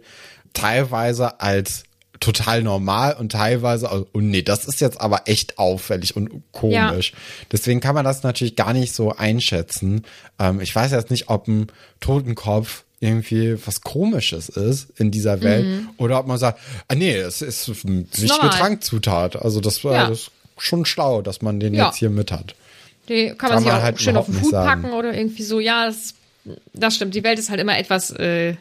teilweise 0.52 1.40
als 1.40 1.84
total 2.20 2.62
normal 2.62 3.14
und 3.18 3.32
teilweise, 3.32 3.88
und 4.12 4.30
nee, 4.30 4.42
das 4.42 4.64
ist 4.66 4.80
jetzt 4.80 5.00
aber 5.00 5.22
echt 5.26 5.58
auffällig 5.58 6.16
und 6.16 6.42
komisch. 6.52 7.12
Deswegen 7.52 7.80
kann 7.80 7.94
man 7.94 8.04
das 8.04 8.22
natürlich 8.22 8.56
gar 8.56 8.72
nicht 8.72 8.94
so 8.94 9.12
einschätzen. 9.14 10.04
Ähm, 10.38 10.60
ich 10.60 10.74
weiß 10.74 10.90
jetzt 10.92 11.10
nicht, 11.10 11.28
ob 11.28 11.46
ein 11.48 11.68
Totenkopf 12.00 12.84
irgendwie 13.00 13.56
was 13.64 13.80
Komisches 13.82 14.48
ist 14.48 14.88
in 14.98 15.10
dieser 15.12 15.40
Welt 15.42 15.84
oder 15.98 16.18
ob 16.18 16.26
man 16.26 16.36
sagt, 16.38 16.58
ah 16.88 16.94
nee, 16.96 17.14
es 17.16 17.42
ist 17.42 17.68
eine 17.86 18.04
wichtige 18.12 18.46
Mhm. 18.46 18.50
Trankzutat. 18.50 19.36
Also 19.36 19.60
das 19.60 19.84
war 19.84 19.92
Ja. 19.94 20.08
das 20.08 20.18
ist 20.22 20.30
schon 20.58 20.84
schlau, 20.84 21.22
dass 21.22 21.40
man 21.40 21.60
den 21.60 21.74
Ja. 21.74 21.86
jetzt 21.86 21.96
hier 21.98 22.10
mit 22.10 22.32
hat. 22.32 22.56
Die 23.08 23.28
kann 23.28 23.36
man 23.36 23.38
Kann 23.50 23.58
sich 23.58 23.66
man 23.68 23.76
auch 23.78 23.82
halt 23.84 24.00
schön 24.00 24.16
auf 24.16 24.26
den 24.26 24.34
nicht 24.34 24.44
Hut 24.46 24.52
packen 24.52 24.90
oder 24.92 25.14
irgendwie 25.14 25.44
so. 25.44 25.60
Ja, 25.60 25.86
das, 25.86 26.14
das 26.74 26.96
stimmt. 26.96 27.14
Die 27.14 27.22
Welt 27.22 27.38
ist 27.38 27.50
halt 27.50 27.60
immer 27.60 27.78
etwas 27.78 28.10
äh, 28.10 28.56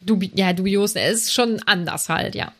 dubi 0.00 0.30
ja, 0.34 0.52
dubios. 0.52 0.94
Es 0.94 1.24
ist 1.24 1.32
schon 1.34 1.60
anders 1.66 2.08
halt, 2.08 2.34
ja. 2.34 2.52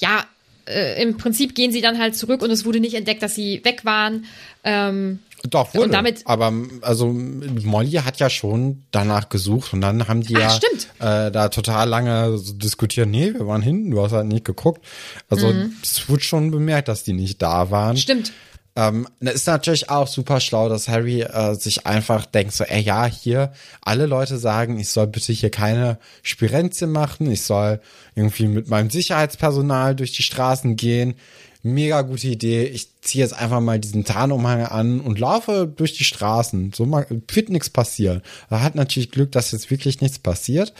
Ja, 0.00 0.24
äh, 0.66 1.02
im 1.02 1.16
Prinzip 1.16 1.54
gehen 1.54 1.72
sie 1.72 1.80
dann 1.80 1.98
halt 1.98 2.16
zurück 2.16 2.42
und 2.42 2.50
es 2.50 2.64
wurde 2.64 2.80
nicht 2.80 2.94
entdeckt, 2.94 3.22
dass 3.22 3.34
sie 3.34 3.60
weg 3.64 3.84
waren. 3.84 4.24
Ähm, 4.64 5.18
Doch, 5.50 5.74
wurde. 5.74 5.84
Und 5.86 5.92
damit- 5.92 6.22
aber 6.24 6.52
also 6.80 7.12
Molly 7.12 7.92
hat 7.92 8.18
ja 8.18 8.30
schon 8.30 8.82
danach 8.90 9.28
gesucht 9.28 9.72
und 9.74 9.82
dann 9.82 10.08
haben 10.08 10.22
die 10.22 10.36
Ach, 10.36 10.40
ja 10.40 10.50
stimmt. 10.50 10.88
Äh, 11.00 11.30
da 11.30 11.48
total 11.48 11.88
lange 11.88 12.38
so 12.38 12.54
diskutiert, 12.54 13.08
nee, 13.08 13.34
wir 13.34 13.46
waren 13.46 13.60
hinten, 13.62 13.90
du 13.90 14.02
hast 14.02 14.12
halt 14.12 14.26
nicht 14.26 14.44
geguckt. 14.46 14.82
Also 15.28 15.52
es 15.82 16.08
wurde 16.08 16.22
schon 16.22 16.50
bemerkt, 16.50 16.88
dass 16.88 17.04
die 17.04 17.12
nicht 17.12 17.42
da 17.42 17.70
waren. 17.70 17.94
Mhm. 17.94 18.00
stimmt. 18.00 18.32
Ähm, 18.76 19.06
ist 19.20 19.46
natürlich 19.46 19.88
auch 19.88 20.08
super 20.08 20.40
schlau, 20.40 20.68
dass 20.68 20.88
Harry 20.88 21.22
äh, 21.22 21.54
sich 21.54 21.86
einfach 21.86 22.26
denkt, 22.26 22.54
so, 22.54 22.64
ey, 22.64 22.82
ja, 22.82 23.06
hier, 23.06 23.52
alle 23.82 24.06
Leute 24.06 24.36
sagen, 24.36 24.80
ich 24.80 24.88
soll 24.88 25.06
bitte 25.06 25.32
hier 25.32 25.50
keine 25.50 25.98
Spirenzien 26.22 26.90
machen, 26.90 27.30
ich 27.30 27.42
soll 27.42 27.80
irgendwie 28.16 28.48
mit 28.48 28.68
meinem 28.68 28.90
Sicherheitspersonal 28.90 29.94
durch 29.94 30.12
die 30.12 30.24
Straßen 30.24 30.74
gehen. 30.74 31.14
Mega 31.62 32.02
gute 32.02 32.26
Idee. 32.26 32.64
Ich 32.64 33.00
ziehe 33.00 33.24
jetzt 33.24 33.32
einfach 33.32 33.60
mal 33.60 33.78
diesen 33.78 34.04
Tarnumhang 34.04 34.66
an 34.66 35.00
und 35.00 35.18
laufe 35.18 35.66
durch 35.66 35.94
die 35.94 36.04
Straßen. 36.04 36.72
So 36.74 36.84
mal, 36.84 37.06
wird 37.08 37.48
nichts 37.48 37.70
passieren. 37.70 38.22
Er 38.50 38.62
hat 38.62 38.74
natürlich 38.74 39.10
Glück, 39.10 39.32
dass 39.32 39.52
jetzt 39.52 39.70
wirklich 39.70 40.02
nichts 40.02 40.18
passiert, 40.18 40.74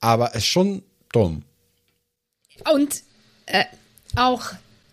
aber 0.00 0.34
ist 0.34 0.46
schon 0.46 0.82
dumm. 1.12 1.42
Und 2.72 3.02
äh, 3.46 3.64
auch 4.16 4.52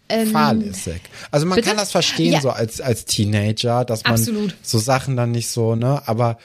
ähm, 0.09 0.27
fahrlässig. 0.31 1.01
Also 1.31 1.45
man 1.45 1.55
bitte? 1.57 1.69
kann 1.69 1.77
das 1.77 1.91
verstehen 1.91 2.33
Ja. 2.33 2.41
so 2.41 2.49
als 2.49 2.81
als 2.81 3.05
Teenager, 3.05 3.85
dass 3.85 4.03
man 4.03 4.13
Absolut. 4.13 4.55
so 4.61 4.79
Sachen 4.79 5.15
dann 5.15 5.31
nicht 5.31 5.49
so, 5.49 5.75
ne, 5.75 6.01
aber 6.07 6.37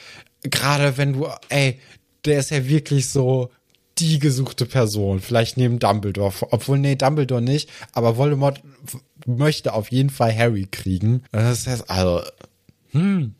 gerade 0.42 0.96
wenn 0.96 1.12
du 1.14 1.28
ey, 1.48 1.78
der 2.24 2.38
ist 2.40 2.50
ja 2.50 2.66
wirklich 2.66 3.08
so 3.08 3.50
die 3.98 4.18
gesuchte 4.18 4.64
Person, 4.66 5.20
vielleicht 5.20 5.56
neben 5.56 5.78
Dumbledore, 5.78 6.32
obwohl 6.50 6.78
nee, 6.78 6.96
Dumbledore 6.96 7.42
nicht, 7.42 7.68
aber 7.92 8.16
Voldemort 8.16 8.62
möchte 9.26 9.74
auf 9.74 9.90
jeden 9.92 10.10
Fall 10.10 10.34
Harry 10.36 10.66
kriegen. 10.70 11.22
Das 11.30 11.66
heißt 11.66 11.88
also 11.90 12.22
hm, 12.92 13.34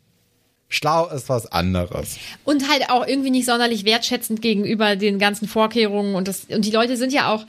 schlau 0.73 1.07
ist 1.09 1.29
was 1.29 1.45
anderes. 1.51 2.17
Und 2.43 2.69
halt 2.69 2.89
auch 2.89 3.05
irgendwie 3.07 3.29
nicht 3.29 3.45
sonderlich 3.45 3.85
wertschätzend 3.85 4.41
gegenüber 4.41 4.95
den 4.95 5.19
ganzen 5.19 5.47
Vorkehrungen 5.47 6.15
und 6.15 6.27
das 6.27 6.45
und 6.49 6.65
die 6.65 6.71
Leute 6.71 6.97
sind 6.97 7.13
ja 7.13 7.31
auch 7.33 7.45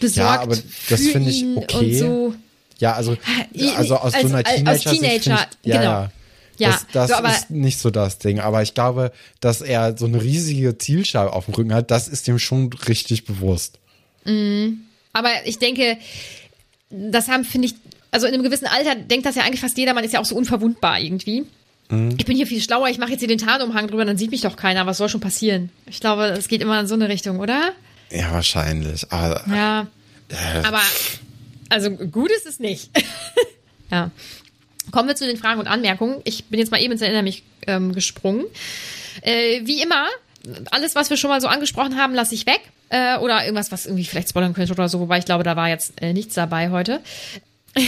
besorgt 0.00 0.16
Ja, 0.36 0.40
aber 0.42 0.56
das 0.90 1.00
finde 1.00 1.30
ich 1.30 1.44
okay. 1.56 1.76
und 1.78 1.94
so. 1.98 2.34
Ja, 2.78 2.92
also 2.92 3.16
I- 3.54 3.70
also 3.76 3.96
aus 3.96 4.12
als- 4.12 4.22
so 4.22 4.28
einer 4.34 4.46
als 4.46 4.82
Teenager, 4.84 4.90
Teenager, 4.90 5.46
ja, 5.64 5.76
genau. 5.78 5.90
ja. 5.90 6.10
Ja, 6.58 6.70
das, 6.70 6.86
das 6.92 7.08
so, 7.10 7.14
aber- 7.16 7.30
ist 7.30 7.50
nicht 7.50 7.78
so 7.78 7.90
das 7.90 8.18
Ding. 8.18 8.40
Aber 8.40 8.62
ich 8.62 8.72
glaube, 8.72 9.12
dass 9.40 9.60
er 9.60 9.96
so 9.98 10.06
eine 10.06 10.22
riesige 10.22 10.78
Zielscheibe 10.78 11.32
auf 11.34 11.44
dem 11.46 11.54
Rücken 11.54 11.74
hat, 11.74 11.90
das 11.90 12.08
ist 12.08 12.26
dem 12.26 12.38
schon 12.38 12.70
richtig 12.88 13.24
bewusst. 13.26 13.78
Aber 15.12 15.30
ich 15.44 15.58
denke, 15.58 15.98
das 16.90 17.28
haben, 17.28 17.44
finde 17.44 17.68
ich, 17.68 17.74
also 18.10 18.26
in 18.26 18.34
einem 18.34 18.42
gewissen 18.42 18.66
Alter 18.66 18.94
denkt 18.94 19.26
das 19.26 19.34
ja 19.36 19.42
eigentlich 19.42 19.60
fast 19.60 19.76
jeder, 19.78 19.92
man 19.94 20.04
ist 20.04 20.12
ja 20.14 20.20
auch 20.20 20.24
so 20.24 20.34
unverwundbar 20.36 20.98
irgendwie. 21.00 21.44
Mhm. 21.88 22.14
Ich 22.18 22.24
bin 22.26 22.36
hier 22.36 22.46
viel 22.46 22.60
schlauer, 22.60 22.88
ich 22.88 22.98
mache 22.98 23.10
jetzt 23.12 23.20
hier 23.20 23.28
den 23.28 23.38
Tarnumhang 23.38 23.86
drüber, 23.88 24.04
dann 24.04 24.16
sieht 24.18 24.30
mich 24.30 24.40
doch 24.40 24.56
keiner, 24.56 24.86
was 24.86 24.98
soll 24.98 25.08
schon 25.08 25.20
passieren? 25.20 25.70
Ich 25.86 26.00
glaube, 26.00 26.24
es 26.26 26.48
geht 26.48 26.60
immer 26.62 26.80
in 26.80 26.86
so 26.86 26.94
eine 26.94 27.08
Richtung, 27.08 27.38
oder? 27.40 27.72
Ja, 28.10 28.32
wahrscheinlich. 28.32 29.10
Aber, 29.12 29.42
Ja. 29.48 29.86
äh, 30.28 30.62
Aber, 30.64 30.80
also 31.68 31.90
gut 31.90 32.30
ist 32.30 32.46
es 32.46 32.58
nicht. 32.60 32.90
ja. 33.90 34.10
Kommen 34.92 35.08
wir 35.08 35.16
zu 35.16 35.26
den 35.26 35.36
Fragen 35.36 35.58
und 35.60 35.66
Anmerkungen. 35.66 36.20
Ich 36.24 36.44
bin 36.44 36.60
jetzt 36.60 36.70
mal 36.70 36.80
eben 36.80 36.92
ins 36.92 37.02
Erinner 37.02 37.22
mich 37.22 37.42
ähm, 37.66 37.92
gesprungen. 37.92 38.44
Äh, 39.22 39.62
wie 39.64 39.82
immer, 39.82 40.06
alles, 40.70 40.94
was 40.94 41.10
wir 41.10 41.16
schon 41.16 41.30
mal 41.30 41.40
so 41.40 41.48
angesprochen 41.48 41.96
haben, 41.96 42.14
lasse 42.14 42.34
ich 42.34 42.46
weg. 42.46 42.60
Äh, 42.88 43.18
oder 43.18 43.42
irgendwas, 43.44 43.72
was 43.72 43.86
irgendwie 43.86 44.04
vielleicht 44.04 44.28
spoilern 44.28 44.54
könnte 44.54 44.72
oder 44.72 44.88
so, 44.88 45.00
wobei 45.00 45.18
ich 45.18 45.24
glaube, 45.24 45.42
da 45.42 45.56
war 45.56 45.68
jetzt 45.68 46.00
äh, 46.00 46.12
nichts 46.12 46.34
dabei 46.34 46.70
heute. 46.70 47.00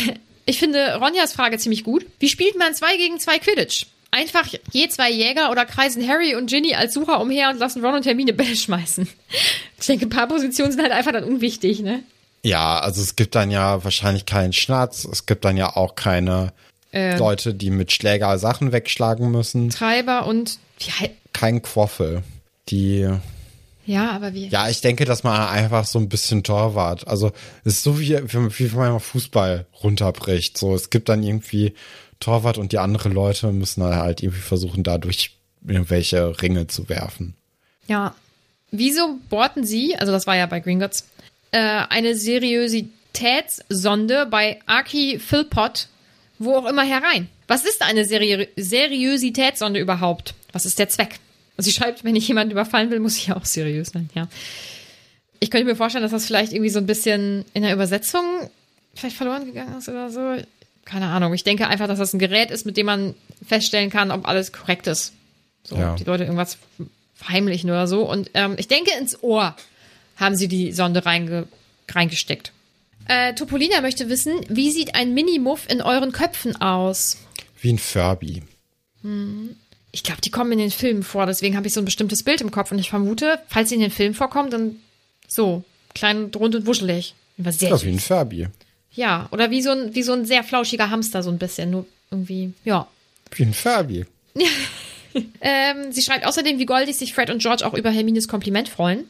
Ich 0.49 0.59
finde 0.59 0.96
Ronjas 0.96 1.34
Frage 1.34 1.59
ziemlich 1.59 1.84
gut. 1.84 2.07
Wie 2.20 2.28
spielt 2.30 2.59
man 2.59 2.74
zwei 2.74 2.96
gegen 2.96 3.20
zwei 3.20 3.38
Quidditch? 3.38 3.84
Einfach 4.11 4.46
je 4.72 4.88
zwei 4.88 5.11
Jäger 5.11 5.51
oder 5.51 5.66
kreisen 5.66 6.09
Harry 6.09 6.34
und 6.34 6.49
Ginny 6.49 6.74
als 6.74 6.94
Sucher 6.94 7.20
umher 7.20 7.51
und 7.51 7.59
lassen 7.59 7.84
Ron 7.84 7.96
und 7.96 8.07
Hermine 8.07 8.32
Bälle 8.32 8.57
schmeißen. 8.57 9.07
Ich 9.78 9.86
denke, 9.86 10.07
ein 10.07 10.11
paar 10.11 10.26
Positionen 10.26 10.72
sind 10.72 10.80
halt 10.80 10.92
einfach 10.92 11.12
dann 11.12 11.24
unwichtig, 11.24 11.80
ne? 11.80 12.03
ja, 12.42 12.78
also 12.78 13.03
es 13.03 13.14
gibt 13.14 13.34
dann 13.34 13.51
ja 13.51 13.84
wahrscheinlich 13.84 14.24
keinen 14.24 14.55
Schnatz. 14.55 15.05
Es 15.05 15.26
gibt 15.26 15.44
dann 15.44 15.59
ja 15.59 15.76
auch 15.76 15.94
keine 15.96 16.53
Äh. 16.92 17.18
Leute, 17.18 17.53
die 17.53 17.68
mit 17.68 17.92
Schläger 17.92 18.38
Sachen 18.38 18.72
wegschlagen 18.72 19.30
müssen. 19.30 19.68
Treiber 19.68 20.24
und 20.26 20.59
wie 20.78 21.11
Kein 21.34 21.61
Quaffel. 21.61 22.22
Die, 22.70 23.07
ja, 23.89 24.11
aber 24.11 24.34
wie? 24.34 24.49
ja, 24.49 24.68
ich 24.68 24.82
denke, 24.82 25.07
dass 25.07 25.24
man 25.24 25.49
einfach 25.49 25.86
so 25.86 25.99
ein 25.99 26.11
bisschen 26.11 26.45
Torwart. 26.45 27.09
Also 27.09 27.32
es 27.64 27.76
ist 27.76 27.84
so 27.84 27.99
wie, 27.99 28.11
wie, 28.11 28.72
wenn 28.72 28.78
man 28.78 29.01
Fußball 29.01 29.64
runterbricht. 29.82 30.59
So, 30.59 30.74
es 30.74 30.91
gibt 30.91 31.09
dann 31.09 31.22
irgendwie 31.22 31.72
Torwart 32.20 32.59
und 32.59 32.72
die 32.72 32.78
anderen 32.78 33.12
Leute 33.12 33.51
müssen 33.51 33.80
dann 33.80 33.97
halt 33.97 34.22
irgendwie 34.22 34.43
versuchen, 34.43 34.82
dadurch 34.82 35.39
irgendwelche 35.66 36.43
Ringe 36.43 36.66
zu 36.66 36.91
werfen. 36.91 37.32
Ja. 37.86 38.14
Wieso 38.70 39.18
bohrten 39.30 39.64
Sie, 39.64 39.97
also 39.97 40.12
das 40.12 40.26
war 40.26 40.36
ja 40.36 40.45
bei 40.45 40.61
Gringotts, 40.61 41.09
äh, 41.53 41.84
eine 41.89 42.14
Seriositätssonde 42.14 44.26
bei 44.26 44.61
Archie 44.66 45.18
Philpott, 45.18 45.89
wo 46.39 46.57
auch 46.57 46.66
immer 46.66 46.84
herein? 46.84 47.30
Was 47.47 47.64
ist 47.64 47.80
eine 47.80 48.05
Seri 48.05 48.49
Seriositätssonde 48.57 49.80
überhaupt? 49.80 50.34
Was 50.53 50.66
ist 50.66 50.78
der 50.78 50.91
Zweck? 50.91 51.20
Und 51.59 51.64
sie 51.64 51.72
schreibt, 51.72 52.04
wenn 52.04 52.16
ich 52.16 52.26
jemanden 52.26 52.52
überfallen 52.52 52.90
will, 52.90 53.00
muss 53.00 53.16
ich 53.18 53.26
ja 53.26 53.36
auch 53.36 53.44
seriös 53.44 53.88
sein, 53.88 54.09
ja. 54.14 54.28
Ich 55.40 55.50
könnte 55.50 55.66
mir 55.66 55.76
vorstellen, 55.76 56.02
dass 56.02 56.12
das 56.12 56.24
vielleicht 56.24 56.52
irgendwie 56.52 56.70
so 56.70 56.78
ein 56.78 56.86
bisschen 56.86 57.44
in 57.52 57.62
der 57.62 57.72
Übersetzung 57.74 58.22
vielleicht 58.94 59.16
verloren 59.16 59.44
gegangen 59.44 59.76
ist 59.78 59.88
oder 59.88 60.11
so. 60.11 60.36
Keine 60.84 61.06
Ahnung. 61.09 61.34
Ich 61.34 61.44
denke 61.44 61.66
einfach, 61.68 61.86
dass 61.86 61.98
das 61.98 62.12
ein 62.14 62.18
Gerät 62.18 62.50
ist, 62.50 62.64
mit 62.64 62.76
dem 62.76 62.86
man 62.86 63.14
feststellen 63.46 63.90
kann, 63.90 64.11
ob 64.11 64.26
alles 64.26 64.52
korrekt 64.52 64.86
ist. 64.86 65.12
So, 65.64 65.76
Ja. 65.76 65.90
ob 65.92 65.96
die 65.98 66.04
Leute 66.04 66.24
irgendwas 66.24 66.59
verheimlichen 67.14 67.68
oder 67.70 67.86
so. 67.86 68.09
Und 68.09 68.30
ähm, 68.34 68.54
ich 68.56 68.68
denke, 68.68 68.90
ins 68.98 69.22
Ohr 69.22 69.54
haben 70.16 70.34
sie 70.36 70.48
die 70.48 70.72
Sonde 70.72 71.04
reinge 71.04 71.46
reingesteckt. 71.90 72.52
Äh, 73.06 73.34
Topolina 73.34 73.80
möchte 73.80 74.09
wissen, 74.09 74.34
wie 74.48 74.70
sieht 74.70 74.94
ein 74.94 75.12
Minimuff 75.14 75.66
in 75.70 75.82
euren 75.82 76.12
Köpfen 76.12 76.56
aus? 76.61 77.16
Wie 77.61 77.72
ein 77.72 77.78
Furby. 77.78 78.42
Ich 79.91 80.03
glaube, 80.03 80.20
die 80.20 80.30
kommen 80.30 80.53
in 80.53 80.59
den 80.59 80.70
Filmen 80.70 81.03
vor, 81.03 81.26
deswegen 81.26 81.57
habe 81.57 81.66
ich 81.66 81.72
so 81.72 81.80
ein 81.80 81.86
bestimmtes 81.86 82.22
Bild 82.22 82.41
im 82.41 82.51
Kopf 82.51 82.70
und 82.72 82.78
ich 82.78 82.91
vermute, 82.91 83.39
falls 83.49 83.70
sie 83.70 83.74
in 83.74 83.80
den 83.80 83.91
Filmen 83.91 84.14
vorkommen, 84.14 84.51
dann 84.51 84.76
so, 85.26 85.64
klein, 85.95 86.24
und 86.24 86.36
rund 86.36 86.55
und 86.55 86.66
wuschelig. 86.66 87.14
War 87.39 87.53
sehr 87.53 87.70
Ja, 87.70 87.82
wie 87.82 87.89
ein. 87.91 87.99
Furby. 87.99 88.49
Ja, 88.93 89.28
oder 89.30 89.51
wie 89.51 89.62
so, 89.62 89.70
ein, 89.70 89.95
wie 89.95 90.03
so 90.03 90.12
ein 90.12 90.26
sehr 90.26 90.43
flauschiger 90.43 90.91
Hamster, 90.91 91.22
so 91.22 91.30
ein 91.30 91.39
bisschen. 91.39 91.70
Nur 91.70 91.86
irgendwie, 92.11 92.53
ja. 92.64 92.89
Wie 93.32 93.45
ein 93.45 93.55
Furby. 93.55 94.05
Ähm, 95.41 95.91
sie 95.91 96.03
schreibt 96.03 96.26
außerdem, 96.26 96.59
wie 96.59 96.66
goldig 96.66 96.97
sich 96.97 97.14
Fred 97.14 97.30
und 97.30 97.43
George 97.43 97.66
auch 97.66 97.74
über 97.74 97.91
Hermines 97.91 98.28
Kompliment 98.28 98.68
freuen. 98.68 99.05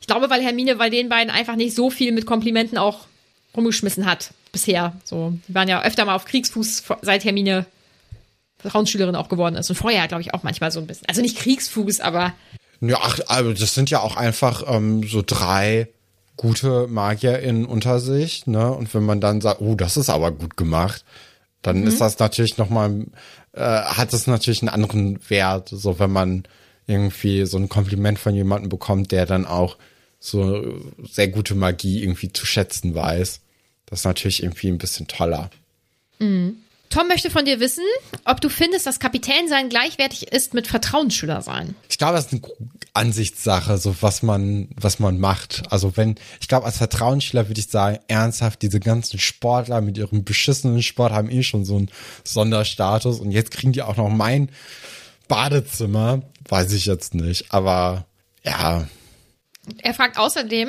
Ich 0.00 0.06
glaube, 0.06 0.28
weil 0.28 0.42
Hermine 0.42 0.76
bei 0.76 0.90
den 0.90 1.08
beiden 1.08 1.30
einfach 1.30 1.56
nicht 1.56 1.74
so 1.74 1.90
viel 1.90 2.12
mit 2.12 2.26
Komplimenten 2.26 2.76
auch 2.76 3.06
rumgeschmissen 3.56 4.04
hat 4.04 4.32
bisher. 4.52 5.00
So, 5.04 5.32
die 5.48 5.54
waren 5.54 5.68
ja 5.68 5.82
öfter 5.82 6.04
mal 6.04 6.16
auf 6.16 6.24
Kriegsfuß, 6.26 6.82
seit 7.02 7.24
Hermine 7.24 7.66
Frauenschülerin 8.70 9.16
auch 9.16 9.28
geworden 9.28 9.56
ist. 9.56 9.70
Und 9.70 9.76
vorher, 9.76 10.06
glaube 10.08 10.22
ich, 10.22 10.34
auch 10.34 10.42
manchmal 10.42 10.70
so 10.70 10.80
ein 10.80 10.86
bisschen. 10.86 11.06
Also 11.08 11.22
nicht 11.22 11.38
Kriegsfuß, 11.38 12.00
aber 12.00 12.32
Ja, 12.80 12.98
ach, 13.00 13.18
also 13.28 13.52
das 13.52 13.74
sind 13.74 13.90
ja 13.90 14.00
auch 14.00 14.16
einfach 14.16 14.64
ähm, 14.66 15.06
so 15.06 15.22
drei 15.26 15.88
gute 16.36 16.88
MagierInnen 16.88 17.64
unter 17.64 18.00
sich, 18.00 18.46
ne? 18.46 18.72
Und 18.72 18.92
wenn 18.94 19.04
man 19.04 19.20
dann 19.20 19.40
sagt, 19.40 19.60
oh, 19.60 19.74
das 19.74 19.96
ist 19.96 20.10
aber 20.10 20.32
gut 20.32 20.56
gemacht, 20.56 21.04
dann 21.62 21.86
ist 21.86 22.00
das 22.00 22.18
natürlich 22.18 22.58
nochmal, 22.58 23.06
äh, 23.52 23.60
hat 23.60 24.12
das 24.12 24.26
natürlich 24.26 24.60
einen 24.62 24.68
anderen 24.68 25.18
Wert, 25.30 25.70
so 25.70 25.98
wenn 25.98 26.10
man 26.10 26.44
irgendwie 26.86 27.46
so 27.46 27.56
ein 27.56 27.68
Kompliment 27.68 28.18
von 28.18 28.34
jemandem 28.34 28.68
bekommt, 28.68 29.12
der 29.12 29.24
dann 29.26 29.46
auch 29.46 29.76
so 30.20 30.82
sehr 31.02 31.28
gute 31.28 31.54
Magie 31.54 32.02
irgendwie 32.02 32.32
zu 32.32 32.46
schätzen 32.46 32.94
weiß. 32.94 33.40
Das 33.86 34.00
ist 34.00 34.04
natürlich 34.04 34.42
irgendwie 34.42 34.68
ein 34.68 34.78
bisschen 34.78 35.06
toller. 35.06 35.50
Tom 36.94 37.08
möchte 37.08 37.28
von 37.28 37.44
dir 37.44 37.58
wissen, 37.58 37.82
ob 38.24 38.40
du 38.40 38.48
findest, 38.48 38.86
dass 38.86 39.00
Kapitän 39.00 39.48
sein 39.48 39.68
gleichwertig 39.68 40.30
ist 40.32 40.54
mit 40.54 40.68
Vertrauensschüler 40.68 41.42
sein. 41.42 41.74
Ich 41.88 41.98
glaube, 41.98 42.14
das 42.14 42.26
ist 42.26 42.32
eine 42.34 42.42
Ansichtssache, 42.92 43.78
so 43.78 43.96
was 44.00 44.22
man, 44.22 44.68
was 44.76 45.00
man 45.00 45.18
macht. 45.18 45.64
Also 45.70 45.96
wenn, 45.96 46.14
ich 46.40 46.46
glaube, 46.46 46.66
als 46.66 46.76
Vertrauensspieler 46.78 47.48
würde 47.48 47.58
ich 47.58 47.68
sagen, 47.68 47.98
ernsthaft, 48.06 48.62
diese 48.62 48.78
ganzen 48.78 49.18
Sportler 49.18 49.80
mit 49.80 49.98
ihrem 49.98 50.22
beschissenen 50.22 50.84
Sport 50.84 51.12
haben 51.12 51.30
eh 51.30 51.42
schon 51.42 51.64
so 51.64 51.76
einen 51.78 51.90
Sonderstatus 52.22 53.18
und 53.18 53.32
jetzt 53.32 53.50
kriegen 53.50 53.72
die 53.72 53.82
auch 53.82 53.96
noch 53.96 54.08
mein 54.08 54.50
Badezimmer. 55.26 56.22
Weiß 56.48 56.70
ich 56.70 56.86
jetzt 56.86 57.14
nicht, 57.14 57.52
aber 57.52 58.06
ja, 58.44 58.86
Er 59.78 59.94
fragt 59.94 60.16
außerdem, 60.16 60.68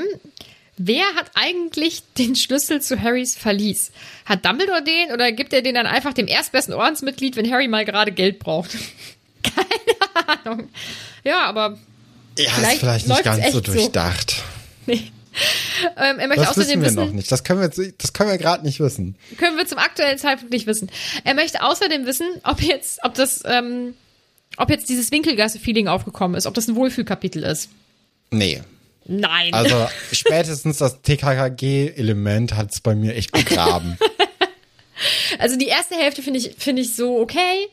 wer 0.77 1.03
hat 1.15 1.31
eigentlich 1.35 2.03
den 2.17 2.35
Schlüssel 2.35 2.81
zu 2.81 3.01
Harrys 3.01 3.35
Verlies? 3.35 3.91
Hat 4.25 4.45
Dumbledore 4.45 4.83
den 4.83 5.11
oder 5.13 5.31
gibt 5.31 5.53
er 5.53 5.61
den 5.61 5.75
dann 5.75 5.87
einfach 5.87 6.13
dem 6.13 6.27
erstbesten 6.27 6.73
Ordensmitglied, 6.73 7.35
wenn 7.35 7.49
Harry 7.51 7.67
mal 7.67 7.85
gerade 7.85 8.11
Geld 8.11 8.39
braucht? 8.39 8.71
Keine 9.43 10.43
Ahnung. 10.45 10.69
Ja, 11.23 11.43
aber 11.45 11.77
ja, 12.37 12.49
Vielleicht 12.51 12.73
ist 12.73 12.79
vielleicht 12.79 13.07
nicht 13.07 13.23
ganz 13.23 13.37
so 13.37 13.43
echt 13.43 13.53
so. 13.53 13.61
durchdacht. 13.61 14.43
nee. 14.85 15.11
Ähm, 15.97 16.19
er 16.19 16.27
möchte 16.29 16.43
Das 16.45 16.55
wissen 16.55 16.61
außerdem 16.61 16.81
wir 16.81 16.87
wissen, 16.87 16.95
noch 16.95 17.11
nicht. 17.11 17.29
Das 17.31 17.43
können 17.43 17.59
wir, 17.59 17.65
jetzt- 17.67 18.01
das 18.01 18.13
können 18.13 18.29
wir 18.31 18.37
gerade 18.37 18.63
nicht 18.65 18.79
wissen. 18.79 19.15
können 19.37 19.57
wir 19.57 19.67
zum 19.67 19.77
aktuellen 19.79 20.17
Zeitpunkt 20.17 20.53
nicht 20.53 20.65
wissen. 20.65 20.89
Er 21.25 21.33
möchte 21.33 21.61
außerdem 21.61 22.05
wissen, 22.05 22.25
ob 22.43 22.61
jetzt, 22.61 22.99
ob 23.03 23.13
das, 23.15 23.41
ähm, 23.45 23.95
ob 24.57 24.69
jetzt 24.69 24.87
dieses 24.87 25.11
Winkelgasse-Feeling 25.11 25.89
aufgekommen 25.89 26.37
ist, 26.37 26.45
ob 26.45 26.53
das 26.53 26.67
ein 26.69 26.75
Wohlfühlkapitel 26.75 27.43
ist. 27.43 27.69
Nee. 28.31 28.61
Nein. 29.05 29.53
Also 29.53 29.87
spätestens 30.11 30.77
das 30.77 31.01
TKKG-Element 31.01 32.55
hat 32.55 32.71
es 32.71 32.79
bei 32.81 32.95
mir 32.95 33.15
echt 33.15 33.31
begraben. 33.31 33.97
Also 35.39 35.57
die 35.57 35.67
erste 35.67 35.95
Hälfte 35.95 36.21
finde 36.23 36.39
ich, 36.39 36.55
finde 36.57 36.81
ich 36.81 36.95
so 36.95 37.19
okay. 37.19 37.67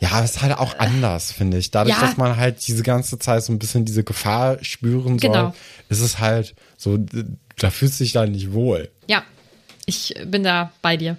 Ja, 0.00 0.10
aber 0.10 0.24
es 0.24 0.32
ist 0.32 0.42
halt 0.42 0.52
auch 0.58 0.78
anders, 0.78 1.32
finde 1.32 1.56
ich. 1.56 1.70
Dadurch, 1.70 1.96
Ja. 1.96 2.02
dass 2.06 2.18
man 2.18 2.36
halt 2.36 2.66
diese 2.66 2.82
ganze 2.82 3.18
Zeit 3.18 3.42
so 3.42 3.52
ein 3.54 3.58
bisschen 3.58 3.86
diese 3.86 4.04
Gefahr 4.04 4.62
spüren 4.62 5.18
soll, 5.18 5.30
Genau. 5.30 5.54
ist 5.88 6.00
es 6.00 6.18
halt 6.18 6.54
so, 6.76 6.98
da 7.58 7.70
fühlst 7.70 7.98
du 7.98 8.04
dich 8.04 8.12
da 8.12 8.26
nicht 8.26 8.52
wohl. 8.52 8.90
Ja, 9.08 9.24
ich 9.86 10.14
bin 10.26 10.44
da 10.44 10.72
bei 10.82 10.98
dir. 10.98 11.16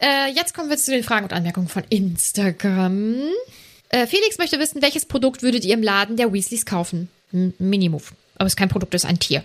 Äh, 0.00 0.32
jetzt 0.34 0.54
kommen 0.54 0.70
wir 0.70 0.78
zu 0.78 0.90
den 0.90 1.04
Fragen 1.04 1.24
und 1.26 1.34
Anmerkungen 1.34 1.68
von 1.68 1.84
Instagram. 1.90 3.16
Äh, 3.90 4.06
Felix 4.06 4.38
möchte 4.38 4.58
wissen, 4.58 4.80
welches 4.80 5.04
Produkt 5.04 5.42
würdet 5.42 5.66
ihr 5.66 5.74
im 5.74 5.82
Laden 5.82 6.16
der 6.16 6.32
Weasleys 6.32 6.64
kaufen? 6.64 7.08
M 7.32 7.52
Minimove. 7.58 8.12
Aber 8.36 8.46
es 8.46 8.52
ist 8.52 8.56
kein 8.56 8.68
Produkt, 8.68 8.94
es 8.94 9.04
ist 9.04 9.08
ein 9.10 9.18
Tier. 9.18 9.44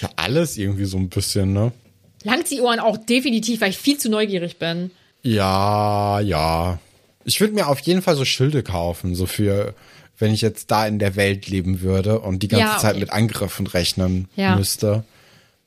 Ja, 0.00 0.10
alles 0.16 0.56
irgendwie 0.56 0.84
so 0.84 0.96
ein 0.96 1.08
bisschen, 1.08 1.52
ne? 1.52 1.72
Langt 2.22 2.50
die 2.50 2.60
Ohren 2.60 2.80
auch 2.80 2.96
definitiv, 2.96 3.60
weil 3.60 3.70
ich 3.70 3.78
viel 3.78 3.98
zu 3.98 4.08
neugierig 4.08 4.58
bin. 4.58 4.90
Ja, 5.22 6.20
ja. 6.20 6.78
Ich 7.24 7.40
würde 7.40 7.54
mir 7.54 7.66
auf 7.68 7.80
jeden 7.80 8.02
Fall 8.02 8.16
so 8.16 8.24
Schilde 8.24 8.62
kaufen, 8.62 9.14
so 9.14 9.26
für, 9.26 9.74
wenn 10.18 10.32
ich 10.32 10.40
jetzt 10.40 10.70
da 10.70 10.86
in 10.86 10.98
der 10.98 11.16
Welt 11.16 11.48
leben 11.48 11.80
würde 11.80 12.20
und 12.20 12.42
die 12.42 12.48
ganze 12.48 12.66
Ja, 12.66 12.78
Zeit 12.78 12.92
okay. 12.92 13.00
mit 13.00 13.12
Angriffen 13.12 13.66
rechnen 13.66 14.28
Ja. 14.36 14.56
müsste, 14.56 15.04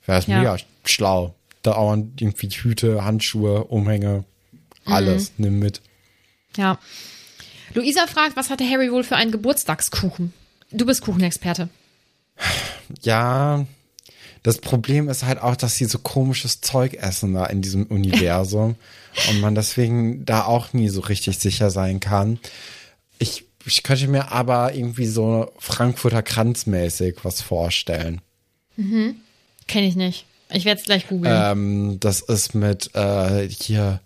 wäre 0.06 0.18
es 0.18 0.26
Ja. 0.26 0.38
mega 0.38 0.56
schlau. 0.84 1.34
Dauernd 1.62 2.20
irgendwie 2.20 2.48
Hüte, 2.48 3.04
Handschuhe, 3.04 3.64
Umhänge, 3.64 4.24
Mhm. 4.86 4.92
alles, 4.92 5.32
nimm 5.38 5.58
mit. 5.58 5.80
Ja. 6.56 6.78
Luisa 7.74 8.06
fragt, 8.06 8.36
was 8.36 8.50
hatte 8.50 8.68
Harry 8.68 8.90
wohl 8.90 9.04
für 9.04 9.16
einen 9.16 9.30
Geburtstagskuchen? 9.30 10.32
Du 10.72 10.84
bist 10.86 11.02
Kuchenexperte. 11.02 11.68
Ja, 13.02 13.66
das 14.42 14.58
Problem 14.58 15.08
ist 15.08 15.24
halt 15.24 15.40
auch, 15.40 15.56
dass 15.56 15.76
sie 15.76 15.84
so 15.84 15.98
komisches 15.98 16.60
Zeug 16.60 16.94
essen 16.94 17.34
da 17.34 17.46
in 17.46 17.62
diesem 17.62 17.86
Universum 17.86 18.76
und 19.30 19.40
man 19.40 19.54
deswegen 19.54 20.24
da 20.24 20.44
auch 20.44 20.72
nie 20.72 20.88
so 20.88 21.00
richtig 21.00 21.38
sicher 21.38 21.70
sein 21.70 22.00
kann. 22.00 22.38
Ich, 23.18 23.44
ich 23.64 23.82
könnte 23.82 24.08
mir 24.08 24.32
aber 24.32 24.74
irgendwie 24.74 25.06
so 25.06 25.52
Frankfurter 25.58 26.22
Kranzmäßig 26.22 27.16
was 27.22 27.40
vorstellen. 27.40 28.20
Kenne 29.68 29.86
ich 29.86 29.96
nicht. 29.96 30.26
Ich 30.50 30.64
werde 30.64 30.80
es 30.80 30.86
gleich 30.86 31.08
googeln. 31.08 31.34
Ähm, 31.34 32.00
das 32.00 32.20
ist 32.20 32.54
mit 32.54 32.94
äh, 32.94 33.48
hier, 33.48 34.00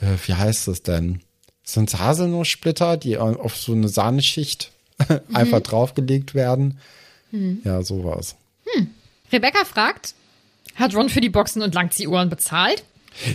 äh, 0.00 0.16
wie 0.26 0.34
heißt 0.34 0.68
es 0.68 0.82
denn? 0.82 1.20
Sind 1.62 1.92
es 1.92 1.98
Haselnusssplitter, 1.98 2.96
die 2.96 3.18
auf 3.18 3.56
so 3.56 3.72
eine 3.72 3.88
Sahneschicht 3.88 4.72
einfach 5.32 5.60
draufgelegt 5.60 6.34
werden? 6.34 6.78
Ja, 7.64 7.82
sowas. 7.82 8.36
Rebecca 9.32 9.64
fragt, 9.64 10.14
hat 10.76 10.94
Ron 10.94 11.08
für 11.08 11.20
die 11.20 11.28
Boxen 11.28 11.62
und 11.62 11.74
Langziehuhren 11.74 12.30
bezahlt? 12.30 12.84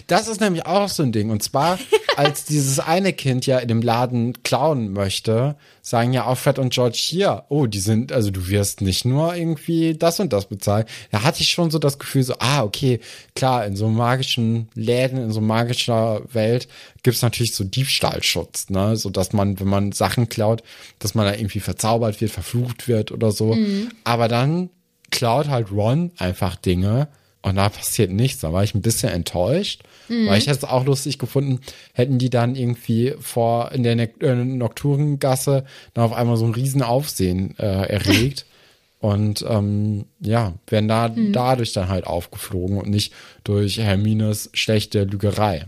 Das 0.07 0.27
ist 0.27 0.41
nämlich 0.41 0.65
auch 0.65 0.89
so 0.89 1.03
ein 1.03 1.11
Ding. 1.11 1.29
Und 1.29 1.43
zwar, 1.43 1.79
als 2.15 2.45
dieses 2.45 2.79
eine 2.79 3.13
Kind 3.13 3.45
ja 3.45 3.59
in 3.59 3.67
dem 3.67 3.81
Laden 3.81 4.43
klauen 4.43 4.91
möchte, 4.91 5.55
sagen 5.81 6.13
ja 6.13 6.25
auch 6.25 6.37
Fred 6.37 6.59
und 6.59 6.73
George 6.73 6.97
hier, 6.99 7.45
oh, 7.49 7.65
die 7.65 7.79
sind, 7.79 8.11
also 8.11 8.31
du 8.31 8.47
wirst 8.47 8.81
nicht 8.81 9.05
nur 9.05 9.35
irgendwie 9.35 9.95
das 9.95 10.19
und 10.19 10.33
das 10.33 10.45
bezahlen. 10.45 10.85
Da 11.11 11.23
hatte 11.23 11.41
ich 11.41 11.49
schon 11.49 11.71
so 11.71 11.79
das 11.79 11.99
Gefühl, 11.99 12.23
so, 12.23 12.35
ah, 12.39 12.63
okay, 12.63 12.99
klar, 13.35 13.65
in 13.65 13.75
so 13.75 13.87
magischen 13.87 14.69
Läden, 14.73 15.17
in 15.17 15.31
so 15.31 15.41
magischer 15.41 16.21
Welt 16.33 16.67
gibt's 17.03 17.21
natürlich 17.21 17.55
so 17.55 17.63
Diebstahlschutz, 17.63 18.69
ne? 18.69 18.95
So 18.97 19.09
dass 19.09 19.33
man, 19.33 19.59
wenn 19.59 19.67
man 19.67 19.91
Sachen 19.91 20.29
klaut, 20.29 20.63
dass 20.99 21.15
man 21.15 21.25
da 21.25 21.33
irgendwie 21.33 21.59
verzaubert 21.61 22.21
wird, 22.21 22.31
verflucht 22.31 22.87
wird 22.87 23.11
oder 23.11 23.31
so. 23.31 23.57
Aber 24.03 24.27
dann 24.27 24.69
klaut 25.11 25.47
halt 25.47 25.71
Ron 25.71 26.11
einfach 26.17 26.55
Dinge 26.55 27.07
und 27.41 27.55
da 27.55 27.69
passiert 27.69 28.11
nichts. 28.11 28.41
Da 28.41 28.51
war 28.51 28.63
ich 28.63 28.75
ein 28.75 28.81
bisschen 28.81 29.09
enttäuscht, 29.09 29.83
weil 30.07 30.37
ich 30.37 30.47
hätte 30.47 30.57
es 30.57 30.63
auch 30.63 30.85
lustig 30.85 31.19
gefunden, 31.19 31.61
hätten 31.93 32.17
die 32.17 32.29
dann 32.29 32.55
irgendwie 32.55 33.13
vor 33.19 33.71
in 33.71 33.83
der 33.83 33.95
ne 33.95 34.09
äh, 34.21 34.35
Nocturengasse 34.35 35.65
dann 35.93 36.03
auf 36.03 36.13
einmal 36.13 36.37
so 36.37 36.45
ein 36.45 36.53
riesen 36.53 36.81
Aufsehen 36.81 37.57
äh, 37.57 37.65
erregt. 37.65 38.45
Und 39.01 39.45
ähm, 39.47 40.05
ja, 40.19 40.55
werden 40.67 40.89
da 40.89 41.07
dadurch 41.07 41.71
dann 41.71 41.87
halt 41.87 42.05
aufgeflogen 42.05 42.77
und 42.77 42.89
nicht 42.89 43.13
durch 43.45 43.77
Hermines 43.77 44.49
schlechte 44.53 45.05
Lügerei. 45.05 45.67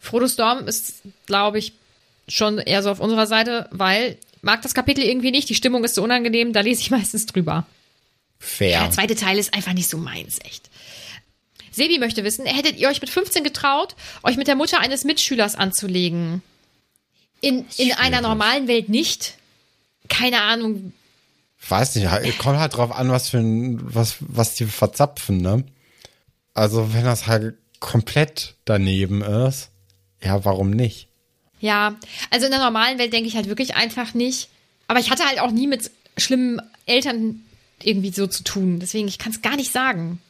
Frodo 0.00 0.26
Storm 0.26 0.66
ist, 0.66 1.02
glaube 1.26 1.60
ich, 1.60 1.74
schon 2.26 2.58
eher 2.58 2.82
so 2.82 2.90
auf 2.90 2.98
unserer 2.98 3.28
Seite, 3.28 3.68
weil 3.70 4.16
mag 4.40 4.62
das 4.62 4.74
Kapitel 4.74 5.04
irgendwie 5.04 5.30
nicht, 5.30 5.48
die 5.48 5.54
Stimmung 5.54 5.84
ist 5.84 5.94
so 5.94 6.02
unangenehm, 6.02 6.52
da 6.52 6.60
lese 6.60 6.80
ich 6.80 6.90
meistens 6.90 7.26
drüber. 7.26 7.64
Fair. 8.42 8.80
Der 8.80 8.90
zweite 8.90 9.14
Teil 9.14 9.38
ist 9.38 9.54
einfach 9.54 9.72
nicht 9.72 9.88
so 9.88 9.96
meins, 9.96 10.40
echt. 10.44 10.68
Sebi 11.70 11.98
möchte 11.98 12.24
wissen, 12.24 12.44
hättet 12.44 12.76
ihr 12.76 12.88
euch 12.88 13.00
mit 13.00 13.08
15 13.08 13.44
getraut, 13.44 13.94
euch 14.24 14.36
mit 14.36 14.48
der 14.48 14.56
Mutter 14.56 14.80
eines 14.80 15.04
Mitschülers 15.04 15.54
anzulegen? 15.54 16.42
In, 17.40 17.64
in 17.78 17.92
einer 17.92 18.20
normalen 18.20 18.66
Welt 18.66 18.88
nicht. 18.88 19.34
Keine 20.08 20.42
Ahnung. 20.42 20.92
weiß 21.68 21.94
nicht, 21.94 22.38
kommt 22.38 22.58
halt 22.58 22.76
drauf 22.76 22.90
an, 22.90 23.12
was 23.12 23.28
für 23.28 23.38
ein, 23.38 23.78
was, 23.82 24.16
was 24.18 24.54
die 24.56 24.66
verzapfen, 24.66 25.38
ne? 25.38 25.64
Also, 26.52 26.92
wenn 26.92 27.04
das 27.04 27.28
halt 27.28 27.54
komplett 27.78 28.56
daneben 28.64 29.22
ist, 29.22 29.70
ja, 30.22 30.44
warum 30.44 30.70
nicht? 30.70 31.06
Ja, 31.60 31.96
also 32.30 32.46
in 32.46 32.52
der 32.52 32.60
normalen 32.60 32.98
Welt 32.98 33.12
denke 33.12 33.28
ich 33.28 33.36
halt 33.36 33.46
wirklich 33.46 33.76
einfach 33.76 34.14
nicht. 34.14 34.48
Aber 34.88 34.98
ich 34.98 35.10
hatte 35.10 35.24
halt 35.24 35.40
auch 35.40 35.52
nie 35.52 35.68
mit 35.68 35.92
schlimmen 36.18 36.60
Eltern 36.86 37.40
irgendwie 37.86 38.10
so 38.10 38.26
zu 38.26 38.44
tun. 38.44 38.78
Deswegen, 38.80 39.08
ich 39.08 39.18
kann 39.18 39.32
es 39.32 39.42
gar 39.42 39.56
nicht 39.56 39.72
sagen. 39.72 40.20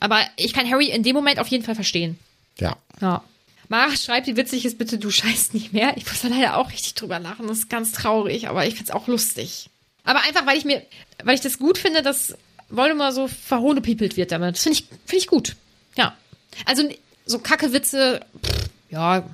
Aber 0.00 0.20
ich 0.36 0.52
kann 0.52 0.68
Harry 0.68 0.90
in 0.90 1.02
dem 1.02 1.14
Moment 1.14 1.38
auf 1.38 1.46
jeden 1.48 1.64
Fall 1.64 1.74
verstehen. 1.74 2.18
Ja. 2.58 2.76
Ja. 3.00 3.22
Mara 3.68 3.94
schreibt, 3.96 4.26
wie 4.26 4.36
witzig 4.36 4.64
ist 4.64 4.78
bitte, 4.78 4.98
du 4.98 5.10
scheißt 5.10 5.54
nicht 5.54 5.72
mehr. 5.72 5.96
Ich 5.96 6.04
muss 6.06 6.22
da 6.22 6.28
leider 6.28 6.56
auch 6.56 6.70
richtig 6.70 6.94
drüber 6.94 7.20
lachen. 7.20 7.46
Das 7.46 7.58
ist 7.58 7.70
ganz 7.70 7.92
traurig, 7.92 8.48
aber 8.48 8.66
ich 8.66 8.74
find's 8.74 8.90
auch 8.90 9.06
lustig. 9.06 9.70
Aber 10.02 10.22
einfach, 10.22 10.44
weil 10.44 10.58
ich 10.58 10.64
mir, 10.64 10.82
weil 11.22 11.36
ich 11.36 11.40
das 11.40 11.58
gut 11.58 11.78
finde, 11.78 12.02
dass 12.02 12.34
Voldemort 12.68 13.14
so 13.14 13.28
verhohlepiepelt 13.28 14.16
wird 14.16 14.32
damit. 14.32 14.56
Das 14.56 14.64
finde 14.64 14.78
ich, 14.78 14.86
finde 15.06 15.22
ich 15.22 15.26
gut. 15.28 15.56
Ja. 15.96 16.16
Also, 16.64 16.88
so 17.26 17.38
kacke 17.38 17.72
Witze, 17.72 18.20
pff, 18.44 18.70
ja, 18.90 19.24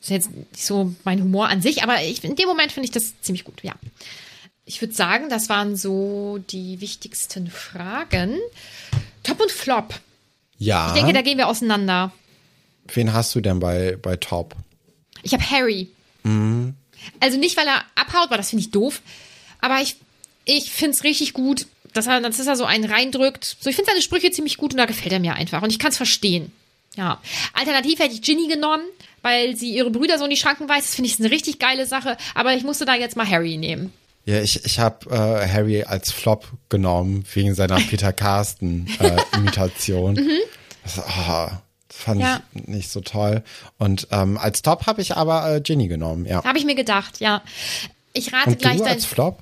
ist 0.00 0.10
jetzt 0.10 0.30
nicht 0.30 0.64
so 0.66 0.94
mein 1.04 1.22
Humor 1.22 1.48
an 1.48 1.62
sich, 1.62 1.82
aber 1.82 2.02
ich, 2.02 2.22
in 2.24 2.34
dem 2.36 2.48
Moment 2.48 2.72
finde 2.72 2.86
ich 2.86 2.92
das 2.92 3.20
ziemlich 3.20 3.44
gut, 3.44 3.62
ja. 3.62 3.74
Ich 4.66 4.80
würde 4.82 4.92
sagen, 4.92 5.28
das 5.28 5.48
waren 5.48 5.76
so 5.76 6.38
die 6.50 6.80
wichtigsten 6.80 7.50
Fragen. 7.50 8.36
Top 9.22 9.40
und 9.40 9.52
Flop. 9.52 9.94
Ja. 10.58 10.88
Ich 10.88 10.94
denke, 10.94 11.12
da 11.12 11.22
gehen 11.22 11.38
wir 11.38 11.46
auseinander. 11.46 12.12
Wen 12.92 13.12
hast 13.12 13.34
du 13.34 13.40
denn 13.40 13.60
bei, 13.60 13.96
bei 14.02 14.16
Top? 14.16 14.56
Ich 15.22 15.32
habe 15.32 15.50
Harry. 15.50 15.88
Also 17.20 17.38
nicht, 17.38 17.56
weil 17.56 17.66
er 17.66 17.84
abhaut, 17.94 18.30
weil 18.30 18.38
das 18.38 18.50
finde 18.50 18.64
ich 18.64 18.72
doof. 18.72 19.02
Aber 19.60 19.80
ich, 19.80 19.96
ich 20.44 20.72
finde 20.72 20.96
es 20.96 21.04
richtig 21.04 21.32
gut, 21.32 21.66
dass 21.92 22.08
er, 22.08 22.20
dass 22.20 22.44
er 22.44 22.56
so 22.56 22.64
einen 22.64 22.90
reindrückt. 22.90 23.56
So, 23.60 23.70
ich 23.70 23.76
finde 23.76 23.90
seine 23.90 24.02
Sprüche 24.02 24.32
ziemlich 24.32 24.56
gut 24.56 24.72
und 24.72 24.78
da 24.78 24.86
gefällt 24.86 25.12
er 25.12 25.20
mir 25.20 25.34
einfach. 25.34 25.62
Und 25.62 25.70
ich 25.70 25.78
kann 25.78 25.90
es 25.90 25.96
verstehen. 25.96 26.50
Ja. 26.96 27.20
Alternativ 27.52 28.00
hätte 28.00 28.14
ich 28.14 28.22
Ginny 28.22 28.48
genommen, 28.48 28.84
weil 29.22 29.54
sie 29.54 29.74
ihre 29.74 29.90
Brüder 29.90 30.18
so 30.18 30.24
in 30.24 30.30
die 30.30 30.36
Schranken 30.36 30.68
weist. 30.68 30.88
Das 30.88 30.94
finde 30.96 31.10
ich 31.10 31.20
eine 31.20 31.30
richtig 31.30 31.60
geile 31.60 31.86
Sache. 31.86 32.16
Aber 32.34 32.54
ich 32.54 32.64
musste 32.64 32.84
da 32.84 32.94
jetzt 32.94 33.16
mal 33.16 33.28
Harry 33.28 33.56
nehmen. 33.58 33.92
Ja, 34.26 34.40
ich, 34.42 34.64
ich 34.64 34.78
habe 34.80 35.08
äh, 35.10 35.48
Harry 35.48 35.84
als 35.84 36.10
Flop 36.12 36.46
genommen, 36.68 37.24
wegen 37.32 37.54
seiner 37.54 37.76
Peter 37.90 38.12
Carsten-Imitation. 38.12 40.16
das, 40.82 40.98
oh, 40.98 41.48
das 41.88 41.96
fand 41.96 42.20
Ja. 42.20 42.42
ich 42.54 42.66
nicht 42.66 42.90
so 42.90 43.00
toll. 43.00 43.42
Und 43.78 44.08
ähm, 44.10 44.36
als 44.36 44.62
Top 44.62 44.86
habe 44.86 45.00
ich 45.00 45.16
aber 45.16 45.54
äh, 45.54 45.60
Ginny 45.60 45.88
genommen, 45.88 46.26
ja. 46.26 46.42
Habe 46.44 46.58
ich 46.58 46.64
mir 46.64 46.74
gedacht, 46.74 47.20
ja. 47.20 47.42
Ich 48.12 48.32
rate 48.32 48.50
Und 48.50 48.58
gleich 48.58 48.78
du 48.78 48.84
als 48.84 49.04
Flop? 49.04 49.38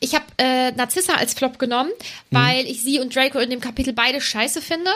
Ich 0.00 0.14
habe 0.14 0.24
äh, 0.38 0.70
Narzissa 0.72 1.14
als 1.14 1.34
Flop 1.34 1.58
genommen, 1.58 1.90
weil 2.30 2.66
ich 2.66 2.82
sie 2.82 3.00
und 3.00 3.14
Draco 3.14 3.38
in 3.38 3.50
dem 3.50 3.60
Kapitel 3.60 3.92
beide 3.92 4.20
scheiße 4.20 4.62
finde. 4.62 4.90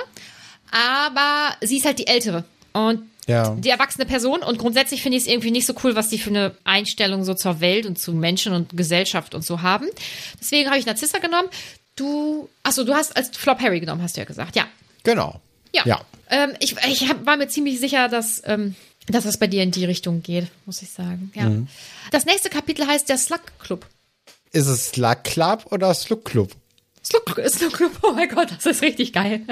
Aber 0.70 1.54
sie 1.60 1.78
ist 1.78 1.86
halt 1.86 1.98
die 1.98 2.06
ältere 2.06 2.44
und 2.72 3.02
Ja. 3.28 3.54
die 3.54 3.70
erwachsene 3.70 4.04
Person. 4.04 4.42
Und 4.42 4.58
grundsätzlich 4.58 5.02
finde 5.02 5.16
ich 5.16 5.24
es 5.24 5.28
irgendwie 5.30 5.50
nicht 5.52 5.66
so 5.66 5.74
cool, 5.84 5.94
was 5.94 6.08
die 6.08 6.18
für 6.18 6.30
eine 6.30 6.56
Einstellung 6.64 7.24
so 7.24 7.34
zur 7.34 7.60
Welt 7.60 7.86
und 7.86 7.98
zu 7.98 8.12
Menschen 8.12 8.52
und 8.52 8.76
Gesellschaft 8.76 9.34
und 9.34 9.44
so 9.44 9.62
haben. 9.62 9.86
Deswegen 10.40 10.68
habe 10.68 10.78
ich 10.78 10.86
Narzissa 10.86 11.18
genommen. 11.18 11.48
Du, 11.94 12.48
achso, 12.62 12.84
du 12.84 12.94
hast 12.94 13.16
als 13.16 13.36
Flop 13.36 13.60
Harry 13.60 13.80
genommen, 13.80 14.02
hast 14.02 14.16
du 14.16 14.20
ja 14.20 14.24
gesagt. 14.24 14.56
Ja. 14.56 14.66
Genau. 15.04 15.40
Ja. 15.72 15.82
Ja. 15.84 16.00
Ähm, 16.30 16.54
ich 16.58 16.76
ich 16.86 17.08
hab, 17.08 17.24
war 17.26 17.36
mir 17.36 17.48
ziemlich 17.48 17.78
sicher, 17.78 18.08
dass, 18.08 18.42
ähm, 18.46 18.74
dass 19.08 19.24
das 19.24 19.38
bei 19.38 19.46
dir 19.46 19.62
in 19.62 19.70
die 19.70 19.84
Richtung 19.84 20.22
geht, 20.22 20.48
muss 20.66 20.82
ich 20.82 20.90
sagen. 20.90 21.30
Ja. 21.34 21.50
Das 22.10 22.24
nächste 22.24 22.50
Kapitel 22.50 22.86
heißt 22.86 23.08
der 23.08 23.18
Slug 23.18 23.40
Club. 23.58 23.86
Ist 24.52 24.66
es 24.66 24.90
Slug 24.90 25.24
Club 25.24 25.66
oder 25.70 25.92
Slug 25.94 26.24
Club? 26.24 26.52
Slug, 27.04 27.22
Slug 27.48 27.72
Club, 27.72 27.92
oh 28.02 28.12
mein 28.12 28.28
Gott, 28.28 28.48
das 28.50 28.64
ist 28.66 28.82
richtig 28.82 29.12
geil. 29.12 29.42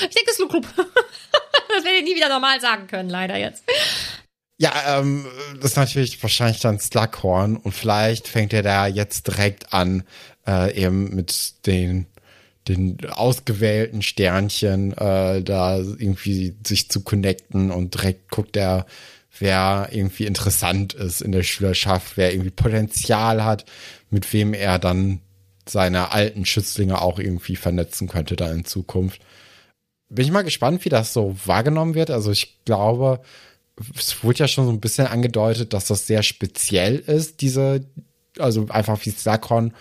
Ich 0.00 0.14
denke 0.14 0.32
Slug 0.32 0.50
Club. 0.50 0.66
Das 1.74 1.84
werde 1.84 1.98
ich 1.98 2.04
nie 2.04 2.16
wieder 2.16 2.28
normal 2.28 2.60
sagen 2.60 2.86
können, 2.86 3.10
leider 3.10 3.36
jetzt. 3.36 3.64
Ja, 4.56 4.98
ähm, 4.98 5.26
das 5.60 5.72
ist 5.72 5.76
natürlich 5.76 6.20
wahrscheinlich 6.22 6.60
dann 6.60 6.80
Slughorn 6.80 7.56
und 7.56 7.72
vielleicht 7.72 8.26
fängt 8.26 8.52
er 8.52 8.62
da 8.62 8.86
jetzt 8.86 9.28
direkt 9.28 9.72
an, 9.72 10.02
äh, 10.46 10.74
eben 10.74 11.14
mit 11.14 11.66
den 11.66 12.06
den 12.68 12.98
ausgewählten 13.10 14.02
Sternchen 14.02 14.92
äh, 14.92 15.42
da 15.42 15.78
irgendwie 15.78 16.54
sich 16.66 16.90
zu 16.90 17.02
connecten 17.02 17.70
und 17.70 17.94
direkt 17.94 18.30
guckt 18.30 18.56
er, 18.56 18.86
wer 19.38 19.88
irgendwie 19.90 20.26
interessant 20.26 20.94
ist 20.94 21.20
in 21.20 21.32
der 21.32 21.42
Schülerschaft, 21.42 22.16
wer 22.16 22.32
irgendwie 22.32 22.50
Potenzial 22.50 23.44
hat, 23.44 23.64
mit 24.10 24.30
wem 24.32 24.54
er 24.54 24.78
dann 24.78 25.20
seine 25.66 26.12
alten 26.12 26.44
Schützlinge 26.44 27.00
auch 27.00 27.18
irgendwie 27.18 27.56
vernetzen 27.56 28.08
könnte 28.08 28.36
da 28.36 28.50
in 28.50 28.64
Zukunft. 28.64 29.20
Bin 30.10 30.24
ich 30.24 30.32
mal 30.32 30.42
gespannt, 30.42 30.84
wie 30.84 30.88
das 30.88 31.12
so 31.12 31.36
wahrgenommen 31.44 31.94
wird. 31.94 32.10
Also 32.10 32.30
ich 32.30 32.64
glaube, 32.64 33.20
es 33.96 34.22
wurde 34.24 34.40
ja 34.40 34.48
schon 34.48 34.66
so 34.66 34.72
ein 34.72 34.80
bisschen 34.80 35.06
angedeutet, 35.06 35.72
dass 35.72 35.86
das 35.86 36.06
sehr 36.06 36.22
speziell 36.22 36.96
ist, 36.96 37.40
diese, 37.40 37.86
also 38.38 38.66
einfach 38.68 38.98
wie 39.04 39.10
Slughorn 39.10 39.74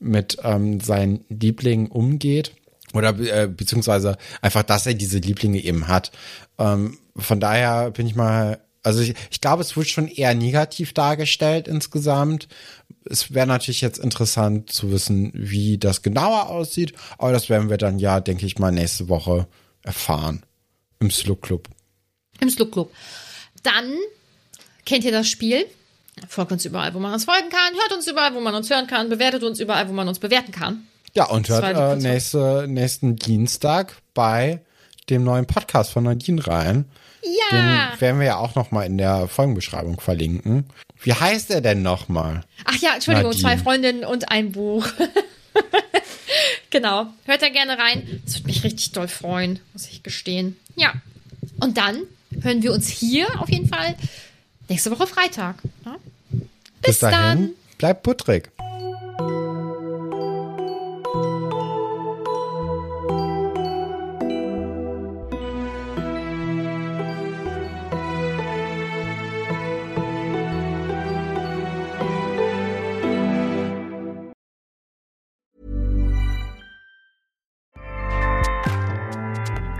mit 0.00 0.38
ähm, 0.42 0.80
seinen 0.80 1.24
Lieblingen 1.28 1.88
umgeht. 1.88 2.52
Oder 2.92 3.18
äh, 3.18 3.48
beziehungsweise 3.48 4.16
einfach, 4.40 4.62
dass 4.62 4.86
er 4.86 4.94
diese 4.94 5.18
Lieblinge 5.18 5.60
eben 5.62 5.88
hat. 5.88 6.12
Ähm, 6.58 6.98
von 7.16 7.40
daher 7.40 7.90
bin 7.90 8.06
ich 8.06 8.14
mal, 8.14 8.60
also 8.84 9.00
ich, 9.00 9.14
ich 9.30 9.40
glaube, 9.40 9.62
es 9.62 9.76
wird 9.76 9.88
schon 9.88 10.06
eher 10.06 10.34
negativ 10.34 10.92
dargestellt 10.92 11.66
insgesamt. 11.66 12.46
Es 13.04 13.34
wäre 13.34 13.46
natürlich 13.46 13.80
jetzt 13.80 13.98
interessant 13.98 14.70
zu 14.70 14.92
wissen, 14.92 15.32
wie 15.34 15.78
das 15.78 16.02
genauer 16.02 16.48
aussieht, 16.48 16.94
aber 17.18 17.32
das 17.32 17.48
werden 17.48 17.68
wir 17.68 17.78
dann 17.78 17.98
ja, 17.98 18.20
denke 18.20 18.46
ich 18.46 18.58
mal, 18.58 18.70
nächste 18.70 19.08
Woche 19.08 19.48
erfahren. 19.84 20.42
Im 20.98 21.10
Slug 21.10 21.42
Club. 21.42 21.68
Im 22.40 22.50
Slug 22.50 22.72
Club. 22.72 22.92
Dann 23.62 23.94
kennt 24.84 25.04
ihr 25.04 25.12
das 25.12 25.28
Spiel. 25.28 25.66
Folgt 26.28 26.52
uns 26.52 26.64
überall, 26.64 26.94
wo 26.94 26.98
man 26.98 27.12
uns 27.12 27.24
folgen 27.24 27.48
kann. 27.50 27.74
Hört 27.74 27.92
uns 27.92 28.06
überall, 28.06 28.34
wo 28.34 28.40
man 28.40 28.54
uns 28.54 28.70
hören 28.70 28.86
kann. 28.86 29.08
Bewertet 29.08 29.42
uns 29.42 29.60
überall, 29.60 29.88
wo 29.88 29.92
man 29.92 30.08
uns 30.08 30.18
bewerten 30.18 30.52
kann. 30.52 30.86
Ja, 31.14 31.26
und 31.26 31.48
hört 31.48 31.64
äh, 31.64 31.96
nächste, 31.96 32.66
nächsten 32.68 33.16
Dienstag 33.16 33.96
bei 34.14 34.60
dem 35.10 35.24
neuen 35.24 35.46
Podcast 35.46 35.92
von 35.92 36.04
Nadine 36.04 36.46
rein. 36.46 36.86
Ja. 37.22 37.90
Den 37.90 38.00
werden 38.00 38.20
wir 38.20 38.26
ja 38.26 38.36
auch 38.36 38.54
noch 38.54 38.70
mal 38.70 38.84
in 38.84 38.98
der 38.98 39.28
Folgenbeschreibung 39.28 40.00
verlinken. 40.00 40.66
Wie 41.00 41.12
heißt 41.12 41.50
er 41.50 41.60
denn 41.60 41.82
noch 41.82 42.08
mal? 42.08 42.42
Ach 42.64 42.76
ja, 42.76 42.94
Entschuldigung, 42.94 43.30
Nadine. 43.30 43.42
zwei 43.42 43.58
Freundinnen 43.58 44.04
und 44.04 44.30
ein 44.30 44.52
Buch. 44.52 44.86
genau. 46.74 47.06
Hört 47.24 47.40
da 47.40 47.48
gerne 47.48 47.78
rein. 47.78 48.20
Das 48.24 48.34
würde 48.34 48.48
mich 48.48 48.64
richtig 48.64 48.90
doll 48.92 49.06
freuen, 49.08 49.60
muss 49.72 49.88
ich 49.88 50.02
gestehen. 50.02 50.56
Ja. 50.74 50.92
Und 51.60 51.78
dann 51.78 52.02
hören 52.42 52.62
wir 52.62 52.72
uns 52.72 52.88
hier 52.88 53.40
auf 53.40 53.48
jeden 53.48 53.68
Fall 53.68 53.94
nächste 54.68 54.90
Woche 54.90 55.06
Freitag. 55.06 55.56
Ja? 55.84 55.96
Bis, 56.82 56.98
dahin, 56.98 57.16
dann. 57.16 57.50
bleibt 57.78 58.02
puttrig. 58.02 58.50